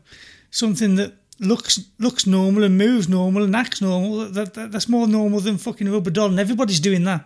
something 0.50 0.96
that 0.96 1.14
looks 1.40 1.80
looks 1.98 2.28
normal 2.28 2.64
and 2.64 2.78
moves 2.78 3.10
normal 3.10 3.44
and 3.44 3.56
acts 3.56 3.82
normal, 3.82 4.30
that, 4.30 4.54
that 4.54 4.72
that's 4.72 4.90
more 4.90 5.08
normal 5.08 5.40
than 5.40 5.58
fucking 5.58 5.88
a 5.88 5.92
rubber 5.92 6.12
doll. 6.12 6.30
And 6.30 6.40
everybody's 6.40 6.80
doing 6.80 7.04
that. 7.06 7.26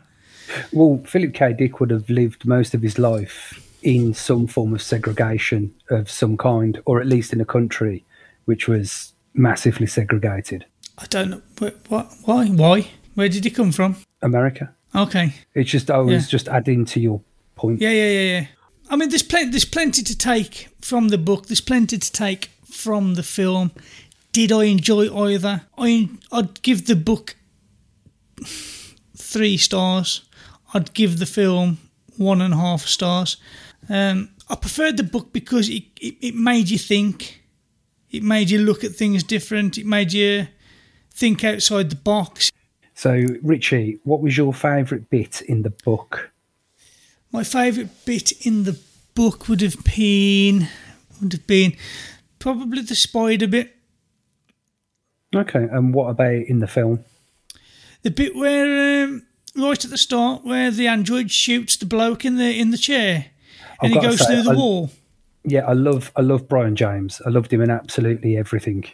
Well, 0.72 1.02
Philip 1.06 1.34
K. 1.34 1.54
Dick 1.54 1.80
would 1.80 1.91
have 1.91 2.10
lived 2.10 2.46
most 2.46 2.74
of 2.74 2.82
his 2.82 2.98
life 3.00 3.62
in 3.82 4.14
some 4.14 4.48
form 4.48 4.74
of 4.74 4.82
segregation 4.82 5.74
of 5.89 6.10
some 6.10 6.38
kind, 6.38 6.82
or 6.86 7.00
at 7.02 7.08
least 7.08 7.34
in 7.34 7.41
a 7.41 7.46
country 7.46 8.04
which 8.46 8.68
was 8.68 9.14
massively 9.34 9.88
segregated. 9.88 10.66
I 10.98 11.06
don't 11.08 11.30
know. 11.30 11.41
What, 11.89 12.08
why? 12.24 12.48
Why? 12.48 12.88
Where 13.16 13.30
did 13.30 13.43
he 13.43 13.50
come 13.52 13.72
from? 13.72 13.96
America. 14.22 14.74
Okay. 14.96 15.34
It's 15.54 15.70
just 15.70 15.91
I 15.91 15.98
was 15.98 16.24
Yeah. 16.26 16.30
just 16.30 16.48
adding 16.48 16.86
to 16.86 17.00
your 17.00 17.22
point. 17.56 17.82
Yeah, 17.82 17.89
yeah, 17.91 18.10
yeah, 18.10 18.39
yeah. 18.39 18.46
I 18.89 18.96
mean, 18.96 19.10
there's 19.10 19.24
plenty. 19.24 19.50
There's 19.52 19.66
plenty 19.66 20.04
to 20.04 20.18
take 20.18 20.70
from 20.82 21.10
the 21.10 21.18
book. 21.18 21.48
There's 21.48 21.62
plenty 21.62 21.98
to 21.98 22.12
take 22.12 22.50
from 22.70 23.16
the 23.16 23.24
film. 23.24 23.72
Did 24.32 24.52
I 24.52 24.66
enjoy 24.66 25.14
either? 25.28 25.62
I 25.78 26.10
I'd 26.32 26.62
give 26.62 26.86
the 26.86 26.96
book 26.96 27.36
three 29.18 29.58
stars. 29.58 30.22
I'd 30.76 30.93
give 30.93 31.19
the 31.19 31.26
film 31.26 31.78
one 32.17 32.41
and 32.41 32.53
a 32.53 32.57
half 32.57 32.82
stars. 32.82 33.38
Um, 33.89 34.32
I 34.49 34.55
preferred 34.55 34.97
the 34.97 35.03
book 35.03 35.32
because 35.32 35.69
it, 35.69 35.84
it, 36.01 36.15
it 36.21 36.36
made 36.36 36.69
you 36.69 36.78
think. 36.78 37.43
It 38.11 38.23
made 38.23 38.49
you 38.49 38.59
look 38.59 38.84
at 38.84 38.91
things 38.91 39.23
different. 39.23 39.78
It 39.78 39.86
made 39.86 40.11
you 40.11 40.47
think 41.11 41.45
outside 41.45 41.89
the 41.91 41.95
box. 41.95 42.51
So, 42.93 43.26
Ritchie, 43.41 43.99
what 44.03 44.19
was 44.19 44.36
your 44.36 44.53
favourite 44.53 45.09
bit 45.09 45.41
in 45.41 45.61
the 45.61 45.69
book? 45.69 46.32
My 47.32 47.45
favourite 47.45 47.89
bit 48.05 48.45
in 48.45 48.65
the 48.65 48.78
book 49.13 49.47
would 49.47 49.61
have 49.61 49.82
been 49.84 50.67
would 51.21 51.32
have 51.32 51.47
been 51.47 51.78
probably 52.38 52.82
the 52.82 52.95
spider 52.95 53.47
bit. 53.47 53.73
Okay, 55.34 55.67
and 55.71 55.93
what 55.93 56.09
about 56.09 56.34
in 56.34 56.59
the 56.59 56.67
film? 56.67 57.03
The 58.03 58.11
bit 58.11 58.36
where 58.36 59.05
um, 59.05 59.26
right 59.56 59.84
at 59.84 59.91
the 59.91 59.97
start 59.97 60.43
where 60.43 60.72
the 60.72 60.88
android 60.88 61.32
shoots 61.32 61.76
the 61.78 61.86
bloke 61.86 62.26
in 62.26 62.36
the 62.38 62.60
in 62.60 62.72
the 62.72 62.78
chair 62.78 63.28
and 63.82 63.93
he 63.93 63.99
goes 63.99 64.20
say, 64.20 64.26
through 64.26 64.43
the 64.43 64.51
I- 64.51 64.56
wall. 64.56 64.91
Yeah, 65.47 65.66
I 65.68 65.74
love 65.74 66.12
I 66.16 66.22
love 66.22 66.47
Brion 66.47 66.76
James. 66.76 67.22
I 67.26 67.30
loved 67.30 67.53
him 67.53 67.62
in 67.62 67.70
absolutely 67.70 68.36
everything. 68.36 68.86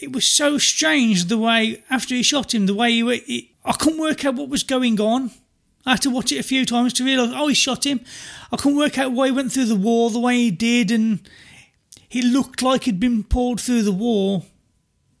It 0.00 0.12
was 0.12 0.26
so 0.26 0.58
strange 0.58 1.26
the 1.26 1.38
way 1.38 1.84
after 1.88 2.14
he 2.16 2.24
shot 2.24 2.52
him, 2.52 2.66
the 2.66 2.74
way 2.74 2.90
he, 2.90 3.18
he 3.18 3.54
I 3.64 3.72
couldn't 3.72 4.00
work 4.00 4.24
out 4.24 4.34
what 4.34 4.48
was 4.48 4.64
going 4.64 5.00
on. 5.00 5.30
I 5.86 5.92
had 5.92 6.02
to 6.02 6.10
watch 6.10 6.32
it 6.32 6.38
a 6.38 6.42
few 6.42 6.64
times 6.66 6.92
to 6.94 7.04
realise, 7.04 7.30
oh, 7.34 7.46
he 7.46 7.54
shot 7.54 7.86
him. 7.86 8.00
I 8.50 8.56
couldn't 8.56 8.78
work 8.78 8.98
out 8.98 9.12
why 9.12 9.26
he 9.26 9.32
went 9.32 9.52
through 9.52 9.66
the 9.66 9.76
wall 9.76 10.10
the 10.10 10.18
way 10.18 10.36
he 10.38 10.50
did, 10.50 10.90
and 10.90 11.20
he 12.08 12.22
looked 12.22 12.62
like 12.62 12.84
he'd 12.84 12.98
been 12.98 13.22
pulled 13.22 13.60
through 13.60 13.82
the 13.82 13.92
wall 13.92 14.46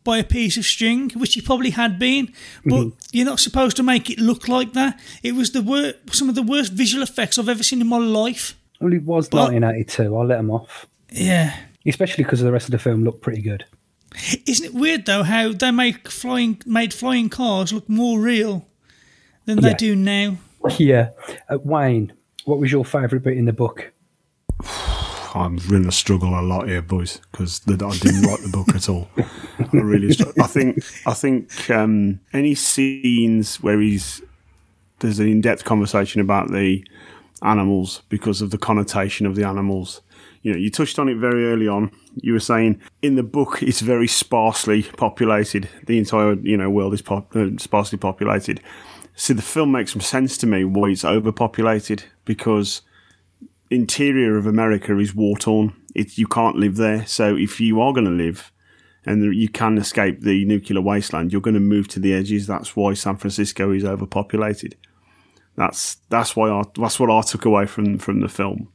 by 0.04 0.18
a 0.18 0.24
piece 0.24 0.56
of 0.56 0.64
string, 0.64 1.10
which 1.12 1.34
he 1.34 1.40
probably 1.40 1.70
had 1.70 1.98
been. 1.98 2.32
But 2.64 2.88
you're 3.12 3.24
not 3.24 3.40
supposed 3.40 3.76
to 3.78 3.82
make 3.82 4.10
it 4.10 4.18
look 4.18 4.46
like 4.48 4.74
that. 4.74 5.00
It 5.22 5.34
was 5.34 5.52
the 5.52 5.62
wor- 5.62 5.94
some 6.12 6.28
of 6.28 6.34
the 6.34 6.42
worst 6.42 6.72
visual 6.72 7.02
effects 7.02 7.38
I've 7.38 7.48
ever 7.48 7.62
seen 7.62 7.80
in 7.80 7.86
my 7.88 7.98
life. 7.98 8.54
Well, 8.80 8.92
it 8.92 9.02
was 9.04 9.28
Well- 9.32 9.44
1982. 9.50 10.14
I'll 10.16 10.26
let 10.26 10.40
him 10.40 10.50
off, 10.50 10.86
Yeah. 11.10 11.54
especially 11.86 12.24
because 12.24 12.40
the 12.40 12.52
rest 12.52 12.66
of 12.66 12.72
the 12.72 12.78
film 12.78 13.02
looked 13.02 13.22
pretty 13.22 13.40
good. 13.42 13.64
Isn't 14.46 14.66
it 14.66 14.74
weird 14.74 15.06
though 15.06 15.24
how 15.24 15.52
they 15.52 15.72
make 15.72 16.08
flying 16.08 16.62
made 16.66 16.94
flying 16.94 17.28
cars 17.28 17.72
look 17.72 17.88
more 17.88 18.20
real 18.20 18.64
than 19.46 19.60
they 19.60 19.74
do 19.74 19.96
now? 19.96 20.36
Yeah, 20.78 21.10
uh, 21.50 21.58
Wayne, 21.64 22.12
what 22.44 22.58
was 22.58 22.70
your 22.72 22.84
favourite 22.84 23.22
bit 23.24 23.36
in 23.36 23.44
the 23.46 23.52
book? 23.52 23.92
I'm 25.34 25.56
going 25.56 25.84
to 25.84 25.92
struggle 25.92 26.38
a 26.38 26.42
lot 26.42 26.68
here, 26.68 26.80
boys, 26.80 27.20
because 27.32 27.60
I 27.66 27.74
didn't 27.74 28.22
write 28.22 28.40
the 28.40 28.50
book 28.52 28.74
at 28.74 28.88
all. 28.88 29.08
I 29.18 29.76
really, 29.76 30.12
str- 30.12 30.30
I 30.40 30.46
think, 30.46 30.78
I 31.06 31.12
think 31.12 31.70
um, 31.70 32.20
any 32.32 32.54
scenes 32.54 33.56
where 33.60 33.80
he's 33.80 34.22
there's 35.00 35.18
an 35.18 35.28
in-depth 35.28 35.64
conversation 35.64 36.20
about 36.20 36.50
the 36.50 36.86
animals 37.42 38.02
because 38.08 38.40
of 38.40 38.50
the 38.50 38.58
connotation 38.58 39.26
of 39.26 39.34
the 39.34 39.44
animals. 39.44 40.00
You 40.42 40.52
know, 40.52 40.58
you 40.58 40.70
touched 40.70 40.98
on 40.98 41.08
it 41.08 41.16
very 41.16 41.46
early 41.46 41.66
on. 41.66 41.90
You 42.22 42.32
were 42.32 42.40
saying 42.40 42.80
in 43.02 43.16
the 43.16 43.22
book 43.22 43.62
it's 43.62 43.80
very 43.80 44.06
sparsely 44.06 44.84
populated. 44.84 45.68
The 45.86 45.98
entire 45.98 46.34
you 46.34 46.56
know 46.56 46.70
world 46.70 46.94
is 46.94 47.02
uh, 47.08 47.22
sparsely 47.58 47.98
populated. 47.98 48.60
So 49.16 49.34
the 49.34 49.42
film 49.42 49.72
makes 49.72 49.92
some 49.92 50.00
sense 50.00 50.36
to 50.38 50.46
me 50.46 50.64
why 50.64 50.90
it's 50.90 51.04
overpopulated 51.04 52.04
because 52.24 52.82
interior 53.74 54.36
of 54.36 54.46
America 54.46 54.98
is 54.98 55.14
war 55.14 55.36
torn. 55.36 55.74
You 55.94 56.26
can't 56.26 56.56
live 56.56 56.76
there. 56.76 57.06
So 57.06 57.36
if 57.36 57.60
you 57.60 57.80
are 57.80 57.92
going 57.92 58.06
to 58.06 58.10
live 58.10 58.52
and 59.06 59.34
you 59.34 59.48
can 59.48 59.78
escape 59.78 60.20
the 60.20 60.44
nuclear 60.44 60.80
wasteland, 60.80 61.32
you're 61.32 61.40
going 61.40 61.54
to 61.54 61.60
move 61.60 61.88
to 61.88 62.00
the 62.00 62.14
edges. 62.14 62.46
That's 62.46 62.74
why 62.74 62.94
San 62.94 63.16
Francisco 63.16 63.70
is 63.70 63.84
overpopulated. 63.84 64.76
That's 65.56 65.96
that's 66.08 66.34
why 66.34 66.50
I, 66.50 66.62
that's 66.76 66.98
what 66.98 67.10
I 67.10 67.20
took 67.22 67.44
away 67.44 67.66
from 67.66 67.98
from 67.98 68.20
the 68.20 68.28
film. 68.28 68.68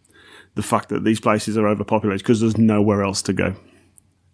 The 0.56 0.64
fact 0.64 0.90
that 0.90 1.04
these 1.04 1.20
places 1.20 1.58
are 1.58 1.68
overpopulated 1.68 2.24
because 2.24 2.42
there's 2.42 2.58
nowhere 2.58 3.04
else 3.04 3.22
to 3.24 3.34
go. 3.34 3.56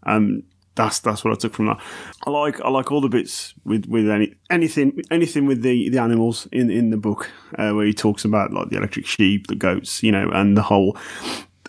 Um, 0.04 0.44
that's 0.76 1.00
that's 1.00 1.24
what 1.24 1.34
I 1.34 1.38
took 1.38 1.54
from 1.54 1.68
that. 1.68 1.82
I 2.26 2.30
like 2.30 2.62
I 2.62 2.70
like 2.70 2.92
all 2.92 3.02
the 3.02 3.10
bits 3.10 3.54
with 3.64 3.86
with 3.88 4.10
any 4.10 4.36
anything 4.50 5.02
anything 5.10 5.46
with 5.46 5.62
the 5.62 5.90
the 5.90 6.00
animals 6.00 6.48
in 6.52 6.70
in 6.70 6.90
the 6.90 6.98
book 6.98 7.32
uh, 7.58 7.72
where 7.72 7.86
he 7.86 7.94
talks 7.94 8.26
about 8.26 8.52
like 8.52 8.70
the 8.70 8.78
electric 8.78 9.06
sheep, 9.06 9.48
the 9.48 9.56
goats, 9.56 10.04
you 10.04 10.12
know, 10.12 10.30
and 10.32 10.58
the 10.58 10.64
whole 10.64 10.98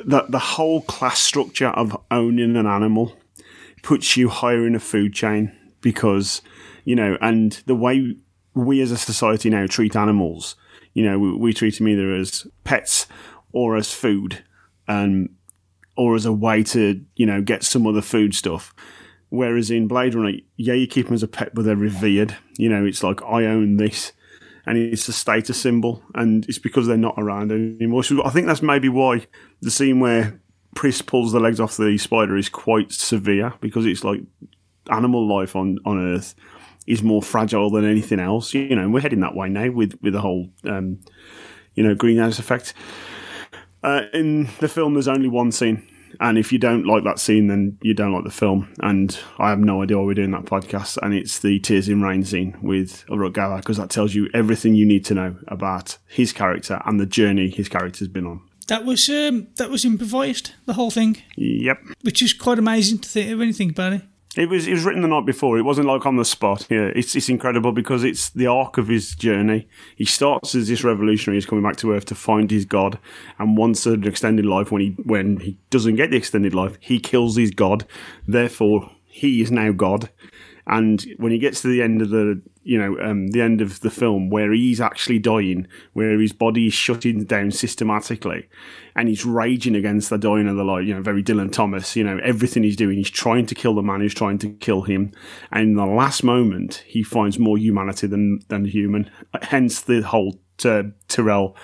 the 0.05 0.25
the 0.29 0.39
whole 0.39 0.83
class 0.83 1.21
structure 1.21 1.69
of 1.69 1.97
owning 2.11 2.57
an 2.57 2.67
animal 2.67 3.17
puts 3.83 4.17
you 4.17 4.29
higher 4.29 4.67
in 4.67 4.75
a 4.75 4.81
food 4.81 5.15
chain 5.15 5.57
because 5.81 6.43
you 6.85 6.95
know, 6.97 7.19
and 7.21 7.63
the 7.67 7.75
way 7.75 8.17
we 8.55 8.81
as 8.81 8.91
a 8.91 8.97
society 8.97 9.51
now 9.51 9.67
treat 9.67 9.95
animals, 9.97 10.57
you 10.95 11.05
know, 11.05 11.19
we, 11.19 11.37
we 11.37 11.53
treat 11.53 11.77
them 11.77 11.89
either 11.89 12.15
as 12.15 12.47
pets 12.65 13.07
or 13.53 13.77
as 13.77 13.93
food, 13.93 14.43
and 14.89 15.29
or 15.97 16.15
as 16.15 16.25
a 16.25 16.33
way 16.33 16.63
to 16.63 17.05
you 17.17 17.27
know 17.27 17.43
get 17.43 17.63
some 17.63 17.87
other 17.87 18.03
food 18.03 18.35
stuff. 18.35 18.75
Whereas 19.37 19.71
in 19.71 19.89
Blade 19.89 20.15
Runner, 20.15 20.39
yeah, 20.57 20.75
you 20.75 20.87
keep 20.87 21.07
them 21.07 21.15
as 21.15 21.23
a 21.23 21.29
pet, 21.29 21.55
but 21.55 21.65
they're 21.65 21.77
revered. 21.77 22.37
You 22.57 22.69
know, 22.69 22.85
it's 22.85 23.03
like 23.03 23.23
I 23.23 23.45
own 23.45 23.77
this, 23.77 24.13
and 24.65 24.79
it's 24.79 25.09
a 25.09 25.13
status 25.13 25.61
symbol, 25.61 26.03
and 26.15 26.45
it's 26.47 26.59
because 26.59 26.87
they're 26.87 26.97
not 26.97 27.15
around 27.19 27.53
anymore. 27.53 28.03
So 28.05 28.25
I 28.25 28.31
think 28.31 28.47
that's 28.47 28.63
maybe 28.63 28.89
why 28.89 29.27
the 29.61 29.71
scene 29.71 30.01
where 30.01 30.41
Pris 30.75 31.03
pulls 31.03 31.33
the 31.33 31.41
legs 31.41 31.61
off 31.61 31.77
the 31.77 31.97
spider 31.99 32.37
is 32.37 32.49
quite 32.49 32.93
severe 32.93 33.55
because 33.61 33.87
it's 33.87 34.05
like 34.05 34.21
animal 34.91 35.27
life 35.27 35.57
on 35.57 35.79
on 35.85 36.15
Earth 36.15 36.35
is 36.87 37.03
more 37.03 37.23
fragile 37.23 37.71
than 37.71 37.85
anything 37.85 38.21
else. 38.21 38.55
You 38.55 38.75
know, 38.75 38.83
and 38.83 38.95
we're 38.95 39.01
heading 39.01 39.21
that 39.21 39.35
way 39.35 39.49
now 39.49 39.71
with 39.71 39.99
with 40.03 40.13
the 40.13 40.21
whole 40.21 40.49
um, 40.65 41.01
you 41.75 41.83
know 41.83 41.95
greenhouse 41.95 42.39
effect. 42.39 42.75
Uh, 43.83 44.03
in 44.13 44.49
the 44.61 44.69
film, 44.69 44.95
there's 44.95 45.09
only 45.09 45.29
one 45.29 45.53
scene, 45.53 45.87
and 46.21 46.39
if 46.39 46.53
you 46.53 46.59
don't 46.59 46.87
like 46.87 47.05
that 47.05 47.19
scene, 47.19 47.47
then 47.47 47.79
you 47.83 47.95
don't 47.95 48.13
like 48.13 48.25
the 48.25 48.31
film. 48.31 48.73
And 48.81 49.19
I 49.39 49.51
have 49.51 49.59
no 49.61 49.83
idea 49.83 49.99
why 49.99 50.05
we're 50.05 50.15
doing 50.15 50.31
that 50.33 50.45
podcast. 50.45 50.99
And 51.03 51.15
it's 51.15 51.39
the 51.41 51.59
Tears 51.61 51.89
in 51.89 52.03
Rain 52.03 52.25
scene 52.25 52.57
with 52.63 53.05
Uruk-Gawa 53.09 53.59
because 53.59 53.77
that 53.77 53.91
tells 53.91 54.15
you 54.15 54.29
everything 54.35 54.75
you 54.75 54.87
need 54.87 55.05
to 55.07 55.15
know 55.15 55.37
about 55.49 55.99
his 56.09 56.33
character 56.33 56.81
and 56.87 56.99
the 57.01 57.07
journey 57.07 57.49
his 57.51 57.69
character's 57.69 58.09
been 58.09 58.27
on. 58.27 58.41
that 58.69 58.85
was 58.85 59.09
um, 59.09 59.47
that 59.57 59.71
was 59.71 59.85
improvised. 59.85 60.53
The 60.67 60.73
whole 60.75 60.91
thing, 60.91 61.19
Yep. 61.37 61.79
which 62.03 62.21
is 62.23 62.33
quite 62.33 62.59
amazing 62.59 62.99
to 62.99 63.09
think 63.09 63.39
when 63.39 63.47
you 63.49 63.55
think 63.55 63.73
about 63.73 63.93
it. 63.93 64.03
It 64.37 64.51
was 64.51 64.67
it 64.67 64.73
was 64.73 64.85
written 64.85 65.03
the 65.03 65.09
night 65.09 65.25
before. 65.25 65.57
It 65.57 65.63
wasn't 65.63 65.87
like 65.87 66.05
on 66.05 66.17
the 66.17 66.25
spot. 66.25 66.67
Yeah, 66.69 66.91
it's 66.95 67.17
it's 67.17 67.31
incredible 67.31 67.73
because 67.73 68.05
it's 68.05 68.29
the 68.31 68.47
arc 68.47 68.77
of 68.77 68.89
his 68.89 69.15
journey. 69.15 69.67
He 69.97 70.05
starts 70.05 70.55
as 70.55 70.69
this 70.69 70.85
revolutionary, 70.85 71.39
he's 71.39 71.47
coming 71.47 71.65
back 71.65 71.77
to 71.79 71.93
Earth 71.93 72.05
to 72.07 72.15
find 72.15 72.51
his 72.51 72.67
God, 72.67 72.99
and 73.39 73.57
wants 73.57 73.87
an 73.87 74.07
extended 74.07 74.45
life. 74.45 74.71
When 74.71 74.83
he 74.83 74.91
when 75.03 75.39
he 75.39 75.59
doesn't 75.71 75.97
get 75.97 76.11
the 76.11 76.19
extended 76.19 76.55
life, 76.55 76.77
he 76.81 77.01
kills 77.01 77.37
his 77.37 77.51
God. 77.51 77.87
Therefore, 78.27 78.91
he 79.05 79.41
is 79.41 79.51
now 79.51 79.73
God. 79.73 80.11
And 80.67 81.05
when 81.19 81.31
he 81.31 81.39
gets 81.39 81.63
to 81.63 81.69
the 81.69 81.83
end 81.83 82.03
of 82.03 82.11
the 82.11 82.43
you 82.65 82.77
know 82.77 82.99
um, 83.01 83.29
the 83.29 83.41
end 83.41 83.61
of 83.61 83.81
the 83.81 83.91
film 83.91 84.31
where 84.31 84.53
he's 84.53 84.81
actually 84.81 85.21
dying, 85.21 85.69
where 85.93 86.19
his 86.19 86.33
body 86.33 86.67
is 86.67 86.75
shutting 86.75 87.25
down 87.25 87.53
systematically, 87.53 88.49
and 88.97 89.09
he's 89.09 89.25
raging 89.25 89.77
against 89.77 90.11
the 90.11 90.19
dying 90.19 90.49
of 90.49 90.57
the 90.57 90.65
light. 90.65 90.85
You 90.85 90.95
know, 90.95 91.03
very 91.03 91.23
Dylan 91.23 91.53
Thomas. 91.53 91.95
You 91.95 92.03
know, 92.03 92.19
everything 92.25 92.65
he's 92.65 92.77
doing, 92.77 92.97
he's 92.97 93.11
trying 93.11 93.47
to 93.47 93.55
kill 93.55 93.75
the 93.75 93.83
man 93.83 94.01
who's 94.01 94.15
trying 94.15 94.39
to 94.39 94.51
kill 94.55 94.83
him. 94.83 95.13
And 95.53 95.63
in 95.63 95.75
the 95.75 95.87
last 95.87 96.25
moment, 96.25 96.83
he 96.87 97.03
finds 97.05 97.39
more 97.39 97.57
humanity 97.59 98.09
than 98.09 98.41
than 98.49 98.65
human. 98.65 99.09
Hence 99.43 99.81
the 99.81 100.03
whole 100.03 100.41
uh, 100.65 100.83
Tyrell 101.07 101.57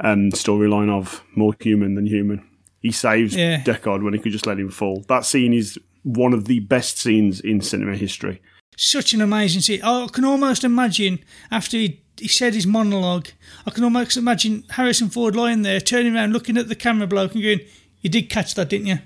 um, 0.00 0.30
storyline 0.32 0.90
of 0.90 1.22
more 1.34 1.54
human 1.58 1.94
than 1.94 2.06
human. 2.06 2.46
He 2.80 2.92
saves 2.92 3.34
Yeah. 3.34 3.62
Deckard 3.62 4.02
when 4.04 4.12
he 4.12 4.18
could 4.18 4.32
just 4.32 4.46
let 4.46 4.58
him 4.58 4.70
fall. 4.70 5.04
That 5.08 5.24
scene 5.24 5.54
is 5.54 5.78
one 6.04 6.32
of 6.32 6.44
the 6.44 6.60
best 6.60 6.98
scenes 6.98 7.40
in 7.40 7.60
cinema 7.60 7.96
history. 7.96 8.40
Such 8.76 9.12
an 9.12 9.20
amazing 9.20 9.62
scene. 9.62 9.82
I 9.82 10.06
can 10.12 10.24
almost 10.24 10.62
imagine 10.64 11.18
after 11.50 11.76
he, 11.76 12.02
he 12.16 12.28
said 12.28 12.54
his 12.54 12.66
monologue, 12.66 13.28
I 13.66 13.70
can 13.70 13.84
almost 13.84 14.16
imagine 14.16 14.64
Harrison 14.70 15.10
Ford 15.10 15.34
lying 15.34 15.62
there, 15.62 15.80
turning 15.80 16.14
around, 16.14 16.32
looking 16.32 16.56
at 16.56 16.68
the 16.68 16.74
camera 16.74 17.06
bloke, 17.06 17.34
and 17.34 17.42
going, 17.42 17.60
"You 18.00 18.10
did 18.10 18.30
catch 18.30 18.54
that, 18.54 18.68
didn't 18.68 18.86
you?" 18.86 18.98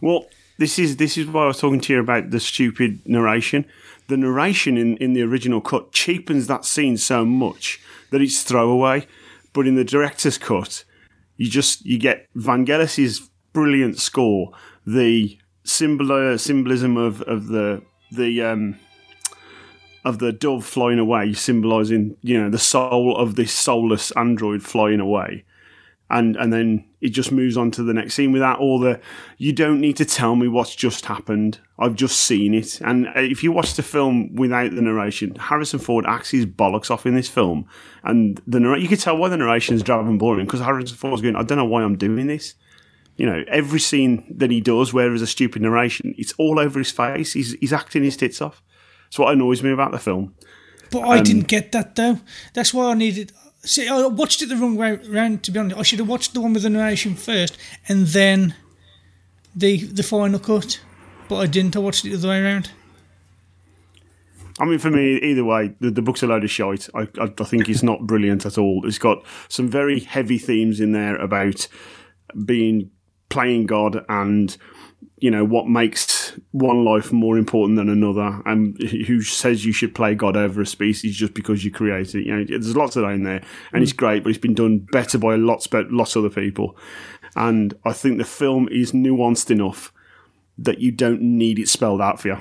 Well, 0.00 0.26
this 0.58 0.78
is 0.78 0.96
this 0.96 1.18
is 1.18 1.26
why 1.26 1.44
I 1.44 1.46
was 1.48 1.58
talking 1.58 1.80
to 1.80 1.92
you 1.92 2.00
about 2.00 2.30
the 2.30 2.40
stupid 2.40 3.00
narration. 3.06 3.66
The 4.08 4.16
narration 4.16 4.76
in, 4.76 4.96
in 4.98 5.14
the 5.14 5.22
original 5.22 5.60
cut 5.60 5.92
cheapens 5.92 6.46
that 6.46 6.64
scene 6.64 6.96
so 6.96 7.24
much 7.24 7.80
that 8.10 8.22
it's 8.22 8.42
throwaway. 8.42 9.06
But 9.52 9.66
in 9.66 9.74
the 9.74 9.84
director's 9.84 10.38
cut, 10.38 10.84
you 11.36 11.50
just 11.50 11.84
you 11.84 11.98
get 11.98 12.26
Vangelis's 12.34 13.30
brilliant 13.52 13.98
score, 13.98 14.52
the 14.86 15.38
symbol 15.66 16.38
symbolism 16.38 16.96
of, 16.96 17.22
of 17.22 17.48
the 17.48 17.82
the 18.12 18.42
um, 18.42 18.78
of 20.04 20.20
the 20.20 20.32
dove 20.32 20.64
flying 20.64 20.98
away, 20.98 21.32
symbolising 21.32 22.16
you 22.22 22.40
know 22.40 22.48
the 22.48 22.58
soul 22.58 23.16
of 23.16 23.34
this 23.34 23.52
soulless 23.52 24.12
android 24.12 24.62
flying 24.62 25.00
away. 25.00 25.44
And 26.08 26.36
and 26.36 26.52
then 26.52 26.84
it 27.00 27.08
just 27.08 27.32
moves 27.32 27.56
on 27.56 27.72
to 27.72 27.82
the 27.82 27.92
next 27.92 28.14
scene 28.14 28.30
without 28.30 28.60
all 28.60 28.78
the 28.78 29.00
you 29.38 29.52
don't 29.52 29.80
need 29.80 29.96
to 29.96 30.04
tell 30.04 30.36
me 30.36 30.46
what's 30.46 30.76
just 30.76 31.06
happened. 31.06 31.58
I've 31.80 31.96
just 31.96 32.20
seen 32.20 32.54
it. 32.54 32.80
And 32.80 33.08
if 33.16 33.42
you 33.42 33.50
watch 33.50 33.74
the 33.74 33.82
film 33.82 34.32
without 34.36 34.72
the 34.72 34.82
narration 34.82 35.34
harrison 35.34 35.80
ford 35.80 36.06
acts 36.06 36.30
his 36.30 36.46
bollocks 36.46 36.92
off 36.92 37.06
in 37.06 37.16
this 37.16 37.28
film. 37.28 37.66
And 38.04 38.40
the 38.46 38.60
narr- 38.60 38.78
you 38.78 38.86
can 38.86 38.98
tell 38.98 39.16
why 39.16 39.28
the 39.28 39.36
narration 39.36 39.74
is 39.74 39.82
and 39.88 40.18
boring 40.20 40.46
because 40.46 40.60
harrison 40.60 40.96
ford's 40.96 41.22
going 41.22 41.34
i 41.34 41.42
don't 41.42 41.58
know 41.58 41.64
why 41.64 41.82
i'm 41.82 41.96
doing 41.96 42.28
this 42.28 42.54
you 43.16 43.26
know 43.26 43.44
every 43.48 43.80
scene 43.80 44.24
that 44.36 44.50
he 44.50 44.60
does 44.60 44.92
where 44.92 45.08
there's 45.08 45.22
a 45.22 45.26
stupid 45.26 45.62
narration 45.62 46.14
it's 46.18 46.34
all 46.38 46.58
over 46.58 46.78
his 46.78 46.90
face 46.90 47.32
he's, 47.32 47.52
he's 47.60 47.72
acting 47.72 48.04
his 48.04 48.16
tits 48.16 48.40
off 48.40 48.62
that's 49.06 49.18
what 49.18 49.32
annoys 49.32 49.62
me 49.62 49.70
about 49.70 49.92
the 49.92 49.98
film 49.98 50.34
But 50.90 51.02
I 51.02 51.22
didn't 51.22 51.42
um, 51.42 51.46
get 51.46 51.72
that 51.72 51.96
though. 51.96 52.20
That's 52.54 52.72
why 52.72 52.90
I 52.90 52.94
needed. 52.94 53.32
See, 53.62 53.88
I 53.88 54.06
watched 54.06 54.42
it 54.42 54.48
the 54.48 54.56
wrong 54.56 54.76
way 54.76 54.92
round. 55.08 55.42
To 55.44 55.50
be 55.50 55.58
honest, 55.58 55.78
I 55.78 55.82
should 55.82 55.98
have 55.98 56.08
watched 56.08 56.34
the 56.34 56.40
one 56.40 56.52
with 56.52 56.62
the 56.62 56.70
narration 56.70 57.16
first, 57.16 57.58
and 57.88 58.06
then 58.06 58.54
the 59.54 59.84
the 59.84 60.02
final 60.02 60.38
cut. 60.38 60.80
But 61.28 61.36
I 61.36 61.46
didn't. 61.46 61.76
I 61.76 61.80
watched 61.80 62.04
it 62.04 62.10
the 62.10 62.16
other 62.16 62.28
way 62.28 62.42
around. 62.42 62.70
I 64.58 64.64
mean, 64.64 64.78
for 64.78 64.90
me, 64.90 65.16
either 65.16 65.44
way, 65.44 65.74
the, 65.80 65.90
the 65.90 66.00
book's 66.00 66.22
a 66.22 66.26
load 66.26 66.42
of 66.42 66.50
shite. 66.50 66.88
I, 66.94 67.02
I, 67.20 67.24
I 67.38 67.44
think 67.44 67.68
it's 67.68 67.82
not 67.82 68.06
brilliant 68.06 68.46
at 68.46 68.56
all. 68.56 68.86
It's 68.86 68.96
got 68.96 69.22
some 69.48 69.68
very 69.68 70.00
heavy 70.00 70.38
themes 70.38 70.80
in 70.80 70.92
there 70.92 71.16
about 71.16 71.68
being 72.46 72.90
playing 73.28 73.66
God 73.66 74.04
and 74.08 74.56
you 75.18 75.30
know 75.30 75.44
what 75.44 75.66
makes 75.66 76.38
one 76.52 76.84
life 76.84 77.10
more 77.12 77.38
important 77.38 77.76
than 77.76 77.88
another, 77.88 78.42
and 78.44 78.78
who 78.82 79.22
says 79.22 79.64
you 79.64 79.72
should 79.72 79.94
play 79.94 80.14
God 80.14 80.36
over 80.36 80.60
a 80.60 80.66
species 80.66 81.16
just 81.16 81.32
because 81.32 81.64
you 81.64 81.70
create 81.70 82.14
it. 82.14 82.26
You 82.26 82.36
know, 82.36 82.44
there's 82.44 82.76
lots 82.76 82.96
of 82.96 83.02
that 83.02 83.12
in 83.12 83.22
there, 83.22 83.42
and 83.72 83.82
it's 83.82 83.92
mm. 83.92 83.96
great, 83.96 84.22
but 84.22 84.30
it's 84.30 84.38
been 84.38 84.54
done 84.54 84.86
better 84.92 85.18
by 85.18 85.36
lots, 85.36 85.66
but 85.66 85.90
lots 85.90 86.16
of 86.16 86.24
other 86.24 86.34
people. 86.34 86.76
And 87.34 87.74
I 87.84 87.92
think 87.92 88.18
the 88.18 88.24
film 88.24 88.68
is 88.68 88.92
nuanced 88.92 89.50
enough 89.50 89.92
that 90.58 90.80
you 90.80 90.90
don't 90.90 91.20
need 91.20 91.58
it 91.58 91.68
spelled 91.68 92.00
out 92.00 92.20
for 92.20 92.28
you. 92.28 92.38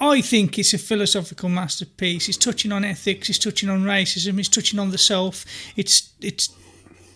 I 0.00 0.20
think 0.20 0.58
it's 0.58 0.74
a 0.74 0.78
philosophical 0.78 1.48
masterpiece. 1.48 2.28
It's 2.28 2.38
touching 2.38 2.72
on 2.72 2.84
ethics. 2.84 3.30
It's 3.30 3.38
touching 3.38 3.68
on 3.68 3.84
racism. 3.84 4.38
It's 4.38 4.48
touching 4.48 4.78
on 4.80 4.90
the 4.90 4.98
self. 4.98 5.44
It's 5.76 6.12
it's 6.20 6.54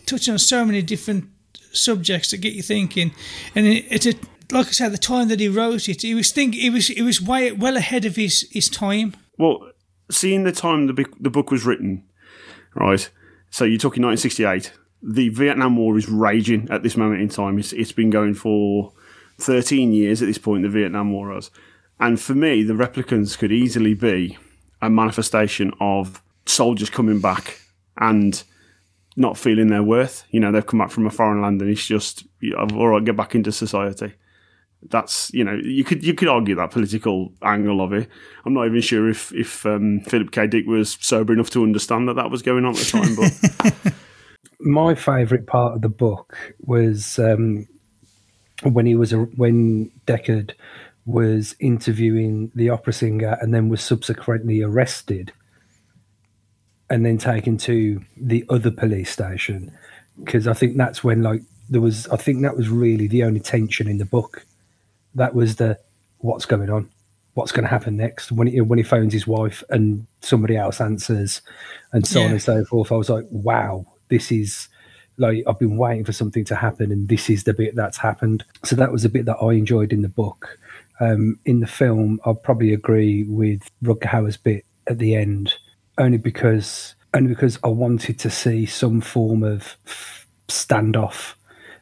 touching 0.07 0.33
on 0.33 0.39
so 0.39 0.65
many 0.65 0.83
different 0.83 1.29
subjects 1.77 2.31
that 2.31 2.39
get 2.39 2.55
you 2.55 2.62
thinking. 2.62 3.12
And 3.55 3.66
it, 3.66 3.85
it's 3.91 4.07
a 4.07 4.14
like 4.53 4.68
I 4.68 4.70
said, 4.70 4.93
the 4.93 4.99
time 4.99 5.29
that 5.29 5.41
he 5.41 5.49
wrote 5.49 5.89
it, 5.89 6.03
he 6.03 6.14
was 6.14 6.31
think 6.31 6.55
it 6.57 6.70
was 6.70 6.91
it 6.91 7.03
was 7.03 7.20
way 7.20 7.53
well 7.53 7.77
ahead 7.77 8.05
of 8.05 8.16
his 8.16 8.49
his 8.51 8.68
time. 8.68 9.14
Well, 9.39 9.70
seeing 10.11 10.45
the 10.45 10.53
time 10.53 10.87
the 10.87 11.07
the 11.18 11.31
book 11.31 11.51
was 11.51 11.64
written, 11.64 12.05
right? 12.74 13.09
So 13.51 13.64
you're 13.64 13.79
talking 13.79 14.03
1968. 14.03 14.72
The 15.03 15.29
Vietnam 15.29 15.77
War 15.77 15.97
is 15.97 16.09
raging 16.09 16.68
at 16.70 16.83
this 16.83 16.97
moment 16.97 17.20
in 17.20 17.29
time. 17.29 17.59
It's, 17.59 17.72
it's 17.72 17.93
been 17.93 18.11
going 18.11 18.35
for 18.35 18.93
13 19.39 19.93
years 19.93 20.20
at 20.20 20.27
this 20.27 20.39
point. 20.39 20.62
The 20.62 20.68
Vietnam 20.68 21.12
War 21.12 21.33
has, 21.33 21.51
and 22.01 22.20
for 22.20 22.35
me, 22.35 22.62
the 22.62 22.74
replicants 22.74 23.39
could 23.39 23.53
easily 23.53 23.95
be 23.95 24.37
a 24.83 24.91
manifestation 24.91 25.72
of 25.81 26.22
soldiers 26.45 26.91
coming 26.91 27.20
back 27.20 27.61
and 27.99 28.43
not 29.17 29.39
feeling 29.39 29.69
their 29.69 29.83
worth. 29.83 30.25
You 30.31 30.41
know, 30.41 30.53
they've 30.53 30.67
come 30.67 30.79
back 30.79 30.91
from 30.91 31.07
a 31.07 31.11
foreign 31.11 31.43
land, 31.43 31.61
and 31.61 31.71
it's 31.71 31.87
just 31.87 32.27
all 32.59 32.89
right, 32.89 33.05
get 33.05 33.17
back 33.17 33.35
into 33.35 33.53
society 33.53 34.14
that's 34.91 35.33
you 35.33 35.45
know 35.45 35.55
you 35.55 35.85
could 35.85 36.05
you 36.05 36.14
could 36.14 36.29
argue 36.29 36.55
that 36.55 36.71
political 36.71 37.33
angle 37.43 37.81
of 37.81 37.93
it. 37.93 38.09
I'm 38.45 38.55
not 38.55 38.67
even 38.67 38.81
sure 38.81 39.09
if 39.09 39.33
if 39.33 39.67
um, 39.67 40.01
Philip 40.01 40.31
K. 40.31 40.47
Dick 40.47 40.67
was 40.67 40.99
sober 41.01 41.33
enough 41.33 41.51
to 41.51 41.62
understand 41.62 42.09
that 42.09 42.17
that 42.17 42.31
was 42.31 42.43
going 42.43 42.64
on 42.64 42.75
at 42.75 42.79
the 42.79 42.85
time. 42.85 43.17
But 43.17 43.95
My 44.61 44.95
favourite 44.95 45.47
part 45.47 45.75
of 45.75 45.83
the 45.83 45.89
book 45.89 46.37
was 46.61 47.19
um, 47.19 47.67
when 48.62 48.87
he 48.87 48.95
was 48.95 49.12
a, 49.12 49.19
when 49.19 49.91
Deckard 50.07 50.53
was 51.05 51.55
interviewing 51.61 52.51
the 52.55 52.71
opera 52.71 52.93
singer 52.93 53.39
and 53.41 53.55
then 53.55 53.69
was 53.69 53.83
subsequently 53.83 54.62
arrested 54.62 55.33
and 56.89 57.05
then 57.05 57.18
taken 57.18 57.57
to 57.59 58.01
the 58.16 58.45
other 58.49 58.70
police 58.70 59.11
station 59.11 59.72
because 60.24 60.47
I 60.47 60.55
think 60.55 60.76
that's 60.76 61.05
when 61.05 61.22
like 61.22 61.43
there 61.68 61.80
was 61.80 62.09
I 62.09 62.16
think 62.16 62.43
that 62.43 62.57
was 62.57 62.68
really 62.68 63.07
the 63.07 63.24
only 63.24 63.41
tension 63.41 63.89
in 63.89 63.99
the 63.99 64.05
book. 64.05 64.47
That 65.14 65.34
was 65.34 65.57
the 65.57 65.78
what's 66.18 66.47
going 66.47 66.70
on, 66.70 66.89
what's 67.34 67.53
going 67.53 67.64
to 67.64 67.70
happen 67.70 67.97
next 67.97 68.32
when 68.32 68.47
he 68.47 68.61
when 68.61 68.78
he 68.78 68.82
phones 68.82 69.12
his 69.12 69.26
wife 69.26 69.62
and 69.70 70.07
somebody 70.20 70.57
else 70.57 70.80
answers, 70.80 71.43
and 71.93 72.07
so 72.07 72.22
on 72.22 72.30
and 72.30 72.43
so 72.43 72.64
forth. 72.64 72.93
I 72.93 72.97
was 72.97 73.11
like, 73.11 73.26
wow, 73.30 73.87
this 74.09 74.30
is 74.30 74.68
like 75.18 75.45
I've 75.47 75.59
been 75.59 75.76
waiting 75.76 76.05
for 76.05 76.12
something 76.12 76.45
to 76.47 76.57
happen, 76.57 76.93
and 76.93 77.09
this 77.09 77.28
is 77.30 77.45
the 77.45 77.55
bit 77.55 77.74
that's 77.74 77.99
happened. 77.99 78.45
So 78.64 78.76
that 78.76 78.93
was 78.93 79.05
a 79.05 79.11
bit 79.11 79.24
that 79.26 79.43
I 79.43 79.53
enjoyed 79.53 79.93
in 79.93 80.03
the 80.03 80.09
book. 80.09 80.59
Um, 80.99 81.39
in 81.45 81.61
the 81.61 81.66
film, 81.66 82.20
I'll 82.24 82.34
probably 82.34 82.72
agree 82.72 83.24
with 83.24 83.70
Rutger 83.82 84.05
Hauer's 84.05 84.39
bit 84.39 84.64
at 84.87 84.99
the 84.99 85.14
end, 85.14 85.55
only 85.99 86.19
because 86.19 86.95
only 87.15 87.29
because 87.29 87.59
I 87.65 87.69
wanted 87.69 88.19
to 88.21 88.31
see 88.31 88.67
some 88.67 89.01
form 89.01 89.43
of 89.43 89.77
standoff, 90.49 91.35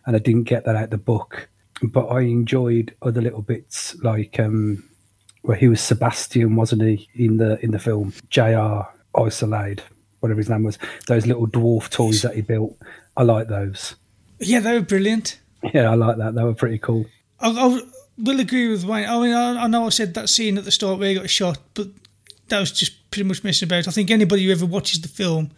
and 0.07 0.15
I 0.15 0.19
didn't 0.19 0.45
get 0.45 0.65
that 0.65 0.77
out 0.77 0.91
the 0.91 0.99
book. 0.99 1.49
But 1.83 2.07
I 2.07 2.21
enjoyed 2.21 2.95
other 3.03 3.21
little 3.21 3.43
bits 3.43 3.97
like 4.03 4.39
um, 4.39 4.85
where 5.43 5.57
he 5.57 5.69
was 5.69 5.81
Sebastian, 5.81 6.57
wasn't 6.57 6.83
he, 6.83 7.09
in 7.15 7.39
the 7.39 7.62
in 7.65 7.73
the 7.73 7.79
film? 7.79 8.12
J.R. 8.31 8.93
Isolade, 9.15 9.81
whatever 10.21 10.39
his 10.39 10.49
name 10.49 10.65
was. 10.65 10.79
Those 11.09 11.27
little 11.27 11.47
dwarf 11.47 11.91
toys 11.91 12.23
that 12.23 12.35
he 12.35 12.41
built. 12.41 12.77
I 13.17 13.23
like 13.23 13.49
those. 13.49 13.97
Yeah, 14.39 14.61
they 14.61 14.75
were 14.75 14.85
brilliant. 14.85 15.39
Yeah, 15.73 15.91
I 15.91 15.95
like 15.95 16.19
that. 16.19 16.35
They 16.35 16.45
were 16.45 16.55
pretty 16.55 16.79
cool. 16.79 17.07
I, 17.41 17.51
I 17.51 17.81
will 18.19 18.41
agree 18.41 18.69
with 18.69 18.85
Wayne. 18.85 19.09
I 19.09 19.19
mean, 19.21 19.35
I, 19.35 19.65
I 19.65 19.67
know 19.67 19.87
I 19.87 19.91
said 19.91 20.15
that 20.15 20.29
scene 20.29 20.59
at 20.59 20.65
the 20.65 20.71
start 20.71 20.99
where 20.99 21.09
he 21.09 21.15
got 21.15 21.31
shot, 21.31 21.59
but 21.75 21.89
that 22.49 22.61
was 22.61 22.72
just 22.72 23.11
pretty 23.11 23.28
much 23.28 23.45
messing 23.45 23.66
about. 23.66 23.88
I 23.88 23.90
think 23.90 24.11
anybody 24.11 24.45
who 24.45 24.53
ever 24.53 24.66
watches 24.66 25.01
the 25.01 25.09
film, 25.09 25.51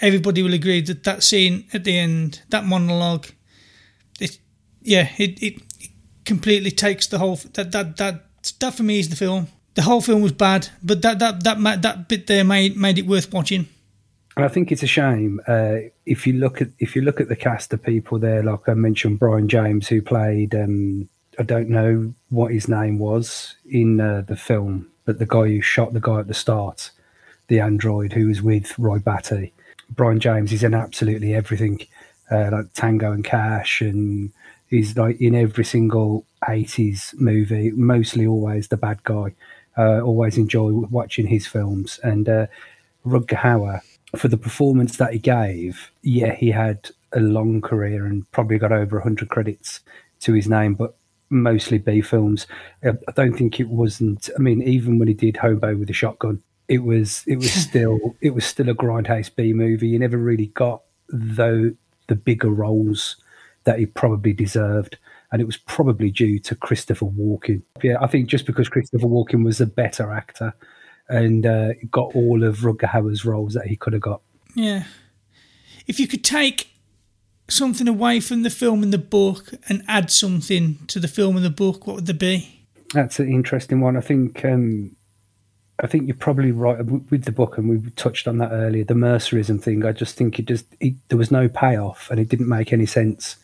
everybody 0.00 0.42
will 0.42 0.54
agree 0.54 0.80
that 0.82 1.04
that 1.04 1.22
scene 1.22 1.66
at 1.72 1.84
the 1.84 1.98
end, 1.98 2.42
that 2.50 2.64
monologue, 2.64 3.26
it, 4.20 4.38
yeah, 4.82 5.08
it, 5.18 5.42
it, 5.42 5.62
it 5.80 5.90
completely 6.24 6.70
takes 6.70 7.06
the 7.06 7.18
whole 7.18 7.36
that 7.54 7.72
that 7.72 7.96
that 7.96 8.24
that 8.60 8.74
for 8.74 8.82
me 8.82 8.98
is 8.98 9.08
the 9.08 9.16
film. 9.16 9.48
The 9.74 9.82
whole 9.82 10.02
film 10.02 10.22
was 10.22 10.32
bad, 10.32 10.68
but 10.82 11.02
that 11.02 11.18
that 11.18 11.44
that 11.44 11.82
that 11.82 12.08
bit 12.08 12.26
there 12.26 12.44
made 12.44 12.76
made 12.76 12.98
it 12.98 13.06
worth 13.06 13.32
watching. 13.32 13.68
And 14.36 14.46
I 14.46 14.48
think 14.48 14.72
it's 14.72 14.82
a 14.82 14.86
shame 14.86 15.40
uh, 15.46 15.76
if 16.06 16.26
you 16.26 16.34
look 16.34 16.62
at 16.62 16.68
if 16.78 16.96
you 16.96 17.02
look 17.02 17.20
at 17.20 17.28
the 17.28 17.36
cast 17.36 17.72
of 17.72 17.82
people 17.82 18.18
there. 18.18 18.42
Like 18.42 18.68
I 18.68 18.74
mentioned, 18.74 19.18
Brion 19.18 19.48
James, 19.48 19.88
who 19.88 20.00
played 20.00 20.54
um, 20.54 21.08
I 21.38 21.42
don't 21.42 21.68
know 21.68 22.14
what 22.28 22.52
his 22.52 22.68
name 22.68 22.98
was 22.98 23.56
in 23.64 24.00
uh, 24.00 24.22
the 24.26 24.36
film, 24.36 24.88
but 25.04 25.18
the 25.18 25.26
guy 25.26 25.48
who 25.48 25.60
shot 25.60 25.92
the 25.92 26.00
guy 26.00 26.20
at 26.20 26.28
the 26.28 26.34
start, 26.34 26.90
the 27.48 27.60
android 27.60 28.12
who 28.12 28.28
was 28.28 28.42
with 28.42 28.78
Roy 28.78 28.98
Batty. 28.98 29.52
Brion 29.90 30.20
James 30.20 30.52
is 30.52 30.62
in 30.62 30.74
absolutely 30.74 31.34
everything, 31.34 31.80
uh, 32.30 32.50
like 32.50 32.72
Tango 32.72 33.12
and 33.12 33.24
Cash, 33.24 33.80
and 33.80 34.32
he's 34.68 34.96
like 34.96 35.20
in 35.20 35.34
every 35.34 35.64
single 35.64 36.24
80s 36.48 37.18
movie, 37.20 37.70
mostly 37.72 38.26
always 38.26 38.68
the 38.68 38.76
bad 38.76 39.02
guy. 39.04 39.34
Uh, 39.76 40.00
always 40.00 40.36
enjoy 40.36 40.70
watching 40.70 41.26
his 41.26 41.46
films. 41.46 41.98
And 42.02 42.28
uh, 42.28 42.46
Rutger 43.06 43.38
Hauer, 43.38 43.80
for 44.16 44.28
the 44.28 44.36
performance 44.36 44.96
that 44.98 45.12
he 45.12 45.18
gave, 45.18 45.90
yeah, 46.02 46.34
he 46.34 46.50
had 46.50 46.90
a 47.12 47.20
long 47.20 47.60
career 47.60 48.06
and 48.06 48.30
probably 48.32 48.58
got 48.58 48.72
over 48.72 48.96
100 48.96 49.28
credits 49.28 49.80
to 50.20 50.32
his 50.34 50.48
name, 50.48 50.74
but 50.74 50.94
mostly 51.32 51.78
B 51.78 52.00
films. 52.00 52.46
I 52.84 52.92
don't 53.14 53.36
think 53.36 53.58
it 53.58 53.68
wasn't. 53.68 54.28
I 54.36 54.40
mean, 54.40 54.62
even 54.62 54.98
when 54.98 55.08
he 55.08 55.14
did 55.14 55.38
Hobo 55.38 55.76
with 55.76 55.90
a 55.90 55.94
Shotgun, 55.94 56.42
it 56.68 56.78
was 56.78 57.24
it 57.26 57.36
was 57.36 57.52
still 57.68 58.16
it 58.20 58.30
was 58.30 58.44
still 58.44 58.68
a 58.68 58.74
grindhouse 58.74 59.34
B 59.34 59.52
movie. 59.52 59.90
He 59.90 59.98
never 59.98 60.18
really 60.18 60.46
got 60.46 60.82
though 61.08 61.72
the 62.08 62.14
bigger 62.14 62.50
roles 62.50 63.16
that 63.64 63.78
he 63.78 63.86
probably 63.86 64.32
deserved. 64.32 64.98
And 65.30 65.40
it 65.40 65.46
was 65.46 65.56
probably 65.56 66.10
due 66.10 66.38
to 66.40 66.54
Christopher 66.54 67.06
Walken. 67.06 67.62
Yeah, 67.82 67.96
I 68.00 68.06
think 68.06 68.28
just 68.28 68.44
because 68.44 68.68
Christopher 68.68 69.06
Walken 69.06 69.44
was 69.44 69.62
a 69.62 69.66
better 69.66 70.12
actor 70.12 70.52
and 71.08 71.46
uh, 71.46 71.72
got 71.90 72.14
all 72.14 72.44
of 72.44 72.58
Rutger 72.58 72.88
Hauer's 72.88 73.24
roles 73.24 73.54
that 73.54 73.66
he 73.66 73.76
could 73.76 73.94
have 73.94 74.02
got. 74.02 74.20
Yeah. 74.54 74.84
If 75.86 75.98
you 75.98 76.06
could 76.06 76.22
take 76.22 76.71
something 77.52 77.88
away 77.88 78.20
from 78.20 78.42
the 78.42 78.50
film 78.50 78.82
and 78.82 78.92
the 78.92 78.98
book 78.98 79.54
and 79.68 79.82
add 79.88 80.10
something 80.10 80.78
to 80.88 80.98
the 80.98 81.08
film 81.08 81.36
and 81.36 81.44
the 81.44 81.50
book, 81.50 81.86
what 81.86 81.96
would 81.96 82.06
there 82.06 82.14
be? 82.14 82.66
That's 82.92 83.18
an 83.18 83.28
interesting 83.28 83.80
one. 83.80 83.96
I 83.96 84.00
think 84.00 84.44
um, 84.44 84.96
I 85.82 85.86
think 85.86 86.06
you're 86.06 86.16
probably 86.16 86.52
right 86.52 86.78
with 87.10 87.24
the 87.24 87.32
book, 87.32 87.58
and 87.58 87.68
we 87.68 87.90
touched 87.92 88.28
on 88.28 88.38
that 88.38 88.52
earlier. 88.52 88.84
The 88.84 88.94
mercerism 88.94 89.60
thing. 89.60 89.84
I 89.84 89.92
just 89.92 90.16
think 90.16 90.38
it 90.38 90.46
just 90.46 90.66
it, 90.80 90.94
there 91.08 91.18
was 91.18 91.30
no 91.30 91.48
payoff, 91.48 92.10
and 92.10 92.20
it 92.20 92.28
didn't 92.28 92.48
make 92.48 92.72
any 92.72 92.86
sense. 92.86 93.36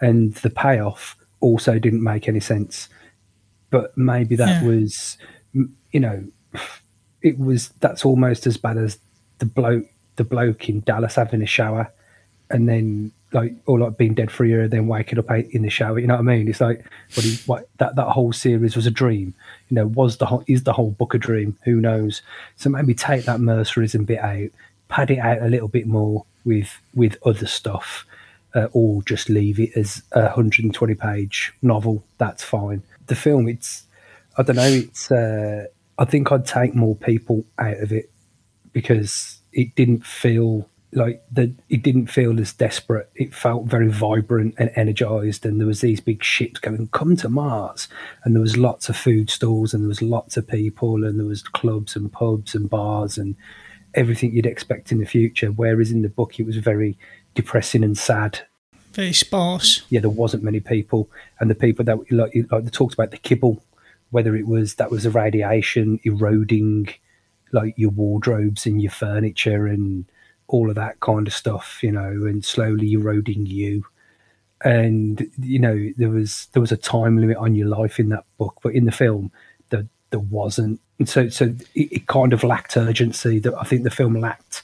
And 0.00 0.34
the 0.36 0.50
payoff 0.50 1.16
also 1.40 1.78
didn't 1.78 2.02
make 2.02 2.28
any 2.28 2.40
sense. 2.40 2.88
But 3.70 3.96
maybe 3.96 4.36
that 4.36 4.62
yeah. 4.62 4.68
was, 4.68 5.18
you 5.52 6.00
know, 6.00 6.24
it 7.22 7.38
was 7.38 7.68
that's 7.80 8.04
almost 8.04 8.46
as 8.46 8.56
bad 8.56 8.78
as 8.78 8.98
the 9.38 9.46
bloke 9.46 9.86
the 10.16 10.24
bloke 10.24 10.68
in 10.68 10.80
Dallas 10.80 11.16
having 11.16 11.42
a 11.42 11.46
shower, 11.46 11.92
and 12.50 12.68
then 12.68 13.12
like 13.32 13.54
or 13.66 13.78
like 13.78 13.96
being 13.96 14.14
dead 14.14 14.30
for 14.30 14.44
a 14.44 14.48
year 14.48 14.62
and 14.62 14.70
then 14.70 14.86
waking 14.86 15.18
up 15.18 15.30
in 15.30 15.62
the 15.62 15.70
shower. 15.70 15.98
You 15.98 16.06
know 16.06 16.14
what 16.14 16.20
I 16.20 16.36
mean? 16.36 16.48
It's 16.48 16.60
like 16.60 16.84
what, 17.14 17.42
what 17.46 17.68
that 17.78 17.96
that 17.96 18.10
whole 18.10 18.32
series 18.32 18.76
was 18.76 18.86
a 18.86 18.90
dream. 18.90 19.34
You 19.68 19.76
know, 19.76 19.86
was 19.86 20.18
the 20.18 20.26
whole 20.26 20.44
is 20.46 20.64
the 20.64 20.72
whole 20.72 20.90
book 20.90 21.14
a 21.14 21.18
dream? 21.18 21.56
Who 21.64 21.80
knows? 21.80 22.22
So 22.56 22.70
maybe 22.70 22.94
take 22.94 23.24
that 23.24 23.40
mercerism 23.40 24.06
bit 24.06 24.18
out, 24.18 24.50
pad 24.88 25.10
it 25.10 25.18
out 25.18 25.42
a 25.42 25.48
little 25.48 25.68
bit 25.68 25.86
more 25.86 26.24
with 26.44 26.80
with 26.94 27.16
other 27.24 27.46
stuff, 27.46 28.06
uh, 28.54 28.68
or 28.72 29.02
just 29.02 29.28
leave 29.28 29.58
it 29.58 29.76
as 29.76 30.02
a 30.12 30.22
120 30.22 30.94
page 30.94 31.52
novel. 31.62 32.04
That's 32.18 32.42
fine. 32.42 32.82
The 33.06 33.16
film, 33.16 33.48
it's 33.48 33.84
I 34.36 34.42
don't 34.42 34.56
know. 34.56 34.62
It's 34.62 35.10
uh, 35.10 35.66
I 35.98 36.04
think 36.04 36.32
I'd 36.32 36.46
take 36.46 36.74
more 36.74 36.96
people 36.96 37.44
out 37.58 37.78
of 37.78 37.92
it 37.92 38.10
because 38.72 39.38
it 39.52 39.74
didn't 39.74 40.04
feel 40.06 40.68
like 40.92 41.22
that 41.32 41.50
it 41.68 41.82
didn't 41.82 42.08
feel 42.08 42.38
as 42.38 42.52
desperate. 42.52 43.10
It 43.14 43.34
felt 43.34 43.64
very 43.64 43.88
vibrant 43.88 44.54
and 44.58 44.70
energized 44.76 45.46
and 45.46 45.58
there 45.58 45.66
was 45.66 45.80
these 45.80 46.00
big 46.00 46.22
ships 46.22 46.60
going 46.60 46.88
come 46.88 47.16
to 47.16 47.28
mars. 47.28 47.88
And 48.24 48.34
there 48.34 48.42
was 48.42 48.56
lots 48.56 48.88
of 48.88 48.96
food 48.96 49.30
stalls 49.30 49.72
and 49.72 49.82
there 49.82 49.88
was 49.88 50.02
lots 50.02 50.36
of 50.36 50.46
people 50.46 51.04
and 51.04 51.18
there 51.18 51.26
was 51.26 51.42
clubs 51.42 51.96
and 51.96 52.12
pubs 52.12 52.54
and 52.54 52.68
bars 52.68 53.16
and 53.16 53.36
everything 53.94 54.32
you'd 54.32 54.46
expect 54.46 54.92
in 54.92 54.98
the 54.98 55.06
future. 55.06 55.48
Whereas 55.48 55.90
in 55.90 56.02
the 56.02 56.08
book 56.08 56.38
it 56.38 56.46
was 56.46 56.56
very 56.56 56.98
depressing 57.34 57.82
and 57.82 57.96
sad. 57.96 58.40
Very 58.92 59.14
sparse. 59.14 59.82
Yeah 59.88 60.00
there 60.00 60.10
wasn't 60.10 60.42
many 60.42 60.60
people. 60.60 61.08
And 61.40 61.48
the 61.48 61.54
people 61.54 61.84
that 61.86 61.98
like, 62.12 62.34
like 62.50 62.64
they 62.64 62.70
talked 62.70 62.94
about 62.94 63.10
the 63.10 63.18
kipple 63.18 63.60
whether 64.10 64.36
it 64.36 64.46
was 64.46 64.74
that 64.74 64.90
was 64.90 65.04
the 65.04 65.10
radiation 65.10 65.98
eroding 66.04 66.86
like 67.50 67.74
your 67.78 67.90
wardrobes 67.90 68.66
and 68.66 68.80
your 68.80 68.90
furniture 68.90 69.66
and 69.66 70.04
all 70.48 70.68
of 70.68 70.76
that 70.76 71.00
kind 71.00 71.26
of 71.26 71.32
stuff, 71.32 71.82
you 71.82 71.92
know, 71.92 72.26
and 72.26 72.44
slowly 72.44 72.92
eroding 72.92 73.46
you. 73.46 73.84
And 74.64 75.28
you 75.40 75.58
know, 75.58 75.90
there 75.96 76.10
was 76.10 76.46
there 76.52 76.60
was 76.60 76.72
a 76.72 76.76
time 76.76 77.18
limit 77.18 77.36
on 77.36 77.54
your 77.54 77.68
life 77.68 77.98
in 77.98 78.10
that 78.10 78.24
book, 78.38 78.58
but 78.62 78.74
in 78.74 78.84
the 78.84 78.92
film, 78.92 79.32
there 79.70 79.86
there 80.10 80.20
wasn't. 80.20 80.80
And 80.98 81.08
so 81.08 81.28
so 81.28 81.46
it, 81.74 81.92
it 81.92 82.06
kind 82.06 82.32
of 82.32 82.44
lacked 82.44 82.76
urgency. 82.76 83.38
That 83.38 83.54
I 83.54 83.64
think 83.64 83.82
the 83.82 83.90
film 83.90 84.14
lacked 84.14 84.62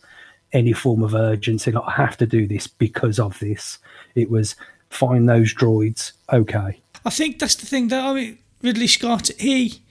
any 0.52 0.72
form 0.72 1.02
of 1.02 1.14
urgency. 1.14 1.72
Like 1.72 1.88
I 1.88 1.92
have 1.92 2.16
to 2.18 2.26
do 2.26 2.46
this 2.46 2.66
because 2.66 3.18
of 3.18 3.38
this. 3.40 3.78
It 4.14 4.30
was 4.30 4.54
find 4.90 5.28
those 5.28 5.54
droids. 5.54 6.12
Okay. 6.32 6.80
I 7.04 7.10
think 7.10 7.38
that's 7.38 7.54
the 7.54 7.66
thing 7.66 7.88
that 7.88 8.04
I 8.04 8.14
mean, 8.14 8.38
Ridley 8.62 8.86
Scott. 8.86 9.30
He, 9.38 9.82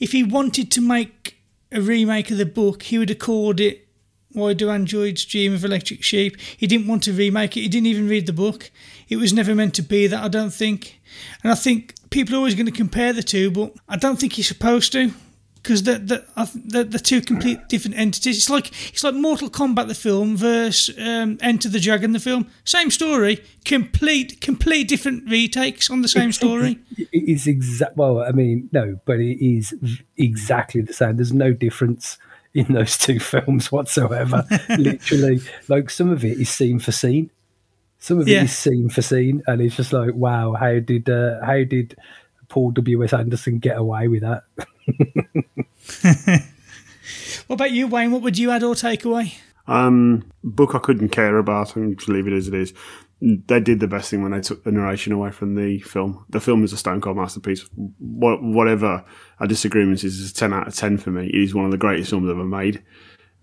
if 0.00 0.12
he 0.12 0.22
wanted 0.22 0.70
to 0.72 0.80
make 0.80 1.36
a 1.70 1.80
remake 1.80 2.30
of 2.30 2.38
the 2.38 2.46
book, 2.46 2.84
he 2.84 2.98
would 2.98 3.08
have 3.08 3.18
called 3.18 3.60
it 3.60 3.88
why 4.32 4.52
Do 4.54 4.70
Androids 4.70 5.24
Dream 5.24 5.54
of 5.54 5.64
Electric 5.64 6.02
Sheep? 6.02 6.36
He 6.56 6.66
didn't 6.66 6.86
want 6.86 7.02
to 7.04 7.12
remake 7.12 7.56
it. 7.56 7.60
He 7.60 7.68
didn't 7.68 7.86
even 7.86 8.08
read 8.08 8.26
the 8.26 8.32
book. 8.32 8.70
It 9.08 9.16
was 9.16 9.32
never 9.32 9.54
meant 9.54 9.74
to 9.74 9.82
be 9.82 10.06
that, 10.06 10.22
I 10.22 10.28
don't 10.28 10.52
think. 10.52 11.00
And 11.42 11.52
I 11.52 11.54
think 11.54 11.94
people 12.10 12.34
are 12.34 12.38
always 12.38 12.54
going 12.54 12.66
to 12.66 12.72
compare 12.72 13.12
the 13.12 13.22
two, 13.22 13.50
but 13.50 13.74
I 13.88 13.96
don't 13.96 14.18
think 14.18 14.38
you're 14.38 14.44
supposed 14.44 14.92
to 14.92 15.12
because 15.62 15.84
they're, 15.84 15.98
they're, 15.98 16.24
they're, 16.54 16.84
they're, 16.84 16.98
two 16.98 17.20
complete 17.20 17.68
different 17.68 17.96
entities. 17.96 18.36
It's 18.36 18.50
like 18.50 18.72
it's 18.92 19.04
like 19.04 19.14
Mortal 19.14 19.48
Kombat 19.48 19.88
the 19.88 19.94
film 19.94 20.36
versus 20.36 20.96
um, 20.98 21.38
Enter 21.40 21.68
the 21.68 21.78
Dragon 21.78 22.12
the 22.12 22.20
film. 22.20 22.48
Same 22.64 22.90
story, 22.90 23.42
complete 23.64 24.40
complete 24.40 24.88
different 24.88 25.30
retakes 25.30 25.90
on 25.90 26.02
the 26.02 26.08
same 26.08 26.32
story. 26.32 26.78
it 26.96 27.08
is 27.12 27.46
exact. 27.46 27.96
Well, 27.96 28.20
I 28.20 28.32
mean, 28.32 28.68
no, 28.72 28.98
but 29.04 29.20
it 29.20 29.44
is 29.44 29.74
exactly 30.16 30.80
the 30.80 30.92
same. 30.92 31.16
There's 31.16 31.32
no 31.32 31.52
difference 31.52 32.18
in 32.54 32.72
those 32.72 32.98
two 32.98 33.18
films 33.20 33.72
whatsoever. 33.72 34.44
Literally, 34.68 35.40
like 35.68 35.90
some 35.90 36.10
of 36.10 36.24
it 36.24 36.38
is 36.38 36.48
scene 36.48 36.78
for 36.78 36.92
scene. 36.92 37.30
Some 37.98 38.18
of 38.20 38.28
yeah. 38.28 38.40
it 38.40 38.44
is 38.44 38.56
scene 38.56 38.88
for 38.88 39.02
scene, 39.02 39.42
and 39.46 39.60
it's 39.60 39.76
just 39.76 39.92
like, 39.92 40.14
wow, 40.14 40.54
how 40.54 40.80
did 40.80 41.08
uh, 41.08 41.44
how 41.44 41.64
did 41.64 41.96
Paul 42.48 42.72
W 42.72 43.04
S 43.04 43.12
Anderson 43.12 43.58
get 43.58 43.76
away 43.76 44.08
with 44.08 44.22
that? 44.22 44.44
what 47.46 47.54
about 47.54 47.70
you, 47.70 47.86
Wayne? 47.86 48.10
What 48.10 48.22
would 48.22 48.38
you 48.38 48.50
add 48.50 48.62
or 48.62 48.74
take 48.74 49.04
away? 49.04 49.34
Um, 49.68 50.24
book 50.42 50.74
I 50.74 50.80
couldn't 50.80 51.10
care 51.10 51.38
about, 51.38 51.76
and 51.76 51.96
just 51.96 52.08
leave 52.08 52.26
it 52.26 52.32
as 52.32 52.48
it 52.48 52.54
is 52.54 52.74
they 53.22 53.60
did 53.60 53.78
the 53.78 53.86
best 53.86 54.10
thing 54.10 54.22
when 54.22 54.32
they 54.32 54.40
took 54.40 54.64
the 54.64 54.72
narration 54.72 55.12
away 55.12 55.30
from 55.30 55.54
the 55.54 55.78
film. 55.80 56.24
The 56.30 56.40
film 56.40 56.64
is 56.64 56.72
a 56.72 56.76
stone 56.76 57.00
cold 57.00 57.16
masterpiece. 57.16 57.64
Whatever 58.00 59.04
our 59.38 59.46
disagreements 59.46 60.02
is, 60.02 60.30
a 60.30 60.34
ten 60.34 60.52
out 60.52 60.66
of 60.66 60.74
ten 60.74 60.98
for 60.98 61.10
me. 61.10 61.26
It 61.26 61.40
is 61.40 61.54
one 61.54 61.64
of 61.64 61.70
the 61.70 61.78
greatest 61.78 62.10
films 62.10 62.28
ever 62.28 62.44
made, 62.44 62.82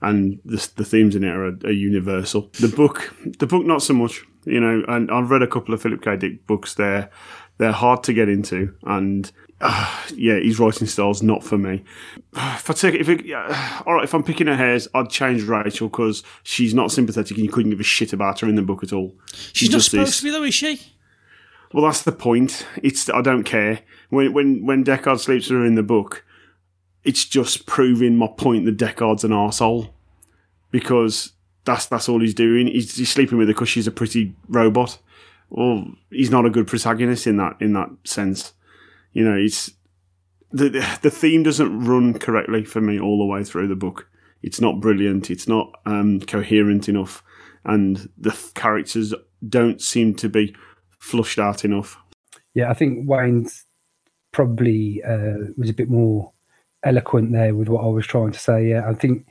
and 0.01 0.39
the, 0.43 0.69
the 0.75 0.83
themes 0.83 1.15
in 1.15 1.23
it 1.23 1.33
are, 1.33 1.47
are, 1.65 1.71
universal. 1.71 2.49
The 2.59 2.67
book, 2.67 3.13
the 3.39 3.47
book, 3.47 3.65
not 3.65 3.81
so 3.81 3.93
much. 3.93 4.25
You 4.43 4.59
know, 4.59 4.83
and 4.87 5.09
I've 5.11 5.31
read 5.31 5.43
a 5.43 5.47
couple 5.47 5.73
of 5.73 5.81
Philip 5.81 6.01
K. 6.01 6.17
Dick 6.17 6.45
books. 6.45 6.73
They're 6.73 7.09
they're 7.57 7.71
hard 7.71 8.03
to 8.03 8.13
get 8.13 8.27
into, 8.27 8.75
and 8.83 9.31
uh, 9.61 10.05
yeah, 10.15 10.39
his 10.39 10.59
writing 10.59 10.87
style's 10.87 11.21
not 11.21 11.43
for 11.43 11.57
me. 11.57 11.83
If 12.33 12.69
I 12.69 12.73
take 12.73 12.95
if 12.95 13.09
it, 13.09 13.31
uh, 13.31 13.81
all 13.85 13.95
right, 13.95 14.03
if 14.03 14.13
I'm 14.13 14.23
picking 14.23 14.47
her 14.47 14.55
hairs, 14.55 14.87
I'd 14.93 15.09
change 15.09 15.43
Rachel 15.43 15.89
because 15.89 16.23
she's 16.43 16.73
not 16.73 16.91
sympathetic 16.91 17.37
and 17.37 17.45
you 17.45 17.51
couldn't 17.51 17.71
give 17.71 17.79
a 17.79 17.83
shit 17.83 18.13
about 18.13 18.39
her 18.41 18.47
in 18.47 18.55
the 18.55 18.61
book 18.61 18.83
at 18.83 18.93
all. 18.93 19.15
She's, 19.33 19.51
she's 19.53 19.71
not 19.71 19.81
supposed 19.81 20.17
to 20.19 20.23
be 20.23 20.31
though, 20.31 20.43
is 20.43 20.53
she? 20.53 20.79
Well, 21.73 21.85
that's 21.85 22.03
the 22.03 22.11
point. 22.11 22.65
It's 22.81 23.09
I 23.09 23.21
don't 23.21 23.43
care 23.43 23.81
when 24.09 24.33
when 24.33 24.65
when 24.65 24.83
Deckard 24.83 25.19
sleeps 25.19 25.49
with 25.49 25.59
her 25.59 25.65
in 25.65 25.75
the 25.75 25.83
book. 25.83 26.23
It's 27.03 27.25
just 27.25 27.65
proving 27.65 28.17
my 28.17 28.27
point 28.27 28.65
that 28.65 28.77
Deckard's 28.77 29.23
an 29.23 29.31
arsehole 29.31 29.89
because 30.71 31.33
that's 31.65 31.85
that's 31.85 32.09
all 32.09 32.19
he's 32.19 32.33
doing. 32.33 32.67
He's, 32.67 32.97
he's 32.97 33.09
sleeping 33.09 33.37
with 33.37 33.47
her 33.47 33.53
because 33.53 33.69
she's 33.69 33.87
a 33.87 33.91
pretty 33.91 34.35
robot. 34.47 34.97
Well, 35.49 35.85
he's 36.09 36.31
not 36.31 36.45
a 36.45 36.49
good 36.49 36.67
protagonist 36.67 37.27
in 37.27 37.37
that 37.37 37.57
in 37.59 37.73
that 37.73 37.89
sense. 38.03 38.53
You 39.13 39.23
know, 39.23 39.35
it's 39.35 39.71
the 40.51 40.69
the 41.01 41.11
theme 41.11 41.43
doesn't 41.43 41.85
run 41.85 42.17
correctly 42.17 42.63
for 42.63 42.81
me 42.81 42.99
all 42.99 43.19
the 43.19 43.25
way 43.25 43.43
through 43.43 43.67
the 43.67 43.75
book. 43.75 44.07
It's 44.41 44.61
not 44.61 44.79
brilliant. 44.79 45.29
It's 45.29 45.47
not 45.47 45.71
um, 45.85 46.21
coherent 46.21 46.87
enough, 46.87 47.23
and 47.65 48.09
the 48.17 48.37
characters 48.55 49.13
don't 49.47 49.81
seem 49.81 50.15
to 50.15 50.29
be 50.29 50.55
flushed 50.99 51.39
out 51.39 51.65
enough. 51.65 51.97
Yeah, 52.53 52.69
I 52.69 52.73
think 52.73 53.07
Wayne's 53.07 53.65
probably 54.31 55.01
uh, 55.03 55.51
was 55.57 55.69
a 55.69 55.73
bit 55.73 55.89
more 55.89 56.31
eloquent 56.83 57.31
there 57.31 57.53
with 57.55 57.67
what 57.67 57.83
I 57.83 57.87
was 57.87 58.07
trying 58.07 58.31
to 58.31 58.39
say. 58.39 58.69
Yeah, 58.69 58.87
I 58.87 58.93
think 58.93 59.27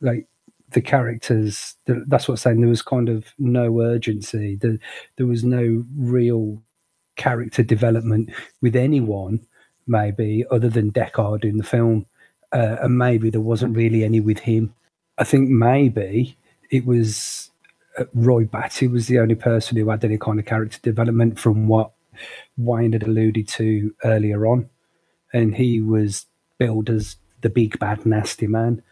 like 0.00 0.26
the 0.70 0.82
characters. 0.82 1.76
The, 1.86 2.04
that's 2.06 2.28
what 2.28 2.34
I'm 2.34 2.38
saying. 2.38 2.60
There 2.60 2.68
was 2.68 2.82
kind 2.82 3.08
of 3.08 3.32
no 3.38 3.80
urgency. 3.80 4.56
The, 4.56 4.78
there 5.16 5.26
was 5.26 5.44
no 5.44 5.84
real 5.96 6.62
character 7.20 7.62
development 7.62 8.30
with 8.62 8.74
anyone, 8.74 9.46
maybe 9.86 10.44
other 10.50 10.70
than 10.70 10.90
Deckard 10.90 11.44
in 11.44 11.58
the 11.58 11.64
film, 11.64 12.06
uh, 12.52 12.76
and 12.80 12.96
maybe 12.96 13.28
there 13.28 13.42
wasn't 13.42 13.76
really 13.76 14.02
any 14.02 14.20
with 14.20 14.38
him. 14.38 14.74
I 15.18 15.24
think 15.24 15.50
maybe 15.50 16.36
it 16.70 16.86
was 16.86 17.50
uh, 17.98 18.04
Roy 18.14 18.44
Batty 18.46 18.88
was 18.88 19.06
the 19.06 19.18
only 19.18 19.34
person 19.34 19.76
who 19.76 19.90
had 19.90 20.02
any 20.02 20.16
kind 20.16 20.40
of 20.40 20.46
character 20.46 20.78
development 20.82 21.38
from 21.38 21.68
what 21.68 21.90
Wayne 22.56 22.94
had 22.94 23.02
alluded 23.02 23.46
to 23.48 23.94
earlier 24.02 24.46
on, 24.46 24.70
and 25.34 25.54
he 25.54 25.80
was 25.80 26.24
billed 26.58 26.88
as 26.88 27.16
the 27.42 27.50
big 27.50 27.78
bad 27.78 28.06
nasty 28.06 28.46
man. 28.46 28.82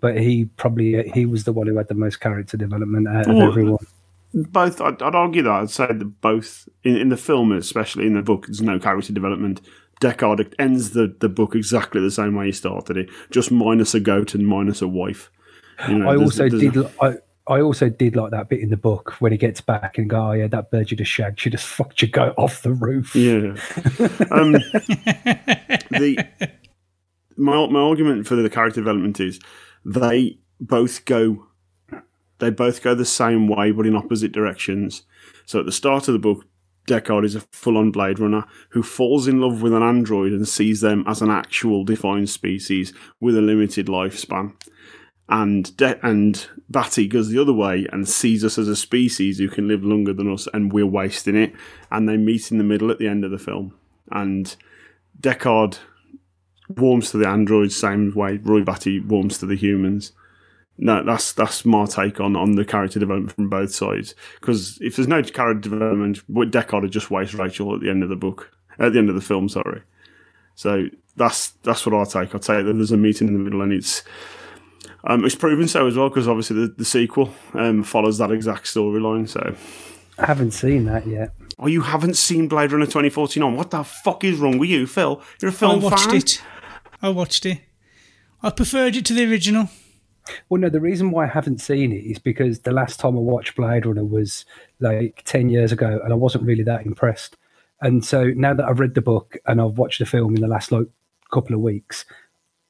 But 0.00 0.18
he 0.18 0.46
probably 0.56 1.10
he 1.10 1.26
was 1.26 1.44
the 1.44 1.52
one 1.52 1.66
who 1.66 1.76
had 1.76 1.88
the 1.88 1.94
most 1.94 2.20
character 2.20 2.56
development 2.56 3.08
out 3.08 3.28
of 3.28 3.36
Well, 3.36 3.48
everyone. 3.48 3.86
Both 4.34 4.80
I'd, 4.80 5.00
I'd 5.02 5.14
argue 5.14 5.42
that 5.42 5.50
I'd 5.52 5.70
say 5.70 5.86
that 5.86 6.20
both 6.20 6.68
in, 6.82 6.96
in 6.96 7.08
the 7.08 7.16
film 7.16 7.52
especially 7.52 8.06
in 8.06 8.14
the 8.14 8.22
book 8.22 8.46
there's 8.46 8.60
no 8.62 8.78
character 8.78 9.12
development 9.12 9.60
Deckard 10.00 10.52
ends 10.58 10.90
the, 10.90 11.14
the 11.20 11.28
book 11.28 11.54
exactly 11.54 12.00
the 12.00 12.10
same 12.10 12.34
way 12.34 12.46
he 12.46 12.52
started 12.52 12.96
it 12.96 13.08
just 13.30 13.50
minus 13.52 13.94
a 13.94 14.00
goat 14.00 14.34
and 14.34 14.46
minus 14.46 14.82
a 14.82 14.88
wife 14.88 15.30
You 15.88 15.98
know, 15.98 16.08
I 16.08 16.16
there's- 16.16 16.38
also 16.38 16.48
there's- 16.48 16.60
did. 16.72 16.76
li- 16.76 16.90
I, 17.00 17.14
I 17.46 17.60
also 17.60 17.90
did 17.90 18.16
like 18.16 18.30
that 18.30 18.48
bit 18.48 18.60
in 18.60 18.70
the 18.70 18.76
book 18.76 19.16
when 19.20 19.30
he 19.30 19.36
gets 19.36 19.60
back 19.60 19.98
and 19.98 20.08
go, 20.08 20.28
"Oh 20.28 20.32
yeah, 20.32 20.46
that 20.46 20.70
bird 20.70 20.90
you 20.90 20.96
just 20.96 21.10
shagged, 21.10 21.38
she 21.38 21.50
just 21.50 21.66
fucked 21.66 22.00
your 22.00 22.10
goat 22.10 22.32
off 22.38 22.62
the 22.62 22.72
roof." 22.72 23.14
Yeah. 23.14 23.56
Um, 24.30 24.52
the 25.90 26.26
my 27.36 27.66
my 27.66 27.80
argument 27.80 28.26
for 28.26 28.34
the 28.36 28.48
character 28.48 28.80
development 28.80 29.20
is 29.20 29.40
they 29.84 30.38
both 30.60 31.04
go 31.04 31.46
they 32.44 32.50
both 32.50 32.82
go 32.82 32.94
the 32.94 33.04
same 33.04 33.48
way 33.48 33.70
but 33.70 33.86
in 33.86 33.96
opposite 33.96 34.32
directions. 34.32 35.02
So 35.46 35.60
at 35.60 35.66
the 35.66 35.72
start 35.72 36.08
of 36.08 36.12
the 36.12 36.18
book, 36.18 36.44
Deckard 36.86 37.24
is 37.24 37.34
a 37.34 37.40
full-on 37.52 37.90
Blade 37.90 38.18
Runner 38.18 38.44
who 38.70 38.82
falls 38.82 39.26
in 39.26 39.40
love 39.40 39.62
with 39.62 39.72
an 39.72 39.82
android 39.82 40.32
and 40.32 40.46
sees 40.46 40.82
them 40.82 41.04
as 41.06 41.22
an 41.22 41.30
actual 41.30 41.84
defined 41.84 42.28
species 42.28 42.92
with 43.20 43.36
a 43.36 43.40
limited 43.40 43.86
lifespan. 43.86 44.52
And 45.26 45.74
De- 45.78 46.06
and 46.06 46.46
Batty 46.68 47.08
goes 47.08 47.30
the 47.30 47.40
other 47.40 47.54
way 47.54 47.86
and 47.90 48.06
sees 48.06 48.44
us 48.44 48.58
as 48.58 48.68
a 48.68 48.76
species 48.76 49.38
who 49.38 49.48
can 49.48 49.66
live 49.66 49.82
longer 49.82 50.12
than 50.12 50.30
us, 50.30 50.46
and 50.52 50.70
we're 50.70 50.84
wasting 50.84 51.36
it. 51.36 51.54
And 51.90 52.06
they 52.06 52.18
meet 52.18 52.52
in 52.52 52.58
the 52.58 52.64
middle 52.64 52.90
at 52.90 52.98
the 52.98 53.08
end 53.08 53.24
of 53.24 53.30
the 53.30 53.38
film. 53.38 53.74
And 54.10 54.54
Deckard 55.18 55.78
warms 56.68 57.10
to 57.10 57.16
the 57.16 57.28
androids 57.28 57.74
same 57.74 58.12
way 58.14 58.36
Roy 58.36 58.62
Batty 58.62 59.00
warms 59.00 59.38
to 59.38 59.46
the 59.46 59.56
humans. 59.56 60.12
No, 60.76 61.04
that's 61.04 61.32
that's 61.32 61.64
my 61.64 61.86
take 61.86 62.20
on, 62.20 62.34
on 62.34 62.56
the 62.56 62.64
character 62.64 62.98
development 62.98 63.32
from 63.32 63.48
both 63.48 63.72
sides. 63.72 64.14
Because 64.40 64.78
if 64.80 64.96
there's 64.96 65.08
no 65.08 65.22
character 65.22 65.68
development, 65.68 66.18
what 66.28 66.50
Deckard 66.50 66.82
would 66.82 66.90
just 66.90 67.10
waste 67.10 67.34
Rachel 67.34 67.74
at 67.74 67.80
the 67.80 67.90
end 67.90 68.02
of 68.02 68.08
the 68.08 68.16
book, 68.16 68.50
at 68.78 68.92
the 68.92 68.98
end 68.98 69.08
of 69.08 69.14
the 69.14 69.20
film. 69.20 69.48
Sorry. 69.48 69.82
So 70.56 70.86
that's 71.16 71.50
that's 71.62 71.86
what 71.86 71.94
I 71.94 72.04
take. 72.04 72.34
I 72.34 72.38
take 72.38 72.64
that 72.66 72.72
there's 72.74 72.90
a 72.92 72.96
meeting 72.96 73.28
in 73.28 73.34
the 73.34 73.40
middle, 73.40 73.62
and 73.62 73.72
it's 73.72 74.02
um, 75.04 75.24
it's 75.24 75.34
proven 75.34 75.68
so 75.68 75.86
as 75.86 75.96
well 75.96 76.08
because 76.08 76.26
obviously 76.26 76.56
the, 76.66 76.74
the 76.76 76.84
sequel 76.84 77.32
um, 77.52 77.82
follows 77.84 78.18
that 78.18 78.32
exact 78.32 78.64
storyline. 78.64 79.28
So, 79.28 79.54
I 80.18 80.26
haven't 80.26 80.52
seen 80.52 80.86
that 80.86 81.06
yet. 81.06 81.30
oh, 81.58 81.66
you 81.66 81.82
haven't 81.82 82.14
seen 82.16 82.48
Blade 82.48 82.72
Runner 82.72 82.86
2049? 82.86 83.56
What 83.56 83.70
the 83.70 83.84
fuck 83.84 84.24
is 84.24 84.38
wrong 84.38 84.58
with 84.58 84.70
you, 84.70 84.86
Phil? 84.86 85.22
You're 85.40 85.50
a 85.50 85.52
film 85.52 85.80
I 85.80 85.84
watched 85.84 86.06
fan. 86.06 86.16
it. 86.16 86.42
I 87.02 87.08
watched 87.10 87.46
it. 87.46 87.60
I 88.42 88.50
preferred 88.50 88.96
it 88.96 89.04
to 89.06 89.14
the 89.14 89.24
original. 89.30 89.68
Well, 90.48 90.60
no, 90.60 90.68
the 90.68 90.80
reason 90.80 91.10
why 91.10 91.24
I 91.24 91.28
haven't 91.28 91.60
seen 91.60 91.92
it 91.92 92.04
is 92.04 92.18
because 92.18 92.60
the 92.60 92.72
last 92.72 92.98
time 92.98 93.16
I 93.16 93.20
watched 93.20 93.56
Blade 93.56 93.84
Runner 93.86 94.04
was 94.04 94.44
like 94.80 95.22
10 95.24 95.48
years 95.50 95.70
ago 95.72 96.00
and 96.02 96.12
I 96.12 96.16
wasn't 96.16 96.44
really 96.44 96.62
that 96.64 96.86
impressed. 96.86 97.36
And 97.80 98.04
so 98.04 98.24
now 98.34 98.54
that 98.54 98.66
I've 98.66 98.80
read 98.80 98.94
the 98.94 99.02
book 99.02 99.36
and 99.46 99.60
I've 99.60 99.76
watched 99.78 99.98
the 99.98 100.06
film 100.06 100.34
in 100.34 100.40
the 100.40 100.48
last 100.48 100.72
like 100.72 100.86
couple 101.32 101.54
of 101.54 101.60
weeks, 101.60 102.06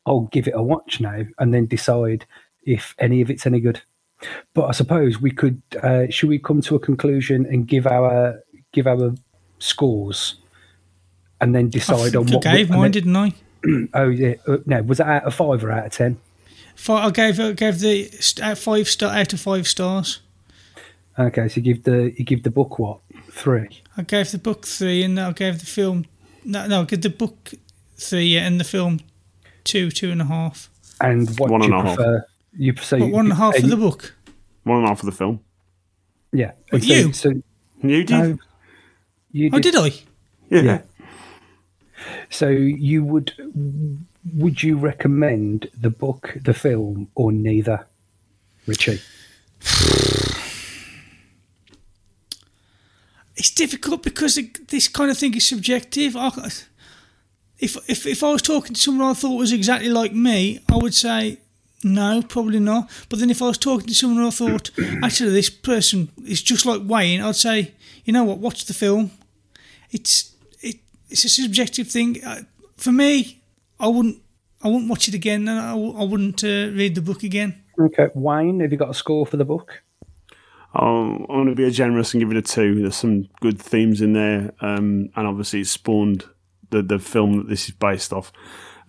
I'll 0.06 0.28
give 0.32 0.48
it 0.48 0.54
a 0.56 0.62
watch 0.62 1.00
now 1.00 1.22
and 1.38 1.54
then 1.54 1.66
decide 1.66 2.26
if 2.64 2.94
any 2.98 3.20
of 3.20 3.30
it's 3.30 3.46
any 3.46 3.60
good. 3.60 3.82
But 4.54 4.64
I 4.66 4.72
suppose 4.72 5.20
we 5.20 5.30
could, 5.30 5.62
uh, 5.82 6.06
should 6.10 6.28
we 6.28 6.38
come 6.38 6.60
to 6.62 6.74
a 6.74 6.80
conclusion 6.80 7.46
and 7.46 7.66
give 7.68 7.86
our 7.86 8.40
give 8.72 8.86
our 8.86 9.14
scores 9.60 10.36
and 11.40 11.54
then 11.54 11.68
decide 11.70 12.12
think 12.12 12.16
on 12.16 12.28
I 12.32 12.34
what? 12.34 12.42
gave 12.42 12.70
and 12.70 12.78
mine, 12.80 12.82
then- 12.82 12.90
didn't 12.90 13.16
I? 13.16 13.32
oh 13.94 14.08
yeah, 14.08 14.34
uh, 14.46 14.58
no, 14.66 14.82
was 14.82 14.98
that 14.98 15.06
out 15.06 15.24
of 15.24 15.34
five 15.34 15.62
or 15.64 15.70
out 15.70 15.86
of 15.86 15.92
ten? 15.92 16.18
Fi- 16.74 17.06
I 17.06 17.10
gave 17.10 17.40
I 17.40 17.52
gave 17.52 17.78
the 17.80 18.04
st- 18.20 18.46
uh, 18.46 18.54
five 18.54 18.88
star 18.88 19.14
out 19.14 19.32
of 19.32 19.40
five 19.40 19.66
stars. 19.66 20.20
Okay, 21.18 21.48
so 21.48 21.56
you 21.60 21.62
give 21.62 21.84
the 21.84 22.12
you 22.18 22.24
give 22.24 22.42
the 22.42 22.50
book 22.50 22.78
what 22.78 22.98
three? 23.30 23.68
I 23.96 24.02
gave 24.02 24.30
the 24.30 24.38
book 24.38 24.66
three, 24.66 25.02
and 25.04 25.18
I 25.18 25.32
gave 25.32 25.60
the 25.60 25.66
film 25.66 26.06
no, 26.44 26.66
no, 26.66 26.82
I 26.82 26.84
gave 26.84 27.02
the 27.02 27.10
book 27.10 27.52
three, 27.96 28.24
yeah, 28.26 28.46
and 28.46 28.60
the 28.60 28.64
film 28.64 29.00
two, 29.64 29.90
two 29.90 30.10
and 30.10 30.20
a 30.20 30.24
half. 30.26 30.68
And 31.00 31.28
what 31.38 31.50
One 31.50 31.60
do 31.60 31.68
you 31.68 31.72
and 31.74 31.86
a 31.86 31.88
half. 31.88 31.96
prefer? 31.96 32.26
You 32.56 32.74
so 32.76 32.98
But 32.98 33.10
one 33.10 33.26
and 33.26 33.32
a 33.32 33.36
half 33.36 33.54
and 33.54 33.62
for 33.64 33.68
the 33.70 33.76
you- 33.76 33.82
book. 33.90 34.14
One 34.64 34.78
and 34.78 34.86
a 34.86 34.88
half 34.88 35.00
of 35.00 35.06
the 35.06 35.12
film. 35.12 35.40
Yeah, 36.32 36.52
But 36.70 36.82
so, 36.82 36.88
you? 36.92 37.12
So 37.12 37.30
You 37.82 38.04
did? 38.04 38.10
no, 38.10 38.38
you 39.30 39.50
Oh, 39.52 39.58
did 39.60 39.76
I? 39.76 39.92
yeah. 40.50 40.60
Yeah. 40.62 40.80
So 42.30 42.48
you 42.48 43.04
would 43.04 43.32
would 44.32 44.62
you 44.62 44.76
recommend 44.78 45.68
the 45.78 45.90
book, 45.90 46.36
the 46.42 46.54
film, 46.54 47.08
or 47.14 47.32
neither, 47.32 47.86
Ritchie? 48.66 49.00
It's 53.36 53.50
difficult 53.50 54.02
because 54.02 54.38
this 54.68 54.88
kind 54.88 55.10
of 55.10 55.18
thing 55.18 55.34
is 55.34 55.46
subjective. 55.46 56.16
If, 57.58 57.76
if 57.88 58.06
if 58.06 58.22
I 58.22 58.32
was 58.32 58.42
talking 58.42 58.74
to 58.74 58.80
someone 58.80 59.08
I 59.10 59.14
thought 59.14 59.36
was 59.36 59.52
exactly 59.52 59.88
like 59.88 60.12
me, 60.12 60.60
I 60.70 60.76
would 60.76 60.94
say 60.94 61.38
no, 61.82 62.22
probably 62.22 62.60
not. 62.60 62.90
But 63.08 63.18
then 63.18 63.30
if 63.30 63.42
I 63.42 63.48
was 63.48 63.58
talking 63.58 63.88
to 63.88 63.94
someone 63.94 64.24
I 64.24 64.30
thought 64.30 64.70
actually 65.02 65.30
this 65.30 65.50
person 65.50 66.10
is 66.26 66.42
just 66.42 66.64
like 66.64 66.82
Wayne, 66.84 67.20
I'd 67.20 67.36
say 67.36 67.72
you 68.04 68.12
know 68.12 68.24
what, 68.24 68.38
watch 68.38 68.66
the 68.66 68.74
film. 68.74 69.10
It's 69.90 70.34
it 70.62 70.76
it's 71.10 71.24
a 71.24 71.28
subjective 71.28 71.88
thing. 71.88 72.24
Uh, 72.24 72.42
For 72.76 72.92
me, 72.92 73.42
I 73.78 73.88
wouldn't 73.88 74.22
I 74.62 74.68
wouldn't 74.68 74.88
watch 74.88 75.08
it 75.08 75.14
again, 75.14 75.46
and 75.48 75.58
I, 75.58 75.72
w- 75.72 75.96
I 75.96 76.04
wouldn't 76.04 76.42
uh, 76.42 76.72
read 76.72 76.94
the 76.94 77.02
book 77.02 77.22
again. 77.22 77.62
Okay, 77.78 78.08
Wayne, 78.14 78.60
have 78.60 78.72
you 78.72 78.78
got 78.78 78.90
a 78.90 78.94
score 78.94 79.26
for 79.26 79.36
the 79.36 79.44
book? 79.44 79.82
Oh, 80.74 81.04
I'm 81.04 81.26
going 81.26 81.46
to 81.48 81.54
be 81.54 81.70
generous 81.70 82.14
and 82.14 82.20
give 82.20 82.30
it 82.30 82.36
a 82.36 82.42
two. 82.42 82.80
There's 82.80 82.96
some 82.96 83.28
good 83.40 83.60
themes 83.60 84.00
in 84.00 84.12
there, 84.12 84.52
um, 84.60 85.10
and 85.14 85.26
obviously 85.26 85.60
it 85.60 85.66
spawned 85.66 86.24
the 86.70 86.82
the 86.82 86.98
film 86.98 87.36
that 87.36 87.48
this 87.48 87.68
is 87.68 87.74
based 87.74 88.12
off. 88.12 88.32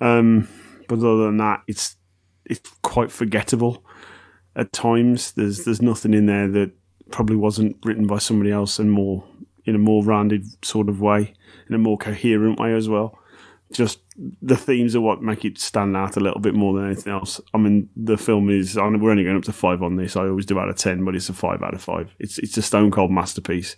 Um, 0.02 0.48
but 0.88 1.00
other 1.00 1.26
than 1.26 1.38
that, 1.38 1.62
it's 1.68 1.98
it's 2.46 2.62
quite 2.82 3.12
forgettable 3.12 3.84
at 4.56 4.72
times. 4.72 5.34
There's 5.34 5.66
there's 5.66 5.82
nothing 5.82 6.14
in 6.14 6.26
there 6.26 6.48
that 6.48 6.72
probably 7.12 7.36
wasn't 7.36 7.78
written 7.84 8.08
by 8.08 8.18
somebody 8.18 8.52
else 8.52 8.80
and 8.80 8.92
more 8.92 9.26
in 9.66 9.76
a 9.76 9.80
more 9.80 10.04
rounded 10.04 10.46
sort 10.64 10.90
of 10.90 11.02
way, 11.02 11.34
in 11.68 11.76
a 11.76 11.80
more 11.80 11.98
coherent 11.98 12.60
way 12.60 12.74
as 12.74 12.88
well. 12.88 13.20
Just 13.72 14.00
the 14.42 14.56
themes 14.56 14.96
are 14.96 15.02
what 15.02 15.22
make 15.22 15.44
it 15.44 15.58
stand 15.58 15.98
out 15.98 16.18
a 16.18 16.20
little 16.20 16.40
bit 16.40 16.54
more 16.54 16.74
than 16.74 16.86
anything 16.86 17.12
else. 17.12 17.42
I 17.54 17.58
mean, 17.58 17.90
the 17.96 18.18
film 18.18 18.50
is. 18.50 18.78
I 18.78 18.88
mean, 18.90 19.02
we're 19.02 19.12
only 19.12 19.24
going 19.24 19.38
up 19.38 19.44
to 19.44 19.54
five 19.54 19.82
on 19.82 19.96
this. 19.96 20.16
I 20.16 20.28
always 20.28 20.46
do 20.46 20.60
out 20.60 20.70
of 20.70 20.78
ten, 20.78 21.04
but 21.04 21.16
it's 21.16 21.30
a 21.30 21.34
five 21.34 21.64
out 21.64 21.74
of 21.74 21.82
five. 21.82 22.14
It's 22.20 22.38
it's 22.38 22.58
a 22.58 22.62
stone 22.62 22.92
cold 22.92 23.12
masterpiece. 23.12 23.76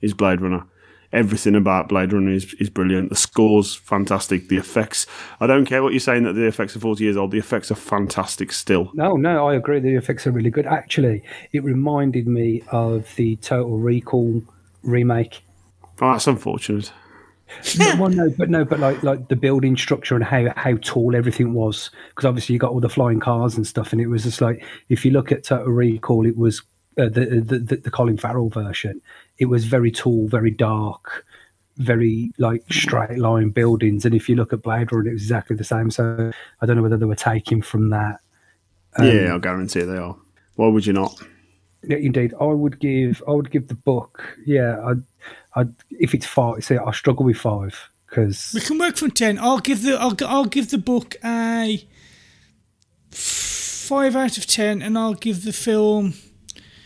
Is 0.00 0.14
Blade 0.14 0.40
Runner. 0.40 0.64
Everything 1.12 1.56
about 1.56 1.88
Blade 1.88 2.12
Runner 2.12 2.30
is, 2.30 2.54
is 2.54 2.70
brilliant. 2.70 3.10
The 3.10 3.16
score's 3.16 3.74
fantastic. 3.74 4.48
The 4.48 4.56
effects. 4.56 5.06
I 5.40 5.46
don't 5.46 5.64
care 5.66 5.82
what 5.82 5.92
you're 5.92 6.00
saying 6.00 6.22
that 6.22 6.34
the 6.34 6.46
effects 6.46 6.76
are 6.76 6.80
40 6.80 7.02
years 7.02 7.16
old. 7.16 7.32
The 7.32 7.38
effects 7.38 7.70
are 7.70 7.74
fantastic 7.74 8.52
still. 8.52 8.90
No, 8.94 9.16
no, 9.16 9.48
I 9.48 9.56
agree. 9.56 9.80
The 9.80 9.96
effects 9.96 10.26
are 10.26 10.30
really 10.30 10.50
good. 10.50 10.66
Actually, 10.66 11.24
it 11.52 11.64
reminded 11.64 12.28
me 12.28 12.62
of 12.68 13.14
the 13.16 13.36
Total 13.36 13.76
Recall 13.76 14.42
remake. 14.82 15.42
Oh, 16.00 16.12
that's 16.12 16.28
unfortunate. 16.28 16.92
No, 17.78 17.94
well, 17.98 18.10
no, 18.10 18.30
but 18.30 18.50
no, 18.50 18.64
but 18.64 18.80
like 18.80 19.02
like 19.02 19.28
the 19.28 19.36
building 19.36 19.76
structure 19.76 20.14
and 20.14 20.24
how 20.24 20.52
how 20.56 20.76
tall 20.78 21.14
everything 21.16 21.54
was, 21.54 21.90
because 22.10 22.24
obviously 22.24 22.54
you 22.54 22.58
got 22.58 22.70
all 22.70 22.80
the 22.80 22.88
flying 22.88 23.20
cars 23.20 23.56
and 23.56 23.66
stuff, 23.66 23.92
and 23.92 24.00
it 24.00 24.06
was 24.06 24.24
just 24.24 24.40
like 24.40 24.64
if 24.88 25.04
you 25.04 25.10
look 25.10 25.32
at 25.32 25.44
Total 25.44 25.72
Recall, 25.72 26.26
it 26.26 26.36
was 26.36 26.62
uh, 26.98 27.04
the, 27.08 27.42
the 27.44 27.58
the 27.58 27.76
the 27.76 27.90
Colin 27.90 28.16
Farrell 28.16 28.48
version. 28.48 29.00
It 29.38 29.46
was 29.46 29.64
very 29.64 29.90
tall, 29.90 30.28
very 30.28 30.50
dark, 30.50 31.24
very 31.76 32.32
like 32.38 32.62
straight 32.70 33.18
line 33.18 33.50
buildings, 33.50 34.04
and 34.04 34.14
if 34.14 34.28
you 34.28 34.36
look 34.36 34.52
at 34.52 34.62
Blade 34.62 34.92
Runner, 34.92 35.10
it 35.10 35.14
was 35.14 35.22
exactly 35.22 35.56
the 35.56 35.64
same. 35.64 35.90
So 35.90 36.30
I 36.60 36.66
don't 36.66 36.76
know 36.76 36.82
whether 36.82 36.96
they 36.96 37.06
were 37.06 37.14
taking 37.14 37.62
from 37.62 37.90
that. 37.90 38.20
yeah, 39.00 39.34
I 39.34 39.38
guarantee 39.38 39.82
they 39.82 39.96
are. 39.96 40.16
Why 40.56 40.68
would 40.68 40.86
you 40.86 40.92
not? 40.92 41.20
Yeah, 41.82 41.96
indeed, 41.96 42.34
I 42.38 42.44
would 42.44 42.78
give 42.78 43.22
I 43.26 43.32
would 43.32 43.50
give 43.50 43.68
the 43.68 43.74
book. 43.74 44.22
Yeah, 44.44 44.78
I, 44.84 44.92
I 45.54 45.66
if 45.90 46.14
it's 46.14 46.26
five, 46.26 46.64
see, 46.64 46.76
I 46.76 46.90
struggle 46.92 47.24
with 47.24 47.36
five 47.38 47.90
because 48.08 48.52
We 48.54 48.60
can 48.60 48.78
work 48.78 48.96
from 48.96 49.10
ten. 49.10 49.38
I'll 49.38 49.58
give 49.58 49.82
the 49.82 49.98
I'll, 50.00 50.12
g- 50.12 50.24
I'll 50.24 50.44
give 50.46 50.70
the 50.70 50.78
book 50.78 51.16
a 51.24 51.86
five 53.10 54.16
out 54.16 54.38
of 54.38 54.46
ten, 54.46 54.82
and 54.82 54.96
I'll 54.98 55.14
give 55.14 55.44
the 55.44 55.52
film 55.52 56.14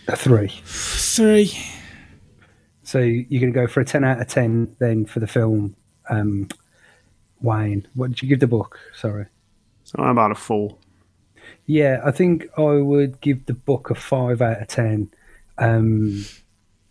A 0.09 0.17
three. 0.17 0.49
three. 0.65 1.53
So 2.83 2.99
you're 3.01 3.41
going 3.41 3.53
to 3.53 3.59
go 3.59 3.67
for 3.67 3.81
a 3.81 3.85
10 3.85 4.05
out 4.05 4.21
of 4.21 4.29
10 4.29 4.77
then 4.79 5.07
for 5.07 5.19
the 5.19 5.27
film 5.27 5.75
um, 6.11 6.49
Wayne. 7.41 7.89
What 7.95 8.11
did 8.11 8.23
you 8.23 8.29
give 8.29 8.41
the 8.41 8.47
book? 8.47 8.79
Sorry. 8.95 9.25
I'm 9.97 10.09
about 10.11 10.31
a 10.33 10.35
four. 10.35 10.77
Yeah, 11.67 12.01
I 12.05 12.11
think 12.11 12.47
I 12.59 12.63
would 12.75 13.21
give 13.23 13.47
the 13.47 13.55
book 13.55 13.89
a 13.91 13.95
5 13.95 14.43
out 14.43 14.61
of 14.61 14.69
10. 14.69 15.11
Um, 15.59 16.25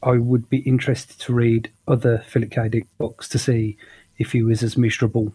I 0.04 0.18
would 0.18 0.50
be 0.50 0.60
interested 0.60 1.20
to 1.20 1.34
read 1.34 1.72
other 1.88 2.24
Philip 2.28 2.52
K. 2.52 2.70
Dick 2.70 2.88
books 2.98 3.28
to 3.30 3.40
see 3.40 3.78
if 4.18 4.32
he 4.32 4.44
was 4.44 4.64
as 4.64 4.78
miserable 4.78 5.34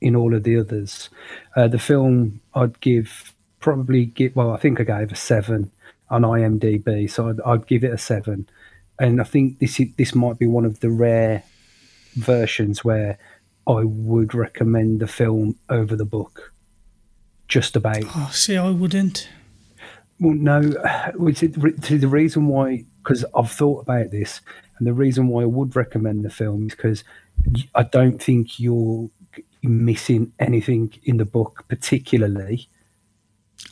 in 0.00 0.14
all 0.14 0.34
of 0.34 0.44
the 0.44 0.56
others. 0.58 1.08
Uh, 1.56 1.68
the 1.68 1.78
film 1.78 2.40
I'd 2.54 2.80
give 2.80 3.34
probably 3.60 4.06
give 4.06 4.36
well, 4.36 4.52
I 4.52 4.56
think 4.56 4.80
I 4.80 4.84
gave 4.84 5.12
a 5.12 5.16
seven 5.16 5.70
on 6.10 6.22
IMDb, 6.22 7.10
so 7.10 7.28
I'd, 7.28 7.40
I'd 7.40 7.66
give 7.66 7.84
it 7.84 7.92
a 7.92 7.98
seven. 7.98 8.48
And 8.98 9.20
I 9.20 9.24
think 9.24 9.58
this 9.58 9.78
is, 9.78 9.88
this 9.96 10.14
might 10.14 10.38
be 10.38 10.46
one 10.46 10.64
of 10.64 10.80
the 10.80 10.90
rare 10.90 11.42
versions 12.14 12.84
where 12.84 13.18
I 13.66 13.84
would 13.84 14.34
recommend 14.34 15.00
the 15.00 15.06
film 15.06 15.56
over 15.68 15.94
the 15.94 16.04
book. 16.04 16.52
Just 17.46 17.76
about. 17.76 18.04
Oh, 18.04 18.30
see, 18.32 18.56
I 18.56 18.70
wouldn't. 18.70 19.28
Well, 20.20 20.34
no, 20.34 20.60
the 21.12 22.08
reason 22.10 22.46
why, 22.46 22.84
because 23.08 23.24
I've 23.34 23.50
thought 23.50 23.80
about 23.80 24.10
this, 24.10 24.42
and 24.78 24.86
the 24.86 24.92
reason 24.92 25.28
why 25.28 25.42
I 25.42 25.46
would 25.46 25.74
recommend 25.74 26.26
the 26.26 26.30
film 26.30 26.66
is 26.66 26.74
because 26.74 27.04
I 27.74 27.84
don't 27.84 28.22
think 28.22 28.60
you're 28.60 29.08
missing 29.62 30.32
anything 30.38 30.92
in 31.04 31.16
the 31.16 31.24
book, 31.24 31.64
particularly. 31.68 32.68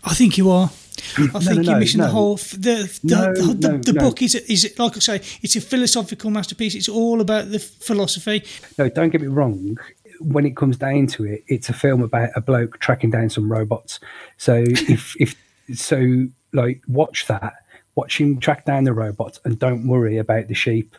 I 0.04 0.14
think 0.14 0.38
you 0.38 0.50
are. 0.50 0.70
I 1.18 1.22
no, 1.26 1.40
think 1.40 1.56
no, 1.56 1.70
you're 1.72 1.80
missing 1.80 1.98
no. 1.98 2.06
the 2.06 2.12
whole. 2.12 2.34
f- 2.34 2.52
The 2.52 2.98
the, 3.04 3.56
the, 3.58 3.68
the, 3.68 3.92
the 3.92 4.00
book 4.00 4.22
is 4.22 4.34
is 4.34 4.72
like 4.78 4.96
I 4.96 5.00
say, 5.00 5.16
it's 5.42 5.54
a 5.54 5.60
philosophical 5.60 6.30
masterpiece. 6.30 6.74
It's 6.74 6.88
all 6.88 7.20
about 7.20 7.50
the 7.50 7.58
philosophy. 7.58 8.42
No, 8.78 8.88
don't 8.88 9.10
get 9.10 9.20
me 9.20 9.26
wrong. 9.26 9.76
When 10.18 10.46
it 10.46 10.56
comes 10.56 10.78
down 10.78 11.08
to 11.08 11.24
it, 11.24 11.44
it's 11.46 11.68
a 11.68 11.74
film 11.74 12.00
about 12.00 12.30
a 12.34 12.40
bloke 12.40 12.78
tracking 12.78 13.10
down 13.10 13.28
some 13.28 13.52
robots. 13.52 14.00
So 14.38 14.54
if 14.66 15.14
if 15.20 15.36
so, 15.74 16.24
like 16.54 16.80
watch 16.88 17.26
that, 17.26 17.52
watch 17.96 18.20
him 18.20 18.38
track 18.38 18.64
down 18.64 18.84
the 18.84 18.92
robots, 18.92 19.40
and 19.44 19.58
don't 19.58 19.88
worry 19.88 20.18
about 20.18 20.46
the 20.46 20.54
sheep. 20.54 20.94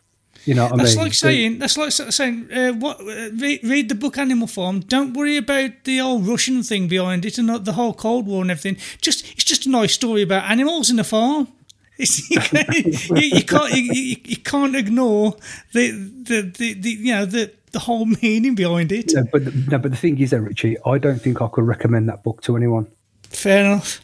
You 0.45 0.53
know 0.53 0.63
what 0.65 0.73
I 0.73 0.77
That's 0.77 0.95
mean? 0.95 1.05
like 1.05 1.13
saying 1.13 1.59
that's 1.59 1.77
like 1.77 1.91
sa- 1.91 2.09
saying 2.09 2.51
uh, 2.51 2.71
what 2.73 2.99
uh, 3.01 3.31
read, 3.35 3.59
read 3.63 3.89
the 3.89 3.95
book 3.95 4.17
Animal 4.17 4.47
Farm. 4.47 4.81
Don't 4.81 5.13
worry 5.13 5.37
about 5.37 5.83
the 5.83 5.99
old 5.99 6.27
Russian 6.27 6.63
thing 6.63 6.87
behind 6.87 7.25
it 7.25 7.37
and 7.37 7.49
the 7.49 7.73
whole 7.73 7.93
Cold 7.93 8.27
War 8.27 8.41
and 8.41 8.51
everything. 8.51 8.77
Just 9.01 9.29
it's 9.31 9.43
just 9.43 9.65
a 9.65 9.69
nice 9.69 9.93
story 9.93 10.21
about 10.21 10.49
animals 10.49 10.89
in 10.89 10.99
a 10.99 11.03
farm. 11.03 11.47
You, 11.99 12.39
can't, 12.39 12.69
you, 12.75 13.43
can't 13.43 13.73
you, 13.73 14.17
you, 14.23 14.37
can't 14.37 14.75
ignore 14.75 15.35
the, 15.73 15.89
the, 15.89 16.41
the, 16.43 16.73
the 16.75 16.89
you 16.91 17.11
know 17.11 17.25
the 17.25 17.51
the 17.71 17.79
whole 17.79 18.05
meaning 18.05 18.53
behind 18.53 18.91
it. 18.91 19.13
No, 19.15 19.23
but 19.31 19.55
no, 19.67 19.77
but 19.79 19.89
the 19.91 19.97
thing 19.97 20.19
is, 20.19 20.29
though, 20.29 20.37
Ritchie, 20.37 20.77
I 20.85 20.99
don't 20.99 21.19
think 21.19 21.41
I 21.41 21.47
could 21.47 21.65
recommend 21.65 22.07
that 22.09 22.23
book 22.23 22.41
to 22.43 22.55
anyone. 22.55 22.87
Fair 23.23 23.65
enough. 23.65 24.01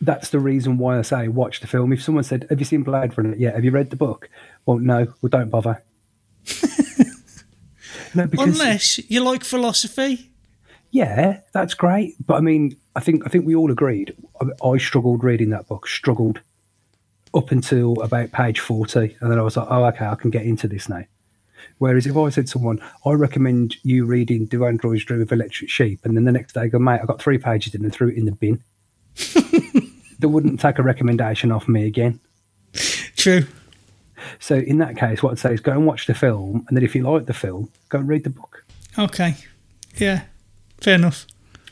That's 0.00 0.28
the 0.30 0.38
reason 0.40 0.76
why 0.78 0.98
I 0.98 1.02
say 1.02 1.28
watch 1.28 1.60
the 1.60 1.66
film. 1.66 1.92
If 1.92 2.02
someone 2.02 2.24
said, 2.24 2.46
"Have 2.50 2.58
you 2.60 2.66
seen 2.66 2.82
Blade 2.82 3.16
Runner?" 3.16 3.34
Yeah. 3.36 3.52
Have 3.52 3.64
you 3.64 3.70
read 3.70 3.90
the 3.90 3.96
book? 3.96 4.28
Well, 4.66 4.78
no. 4.78 5.14
Well, 5.22 5.30
don't 5.30 5.50
bother. 5.50 5.82
no, 8.14 8.26
because 8.26 8.48
Unless 8.60 9.10
you 9.10 9.22
like 9.22 9.44
philosophy. 9.44 10.30
yeah, 10.90 11.40
that's 11.52 11.74
great. 11.74 12.14
But 12.24 12.34
I 12.34 12.40
mean, 12.40 12.76
I 12.94 13.00
think 13.00 13.24
I 13.26 13.28
think 13.30 13.46
we 13.46 13.54
all 13.54 13.70
agreed. 13.70 14.14
I, 14.40 14.66
I 14.66 14.78
struggled 14.78 15.24
reading 15.24 15.50
that 15.50 15.68
book. 15.68 15.86
Struggled 15.86 16.40
up 17.34 17.50
until 17.50 18.00
about 18.02 18.32
page 18.32 18.60
forty, 18.60 19.16
and 19.20 19.30
then 19.30 19.38
I 19.38 19.42
was 19.42 19.56
like, 19.56 19.68
"Oh, 19.70 19.84
okay, 19.86 20.06
I 20.06 20.14
can 20.16 20.30
get 20.30 20.44
into 20.44 20.68
this 20.68 20.88
now." 20.88 21.04
Whereas 21.78 22.06
if 22.06 22.16
I 22.16 22.28
said 22.28 22.46
to 22.46 22.52
someone, 22.52 22.80
"I 23.06 23.12
recommend 23.12 23.76
you 23.82 24.04
reading 24.04 24.44
Do 24.46 24.66
Androids 24.66 25.04
Dream 25.04 25.22
of 25.22 25.32
Electric 25.32 25.70
Sheep," 25.70 26.00
and 26.04 26.16
then 26.16 26.24
the 26.24 26.32
next 26.32 26.52
day 26.52 26.62
I 26.62 26.68
go, 26.68 26.78
"Mate, 26.78 27.00
I 27.02 27.06
got 27.06 27.22
three 27.22 27.38
pages 27.38 27.74
in 27.74 27.82
and 27.84 27.92
threw 27.92 28.08
it 28.08 28.16
in 28.16 28.26
the 28.26 28.32
bin," 28.32 28.62
they 30.18 30.26
wouldn't 30.26 30.60
take 30.60 30.78
a 30.78 30.82
recommendation 30.82 31.52
off 31.52 31.68
me 31.68 31.86
again. 31.86 32.20
True. 33.16 33.46
So 34.38 34.56
in 34.56 34.78
that 34.78 34.96
case, 34.96 35.22
what 35.22 35.32
I'd 35.32 35.38
say 35.38 35.54
is 35.54 35.60
go 35.60 35.72
and 35.72 35.86
watch 35.86 36.06
the 36.06 36.14
film, 36.14 36.64
and 36.68 36.76
then 36.76 36.84
if 36.84 36.94
you 36.94 37.02
like 37.02 37.26
the 37.26 37.34
film, 37.34 37.70
go 37.88 37.98
and 37.98 38.08
read 38.08 38.24
the 38.24 38.30
book. 38.30 38.64
Okay. 38.98 39.36
Yeah. 39.96 40.22
Fair 40.80 40.94
enough. 40.94 41.26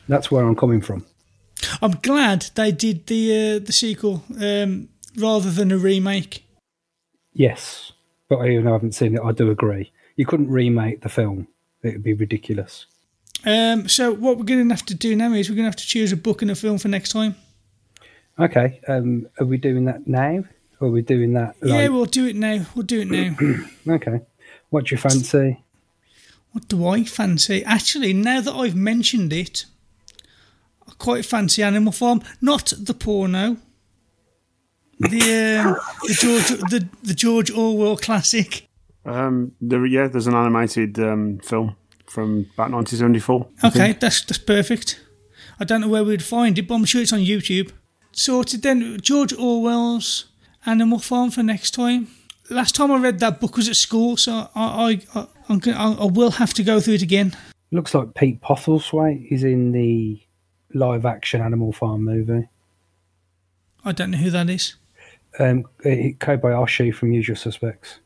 That's 0.08 0.30
where 0.30 0.44
I'm 0.44 0.56
coming 0.56 0.80
from. 0.80 1.06
I'm 1.80 1.92
glad 1.92 2.46
they 2.54 2.72
did 2.72 3.06
the 3.06 3.56
uh, 3.56 3.58
the 3.64 3.72
sequel 3.72 4.24
um, 4.40 4.88
rather 5.16 5.50
than 5.50 5.70
a 5.70 5.78
remake. 5.78 6.44
Yes, 7.32 7.92
but 8.28 8.36
I 8.36 8.48
even 8.48 8.64
though 8.64 8.70
I 8.70 8.74
haven't 8.74 8.94
seen 8.94 9.14
it, 9.14 9.22
I 9.24 9.32
do 9.32 9.50
agree. 9.50 9.92
You 10.16 10.26
couldn't 10.26 10.50
remake 10.50 11.02
the 11.02 11.08
film; 11.08 11.46
it 11.82 11.92
would 11.94 12.02
be 12.02 12.14
ridiculous. 12.14 12.86
Um, 13.44 13.88
so 13.88 14.12
what 14.12 14.38
we're 14.38 14.44
going 14.44 14.68
to 14.68 14.74
have 14.74 14.86
to 14.86 14.94
do 14.94 15.16
now 15.16 15.32
is 15.32 15.48
we're 15.48 15.56
going 15.56 15.64
to 15.64 15.70
have 15.70 15.76
to 15.76 15.86
choose 15.86 16.12
a 16.12 16.16
book 16.16 16.42
and 16.42 16.50
a 16.50 16.54
film 16.54 16.78
for 16.78 16.88
next 16.88 17.10
time. 17.10 17.34
Okay, 18.38 18.80
um, 18.88 19.28
are 19.38 19.46
we 19.46 19.56
doing 19.56 19.84
that 19.86 20.06
now? 20.06 20.44
Or 20.80 20.88
are 20.88 20.90
we 20.90 21.02
doing 21.02 21.34
that? 21.34 21.54
yeah, 21.62 21.88
we'll 21.88 22.06
do 22.06 22.26
it 22.26 22.36
now. 22.36 22.66
We'll 22.74 22.86
do 22.86 23.00
it 23.02 23.08
now. 23.08 23.36
okay. 23.94 24.20
What 24.70 24.86
do 24.86 24.94
you 24.94 24.98
fancy? 24.98 25.62
what 26.52 26.68
do 26.68 26.86
I 26.86 27.04
fancy? 27.04 27.64
Actually, 27.64 28.12
now 28.12 28.40
that 28.40 28.52
I've 28.52 28.76
mentioned 28.76 29.32
it, 29.32 29.64
I 30.86 30.92
quite 30.98 31.24
fancy 31.24 31.62
Animal 31.62 31.92
Farm. 31.92 32.22
Not 32.40 32.72
the 32.78 32.94
porno. 32.94 33.56
The 34.98 35.58
um, 35.64 35.76
the 36.06 36.14
George 36.14 36.48
the, 36.70 36.88
the 37.02 37.14
George 37.14 37.50
Orwell 37.50 37.96
classic. 37.96 38.68
Um, 39.04 39.52
there, 39.60 39.84
yeah, 39.86 40.06
there's 40.06 40.28
an 40.28 40.34
animated 40.34 40.98
um, 40.98 41.38
film 41.38 41.74
from 42.06 42.50
about 42.54 42.70
1974. 42.70 43.48
Okay, 43.64 43.92
that's 43.98 44.22
that's 44.24 44.38
perfect. 44.38 45.00
I 45.58 45.64
don't 45.64 45.80
know 45.80 45.88
where 45.88 46.04
we'd 46.04 46.22
find 46.22 46.58
it, 46.58 46.68
but 46.68 46.74
I'm 46.74 46.84
sure 46.84 47.02
it's 47.02 47.12
on 47.12 47.20
YouTube. 47.20 47.72
Sorted 48.12 48.62
then. 48.62 49.00
George 49.00 49.32
Orwell's 49.32 50.26
Animal 50.66 50.98
Farm 50.98 51.30
for 51.30 51.42
next 51.42 51.72
time. 51.72 52.08
Last 52.50 52.74
time 52.74 52.90
I 52.92 52.98
read 52.98 53.18
that 53.20 53.40
book 53.40 53.56
was 53.56 53.68
at 53.68 53.76
school, 53.76 54.16
so 54.16 54.48
I 54.54 55.00
I 55.14 55.20
I, 55.20 55.26
I'm 55.48 55.58
gonna, 55.58 55.76
I, 55.76 55.92
I 55.92 56.04
will 56.06 56.32
have 56.32 56.54
to 56.54 56.62
go 56.62 56.80
through 56.80 56.94
it 56.94 57.02
again. 57.02 57.34
Looks 57.70 57.94
like 57.94 58.14
Pete 58.14 58.40
Postlethwaite 58.40 59.32
is 59.32 59.44
in 59.44 59.72
the 59.72 60.20
live-action 60.74 61.40
Animal 61.40 61.72
Farm 61.72 62.04
movie. 62.04 62.48
I 63.84 63.92
don't 63.92 64.10
know 64.10 64.18
who 64.18 64.30
that 64.30 64.50
is. 64.50 64.74
Um, 65.38 65.64
eh, 65.84 66.12
Kobayashi 66.18 66.94
from 66.94 67.12
Usual 67.12 67.36
Suspects. 67.36 67.98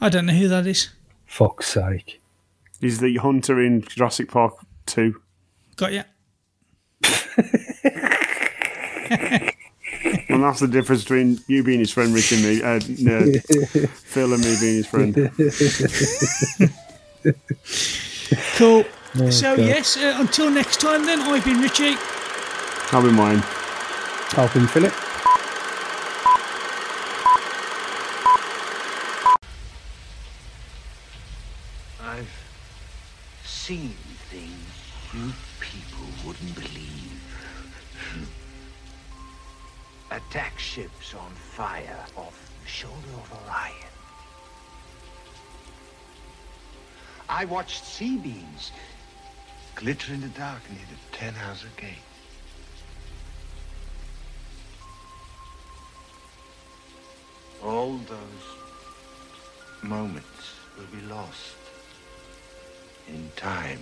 I 0.00 0.08
don't 0.08 0.26
know 0.26 0.32
who 0.32 0.48
that 0.48 0.66
is. 0.66 0.88
Fuck's 1.24 1.68
sake! 1.68 2.20
He's 2.80 2.98
the 2.98 3.16
hunter 3.16 3.60
in 3.60 3.82
Jurassic 3.82 4.30
Park 4.30 4.54
2. 4.86 5.20
Got 5.76 5.92
ya. 5.92 6.02
And 10.28 10.42
that's 10.42 10.60
the 10.60 10.68
difference 10.68 11.02
between 11.02 11.38
you 11.46 11.62
being 11.62 11.78
his 11.78 11.90
friend, 11.90 12.12
Rick, 12.12 12.30
and 12.32 12.42
me. 12.42 12.62
Uh, 12.62 12.80
no, 12.98 13.32
Phil 13.88 14.34
and 14.34 14.44
me 14.44 14.56
being 14.60 14.76
his 14.76 14.86
friend. 14.86 15.16
Cool. 18.56 18.84
so 19.30 19.54
yes, 19.54 19.96
uh, 19.96 20.16
until 20.18 20.50
next 20.50 20.80
time. 20.80 21.06
Then 21.06 21.20
I've 21.20 21.44
been 21.44 21.60
Ritchie. 21.60 21.96
I'll 22.92 23.02
be 23.02 23.10
mine. 23.10 23.42
I've 24.36 24.52
been 24.52 24.66
Philip. 24.66 24.92
Fire 41.56 42.04
off 42.18 42.50
the 42.62 42.68
shoulder 42.68 43.14
of 43.14 43.32
Orion. 43.32 43.72
I 47.30 47.46
watched 47.46 47.82
C-beams 47.82 48.72
glitter 49.74 50.12
in 50.12 50.20
the 50.20 50.28
dark 50.28 50.60
near 50.68 50.84
the 50.90 51.16
Ten 51.16 51.32
Hauser 51.32 51.70
Gate. 51.78 51.94
All 57.64 57.96
those 58.06 58.46
moments 59.80 60.56
will 60.76 61.00
be 61.00 61.06
lost 61.06 61.56
in 63.08 63.30
time. 63.34 63.80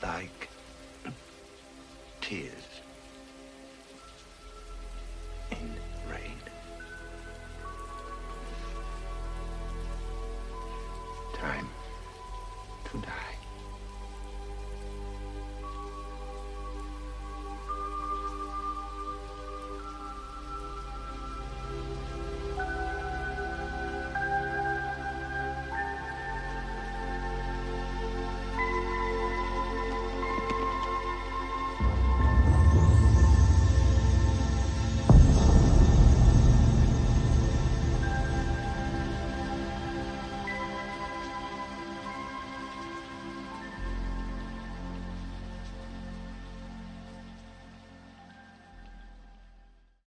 Like 0.00 0.48
tears 2.20 2.71
and 5.60 5.76